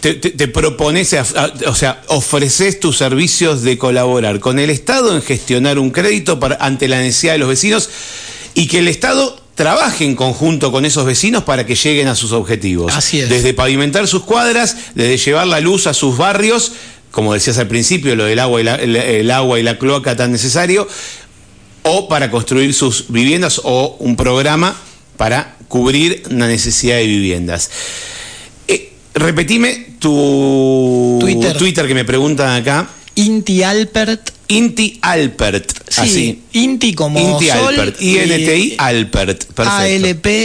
te, 0.00 0.48
propones, 0.48 1.14
o 1.66 1.74
sea, 1.74 2.02
ofreces 2.08 2.80
tus 2.80 2.96
servicios 2.96 3.62
de 3.62 3.78
colaborar 3.78 4.40
con 4.40 4.58
el 4.58 4.70
Estado 4.70 5.14
en 5.14 5.22
gestionar 5.22 5.78
un 5.78 5.90
crédito 5.90 6.38
ante 6.60 6.88
la 6.88 6.98
necesidad 6.98 7.34
de 7.34 7.38
los 7.38 7.48
vecinos 7.48 7.88
y 8.54 8.66
que 8.66 8.78
el 8.78 8.88
Estado 8.88 9.40
trabaje 9.54 10.04
en 10.04 10.16
conjunto 10.16 10.72
con 10.72 10.84
esos 10.84 11.06
vecinos 11.06 11.44
para 11.44 11.64
que 11.64 11.76
lleguen 11.76 12.08
a 12.08 12.14
sus 12.14 12.32
objetivos. 12.32 12.92
Así 12.94 13.20
es. 13.20 13.28
Desde 13.28 13.54
pavimentar 13.54 14.08
sus 14.08 14.24
cuadras, 14.24 14.76
desde 14.94 15.16
llevar 15.16 15.46
la 15.46 15.60
luz 15.60 15.86
a 15.86 15.94
sus 15.94 16.16
barrios, 16.16 16.72
como 17.10 17.32
decías 17.32 17.58
al 17.58 17.68
principio, 17.68 18.16
lo 18.16 18.24
del 18.24 18.40
agua 18.40 18.60
y 18.60 18.64
la, 18.64 18.74
el 18.74 19.30
agua 19.30 19.60
y 19.60 19.62
la 19.62 19.78
cloaca 19.78 20.16
tan 20.16 20.32
necesario, 20.32 20.88
o 21.82 22.08
para 22.08 22.30
construir 22.30 22.74
sus 22.74 23.06
viviendas 23.08 23.60
o 23.62 23.96
un 24.00 24.16
programa 24.16 24.74
para 25.16 25.56
cubrir 25.68 26.24
una 26.30 26.48
necesidad 26.48 26.96
de 26.96 27.06
viviendas. 27.06 27.70
Repetime 29.14 29.94
tu 29.98 31.18
Twitter. 31.58 31.86
que 31.86 31.94
me 31.94 32.04
preguntan 32.04 32.60
acá. 32.60 32.88
Inti 33.14 33.62
Alpert. 33.62 34.30
Inti 34.48 34.98
Alpert. 35.02 35.70
Sí, 35.88 36.00
así. 36.00 36.42
Inti 36.52 36.94
como 36.94 37.20
Inti 37.20 37.48
Alpert. 37.50 38.00
I-N-T-I 38.00 38.74
Alpert. 38.78 39.44
A-L-P-R-T. 39.58 40.44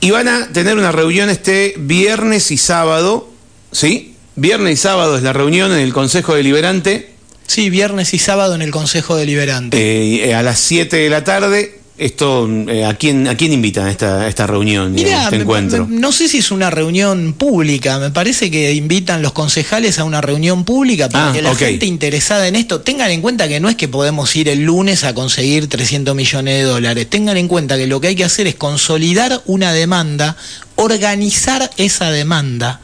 Y 0.00 0.10
van 0.10 0.28
a 0.28 0.48
tener 0.52 0.76
una 0.76 0.92
reunión 0.92 1.30
este 1.30 1.74
viernes 1.78 2.50
y 2.50 2.56
sábado. 2.56 3.30
¿Sí? 3.70 4.14
Viernes 4.36 4.74
y 4.74 4.76
sábado 4.76 5.16
es 5.16 5.22
la 5.22 5.32
reunión 5.32 5.72
en 5.72 5.78
el 5.78 5.92
Consejo 5.92 6.34
Deliberante. 6.34 7.14
Sí, 7.46 7.70
viernes 7.70 8.14
y 8.14 8.18
sábado 8.18 8.54
en 8.54 8.62
el 8.62 8.70
Consejo 8.70 9.16
Deliberante. 9.16 10.24
Eh, 10.24 10.34
a 10.34 10.42
las 10.42 10.58
7 10.60 10.96
de 10.96 11.10
la 11.10 11.24
tarde 11.24 11.83
esto, 11.96 12.48
eh, 12.68 12.84
¿a, 12.84 12.94
quién, 12.94 13.28
¿A 13.28 13.36
quién 13.36 13.52
invitan 13.52 13.86
a 13.86 13.90
esta, 13.90 14.26
esta 14.26 14.46
reunión, 14.46 14.98
este 14.98 15.36
encuentro? 15.36 15.86
no 15.88 16.10
sé 16.10 16.28
si 16.28 16.38
es 16.38 16.50
una 16.50 16.68
reunión 16.70 17.34
pública, 17.34 17.98
me 17.98 18.10
parece 18.10 18.50
que 18.50 18.72
invitan 18.72 19.22
los 19.22 19.32
concejales 19.32 19.98
a 20.00 20.04
una 20.04 20.20
reunión 20.20 20.64
pública 20.64 21.08
para 21.08 21.30
ah, 21.30 21.32
que 21.32 21.42
la 21.42 21.54
gente 21.54 21.86
interesada 21.86 22.48
en 22.48 22.56
esto 22.56 22.80
tengan 22.80 23.10
en 23.10 23.20
cuenta 23.20 23.46
que 23.46 23.60
no 23.60 23.68
es 23.68 23.76
que 23.76 23.86
podemos 23.86 24.34
ir 24.34 24.48
el 24.48 24.64
lunes 24.64 25.04
a 25.04 25.14
conseguir 25.14 25.68
300 25.68 26.16
millones 26.16 26.54
de 26.54 26.62
dólares, 26.62 27.08
tengan 27.08 27.36
en 27.36 27.46
cuenta 27.46 27.76
que 27.76 27.86
lo 27.86 28.00
que 28.00 28.08
hay 28.08 28.16
que 28.16 28.24
hacer 28.24 28.48
es 28.48 28.56
consolidar 28.56 29.42
una 29.46 29.72
demanda, 29.72 30.36
organizar 30.76 31.70
esa 31.76 32.10
demanda 32.10 32.80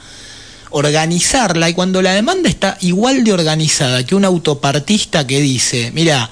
organizarla 0.70 1.68
y 1.68 1.74
cuando 1.74 2.02
la 2.02 2.12
demanda 2.12 2.48
está 2.48 2.78
igual 2.80 3.24
de 3.24 3.32
organizada 3.32 4.04
que 4.04 4.14
un 4.14 4.24
autopartista 4.24 5.26
que 5.26 5.40
dice, 5.40 5.90
mira, 5.94 6.30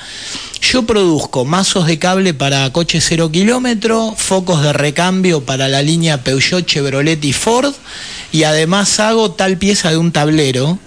yo 0.60 0.84
produzco 0.84 1.44
mazos 1.44 1.86
de 1.86 1.98
cable 1.98 2.34
para 2.34 2.70
coches 2.72 3.04
cero 3.08 3.30
kilómetro, 3.30 4.14
focos 4.16 4.62
de 4.62 4.72
recambio 4.72 5.44
para 5.44 5.68
la 5.68 5.82
línea 5.82 6.22
Peugeot, 6.24 6.66
Chevrolet 6.66 7.24
y 7.24 7.32
Ford, 7.32 7.74
y 8.32 8.42
además 8.42 9.00
hago 9.00 9.32
tal 9.32 9.56
pieza 9.56 9.90
de 9.90 9.96
un 9.96 10.12
tablero 10.12 10.78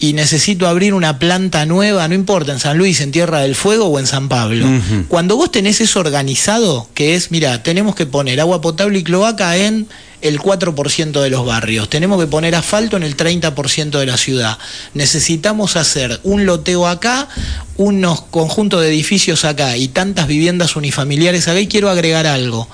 y 0.00 0.14
necesito 0.14 0.66
abrir 0.66 0.94
una 0.94 1.18
planta 1.18 1.66
nueva, 1.66 2.08
no 2.08 2.14
importa, 2.14 2.52
en 2.52 2.58
San 2.58 2.78
Luis, 2.78 3.00
en 3.02 3.12
Tierra 3.12 3.40
del 3.40 3.54
Fuego 3.54 3.86
o 3.86 3.98
en 3.98 4.06
San 4.06 4.30
Pablo. 4.30 4.66
Cuando 5.08 5.36
vos 5.36 5.52
tenés 5.52 5.80
eso 5.82 6.00
organizado, 6.00 6.88
que 6.94 7.14
es, 7.14 7.30
mira, 7.30 7.62
tenemos 7.62 7.94
que 7.94 8.06
poner 8.06 8.40
agua 8.40 8.62
potable 8.62 8.98
y 8.98 9.04
cloaca 9.04 9.56
en 9.58 9.86
el 10.22 10.38
4% 10.38 11.20
de 11.20 11.30
los 11.30 11.46
barrios, 11.46 11.88
tenemos 11.88 12.20
que 12.20 12.26
poner 12.26 12.54
asfalto 12.54 12.96
en 12.96 13.02
el 13.02 13.16
30% 13.16 13.98
de 13.98 14.06
la 14.06 14.16
ciudad, 14.16 14.58
necesitamos 14.94 15.76
hacer 15.76 16.20
un 16.22 16.46
loteo 16.46 16.86
acá, 16.86 17.28
unos 17.76 18.20
conjuntos 18.22 18.82
de 18.82 18.88
edificios 18.88 19.44
acá 19.44 19.76
y 19.76 19.88
tantas 19.88 20.26
viviendas 20.26 20.76
unifamiliares 20.76 21.48
acá. 21.48 21.60
Y 21.60 21.66
quiero 21.66 21.88
agregar 21.88 22.26
algo 22.26 22.68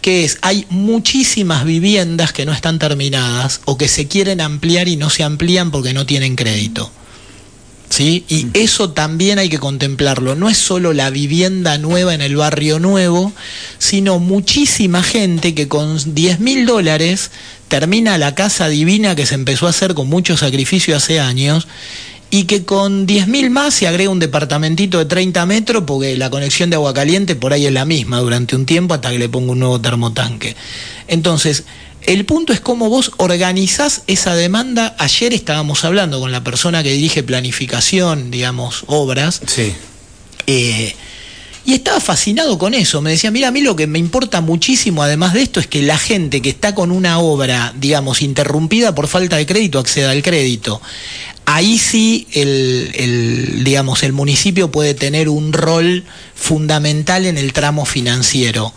que 0.00 0.24
es, 0.24 0.38
hay 0.42 0.66
muchísimas 0.70 1.64
viviendas 1.64 2.32
que 2.32 2.46
no 2.46 2.52
están 2.52 2.78
terminadas 2.78 3.60
o 3.64 3.76
que 3.76 3.88
se 3.88 4.06
quieren 4.06 4.40
ampliar 4.40 4.88
y 4.88 4.96
no 4.96 5.10
se 5.10 5.24
amplían 5.24 5.70
porque 5.70 5.92
no 5.92 6.06
tienen 6.06 6.36
crédito. 6.36 6.90
¿Sí? 7.90 8.24
Y 8.28 8.44
mm. 8.44 8.50
eso 8.54 8.90
también 8.90 9.38
hay 9.38 9.48
que 9.48 9.58
contemplarlo. 9.58 10.34
No 10.34 10.48
es 10.50 10.58
solo 10.58 10.92
la 10.92 11.10
vivienda 11.10 11.78
nueva 11.78 12.14
en 12.14 12.20
el 12.20 12.36
barrio 12.36 12.78
nuevo, 12.78 13.32
sino 13.78 14.18
muchísima 14.18 15.02
gente 15.02 15.54
que 15.54 15.68
con 15.68 16.14
10 16.14 16.40
mil 16.40 16.66
dólares 16.66 17.30
termina 17.68 18.18
la 18.18 18.34
casa 18.34 18.68
divina 18.68 19.14
que 19.14 19.26
se 19.26 19.34
empezó 19.34 19.66
a 19.66 19.70
hacer 19.70 19.94
con 19.94 20.08
mucho 20.08 20.36
sacrificio 20.36 20.96
hace 20.96 21.20
años 21.20 21.66
y 22.30 22.44
que 22.44 22.64
con 22.64 23.06
10.000 23.06 23.50
más 23.50 23.74
se 23.74 23.86
agrega 23.86 24.10
un 24.10 24.18
departamentito 24.18 24.98
de 24.98 25.06
30 25.06 25.46
metros 25.46 25.84
porque 25.86 26.16
la 26.16 26.28
conexión 26.30 26.68
de 26.68 26.76
agua 26.76 26.92
caliente 26.92 27.36
por 27.36 27.52
ahí 27.52 27.66
es 27.66 27.72
la 27.72 27.86
misma 27.86 28.18
durante 28.18 28.54
un 28.54 28.66
tiempo 28.66 28.94
hasta 28.94 29.10
que 29.10 29.18
le 29.18 29.28
pongo 29.28 29.52
un 29.52 29.60
nuevo 29.60 29.80
termotanque. 29.80 30.54
Entonces, 31.06 31.64
el 32.08 32.24
punto 32.24 32.54
es 32.54 32.60
cómo 32.60 32.88
vos 32.88 33.12
organizás 33.18 34.00
esa 34.06 34.34
demanda. 34.34 34.96
Ayer 34.98 35.34
estábamos 35.34 35.84
hablando 35.84 36.18
con 36.20 36.32
la 36.32 36.42
persona 36.42 36.82
que 36.82 36.92
dirige 36.92 37.22
planificación, 37.22 38.30
digamos, 38.30 38.84
obras. 38.86 39.42
Sí. 39.46 39.74
Eh, 40.46 40.94
y 41.66 41.74
estaba 41.74 42.00
fascinado 42.00 42.56
con 42.56 42.72
eso. 42.72 43.02
Me 43.02 43.10
decía, 43.10 43.30
mira, 43.30 43.48
a 43.48 43.50
mí 43.50 43.60
lo 43.60 43.76
que 43.76 43.86
me 43.86 43.98
importa 43.98 44.40
muchísimo, 44.40 45.02
además 45.02 45.34
de 45.34 45.42
esto, 45.42 45.60
es 45.60 45.66
que 45.66 45.82
la 45.82 45.98
gente 45.98 46.40
que 46.40 46.48
está 46.48 46.74
con 46.74 46.92
una 46.92 47.18
obra, 47.18 47.74
digamos, 47.76 48.22
interrumpida 48.22 48.94
por 48.94 49.06
falta 49.06 49.36
de 49.36 49.44
crédito, 49.44 49.78
acceda 49.78 50.12
al 50.12 50.22
crédito. 50.22 50.80
Ahí 51.44 51.76
sí, 51.76 52.26
el, 52.32 53.64
digamos, 53.64 54.02
el 54.02 54.14
municipio 54.14 54.70
puede 54.70 54.94
tener 54.94 55.28
un 55.28 55.52
rol 55.52 56.04
fundamental 56.34 57.26
en 57.26 57.36
el 57.36 57.52
tramo 57.52 57.84
financiero 57.84 58.72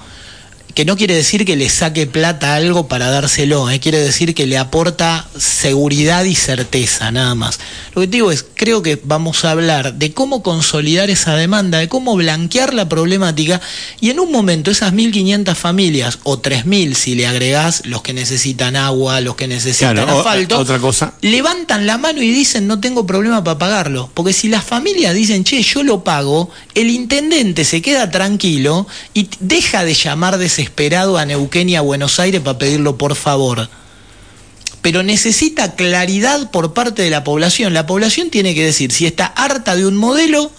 que 0.74 0.86
no 0.86 0.96
quiere 0.96 1.16
decir 1.16 1.46
que 1.46 1.56
le 1.56 1.70
saque 1.70 2.08
plata 2.08 2.54
a 2.54 2.56
algo 2.56 2.88
para 2.88 3.10
dárselo, 3.10 3.70
¿eh? 3.70 3.80
quiere 3.80 4.00
decir 4.00 4.34
que 4.34 4.48
le 4.48 4.58
aporta 4.58 5.28
seguridad 5.38 6.24
y 6.24 6.36
certeza, 6.36 7.12
nada 7.12 7.36
más. 7.36 7.60
Lo 7.94 8.02
que 8.02 8.08
te 8.08 8.18
digo 8.18 8.32
es, 8.32 8.46
creo 8.56 8.82
que 8.82 9.00
vamos 9.04 9.44
a 9.46 9.52
hablar 9.52 9.96
de 9.96 10.14
cómo 10.14 10.44
consolidar 10.44 11.10
esa 11.10 11.36
demanda, 11.36 11.80
de 11.80 11.88
cómo 11.88 12.16
blanquear 12.16 12.74
la 12.74 12.88
problemática 12.88 13.62
y 14.00 14.10
en 14.10 14.20
un 14.20 14.32
momento 14.32 14.72
esas 14.72 14.94
1.500 14.94 15.56
familias 15.56 16.20
o 16.24 16.42
3.000 16.42 16.94
si 16.94 17.16
le 17.16 17.28
agregás 17.28 17.86
los 17.86 18.02
que 18.02 18.14
necesitan 18.14 18.76
agua, 18.76 19.22
los 19.22 19.36
que 19.36 19.48
necesitan 19.48 19.98
asfalto, 20.00 20.60
otra 20.60 20.80
cosa. 20.80 21.14
levantan 21.22 21.86
la 21.86 21.98
mano 21.98 22.22
y 22.22 22.32
dicen 22.32 22.68
no 22.68 22.80
tengo 22.80 23.06
problema 23.06 23.44
para 23.44 23.58
pagarlo. 23.58 24.10
Porque 24.14 24.34
si 24.34 24.48
las 24.48 24.64
familias 24.64 25.14
dicen, 25.14 25.44
che, 25.44 25.62
yo 25.62 25.84
lo 25.84 26.04
pago, 26.04 26.50
el 26.76 26.90
intendente 26.90 27.66
se 27.66 27.82
queda 27.82 28.10
tranquilo 28.10 28.88
y 29.14 29.28
deja 29.40 29.84
de 29.84 29.94
llamar 29.94 30.38
de 30.38 30.46
ese 30.46 30.61
esperado 30.62 31.18
a 31.18 31.26
Neuquén 31.26 31.70
y 31.70 31.76
a 31.76 31.82
Buenos 31.82 32.20
Aires 32.20 32.42
para 32.42 32.58
pedirlo 32.58 32.98
por 32.98 33.16
favor. 33.16 33.70
Pero 34.82 35.04
necesita 35.04 35.76
claridad 35.76 36.50
por 36.52 36.74
parte 36.74 37.02
de 37.04 37.10
la 37.10 37.24
población. 37.24 37.74
La 37.74 37.86
población 37.86 38.30
tiene 38.30 38.56
que 38.56 38.66
decir 38.66 38.92
si 38.92 39.06
está 39.06 39.26
harta 39.26 39.76
de 39.76 39.86
un 39.86 39.96
modelo 39.96 40.52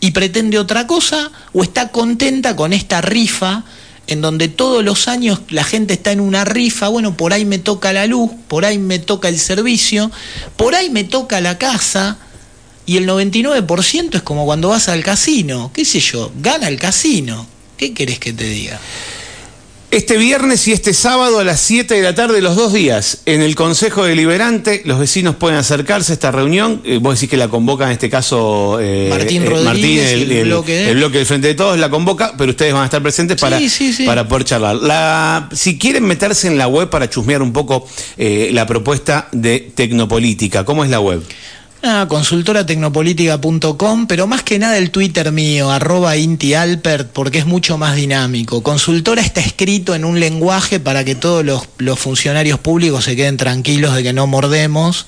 y 0.00 0.12
pretende 0.12 0.58
otra 0.58 0.86
cosa 0.86 1.30
o 1.52 1.62
está 1.62 1.88
contenta 1.88 2.56
con 2.56 2.72
esta 2.72 3.00
rifa 3.00 3.64
en 4.06 4.20
donde 4.20 4.48
todos 4.48 4.84
los 4.84 5.08
años 5.08 5.40
la 5.50 5.62
gente 5.62 5.94
está 5.94 6.10
en 6.10 6.20
una 6.20 6.44
rifa, 6.44 6.88
bueno, 6.88 7.16
por 7.16 7.32
ahí 7.32 7.44
me 7.44 7.58
toca 7.58 7.92
la 7.92 8.06
luz, 8.06 8.30
por 8.48 8.64
ahí 8.64 8.78
me 8.78 8.98
toca 8.98 9.28
el 9.28 9.38
servicio, 9.38 10.10
por 10.56 10.74
ahí 10.74 10.90
me 10.90 11.04
toca 11.04 11.40
la 11.40 11.58
casa, 11.58 12.18
y 12.86 12.96
el 12.96 13.08
99% 13.08 14.16
es 14.16 14.22
como 14.22 14.46
cuando 14.46 14.70
vas 14.70 14.88
al 14.88 15.04
casino, 15.04 15.70
qué 15.72 15.84
sé 15.84 16.00
yo, 16.00 16.32
gana 16.40 16.66
el 16.66 16.76
casino. 16.76 17.46
¿Qué 17.76 17.94
querés 17.94 18.18
que 18.18 18.32
te 18.32 18.44
diga? 18.44 18.80
Este 19.90 20.18
viernes 20.18 20.68
y 20.68 20.72
este 20.72 20.94
sábado 20.94 21.40
a 21.40 21.44
las 21.44 21.58
7 21.62 21.94
de 21.94 22.02
la 22.02 22.14
tarde, 22.14 22.40
los 22.40 22.54
dos 22.54 22.72
días, 22.72 23.22
en 23.26 23.42
el 23.42 23.56
Consejo 23.56 24.04
Deliberante, 24.04 24.82
los 24.84 25.00
vecinos 25.00 25.34
pueden 25.34 25.58
acercarse 25.58 26.12
a 26.12 26.14
esta 26.14 26.30
reunión. 26.30 26.80
Eh, 26.84 27.00
vos 27.02 27.16
decís 27.16 27.28
que 27.28 27.36
la 27.36 27.48
convoca 27.48 27.86
en 27.86 27.90
este 27.90 28.08
caso 28.08 28.78
eh, 28.80 29.08
Martín 29.10 29.42
eh, 29.42 29.46
Rodríguez, 29.46 30.12
el, 30.12 30.44
bloque, 30.44 30.90
el, 30.90 30.96
bloque 30.96 31.18
del 31.18 31.26
Frente 31.26 31.48
de 31.48 31.54
Todos 31.54 31.76
la 31.76 31.90
convoca, 31.90 32.34
pero 32.38 32.50
ustedes 32.50 32.72
van 32.72 32.82
a 32.82 32.84
estar 32.84 33.02
presentes 33.02 33.40
para, 33.40 33.58
para 34.06 34.28
poder 34.28 34.44
charlar. 34.44 34.76
La, 34.76 35.48
si 35.52 35.76
quieren 35.76 36.04
meterse 36.04 36.46
en 36.46 36.56
la 36.56 36.68
web 36.68 36.88
para 36.88 37.10
chusmear 37.10 37.42
un 37.42 37.52
poco 37.52 37.84
la 38.16 38.66
propuesta 38.66 39.28
de 39.32 39.72
Tecnopolítica, 39.74 40.64
¿cómo 40.64 40.84
es 40.84 40.90
la 40.90 41.00
web? 41.00 41.20
Ah, 41.82 42.04
consultoratecnopolítica.com, 42.08 44.06
pero 44.06 44.26
más 44.26 44.42
que 44.42 44.58
nada 44.58 44.76
el 44.76 44.90
Twitter 44.90 45.32
mío, 45.32 45.70
arroba 45.70 46.14
intialpert, 46.18 47.10
porque 47.10 47.38
es 47.38 47.46
mucho 47.46 47.78
más 47.78 47.96
dinámico. 47.96 48.62
Consultora 48.62 49.22
está 49.22 49.40
escrito 49.40 49.94
en 49.94 50.04
un 50.04 50.20
lenguaje 50.20 50.78
para 50.78 51.04
que 51.04 51.14
todos 51.14 51.42
los, 51.42 51.98
funcionarios 51.98 52.58
públicos 52.58 53.04
se 53.04 53.16
queden 53.16 53.38
tranquilos 53.38 53.94
de 53.94 54.02
que 54.02 54.12
no 54.12 54.26
mordemos, 54.26 55.06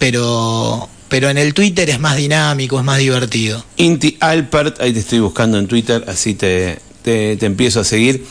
pero, 0.00 0.88
pero 1.08 1.30
en 1.30 1.38
el 1.38 1.54
Twitter 1.54 1.88
es 1.88 2.00
más 2.00 2.16
dinámico, 2.16 2.80
es 2.80 2.84
más 2.84 2.98
divertido. 2.98 3.64
Inti 3.76 4.16
Alpert, 4.18 4.80
ahí 4.80 4.92
te 4.92 4.98
estoy 4.98 5.20
buscando 5.20 5.56
en 5.56 5.68
Twitter, 5.68 6.04
así 6.08 6.34
te, 6.34 6.80
te 7.04 7.46
empiezo 7.46 7.78
a 7.78 7.84
seguir. 7.84 8.26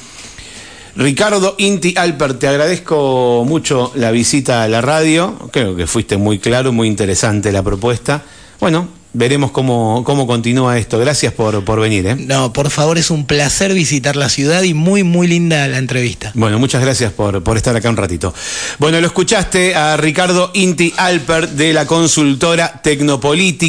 Ricardo 0.98 1.56
Inti 1.58 1.93
Alper, 1.98 2.36
te 2.36 2.48
agradezco 2.48 3.43
mucho 3.46 3.91
la 3.96 4.12
visita 4.12 4.64
a 4.64 4.68
la 4.70 4.80
radio. 4.80 5.38
Creo 5.52 5.76
que 5.76 5.88
fuiste 5.88 6.16
muy 6.16 6.39
claro, 6.39 6.72
muy 6.72 6.88
interesante 6.88 7.52
la 7.52 7.62
propuesta. 7.62 8.24
Bueno, 8.62 8.88
veremos 9.16 9.52
cómo, 9.52 10.04
cómo 10.06 10.28
continúa 10.28 10.78
esto. 10.78 11.00
Gracias 11.00 11.34
por, 11.34 11.64
por 11.66 11.80
venir. 11.80 12.06
¿eh? 12.08 12.16
No, 12.16 12.54
por 12.54 12.70
favor, 12.70 12.98
es 12.98 13.10
un 13.10 13.26
placer 13.26 13.74
visitar 13.74 14.16
la 14.16 14.30
ciudad 14.30 14.64
y 14.64 14.74
muy, 14.74 15.04
muy 15.04 15.28
linda 15.28 15.68
la 15.68 15.80
entrevista. 15.80 16.32
Bueno, 16.34 16.60
muchas 16.60 16.82
gracias 16.82 17.12
por, 17.12 17.43
por 17.43 17.58
estar 17.58 17.76
acá 17.76 17.89
un 17.89 17.98
ratito. 17.98 18.34
Bueno, 18.80 19.00
lo 19.02 19.08
escuchaste 19.08 19.76
a 19.76 19.98
Ricardo 19.98 20.52
Inti 20.54 20.93
Alper 20.96 21.50
de 21.50 21.74
la 21.74 21.86
consultora 21.86 22.82
Tecnopolítica. 22.82 23.64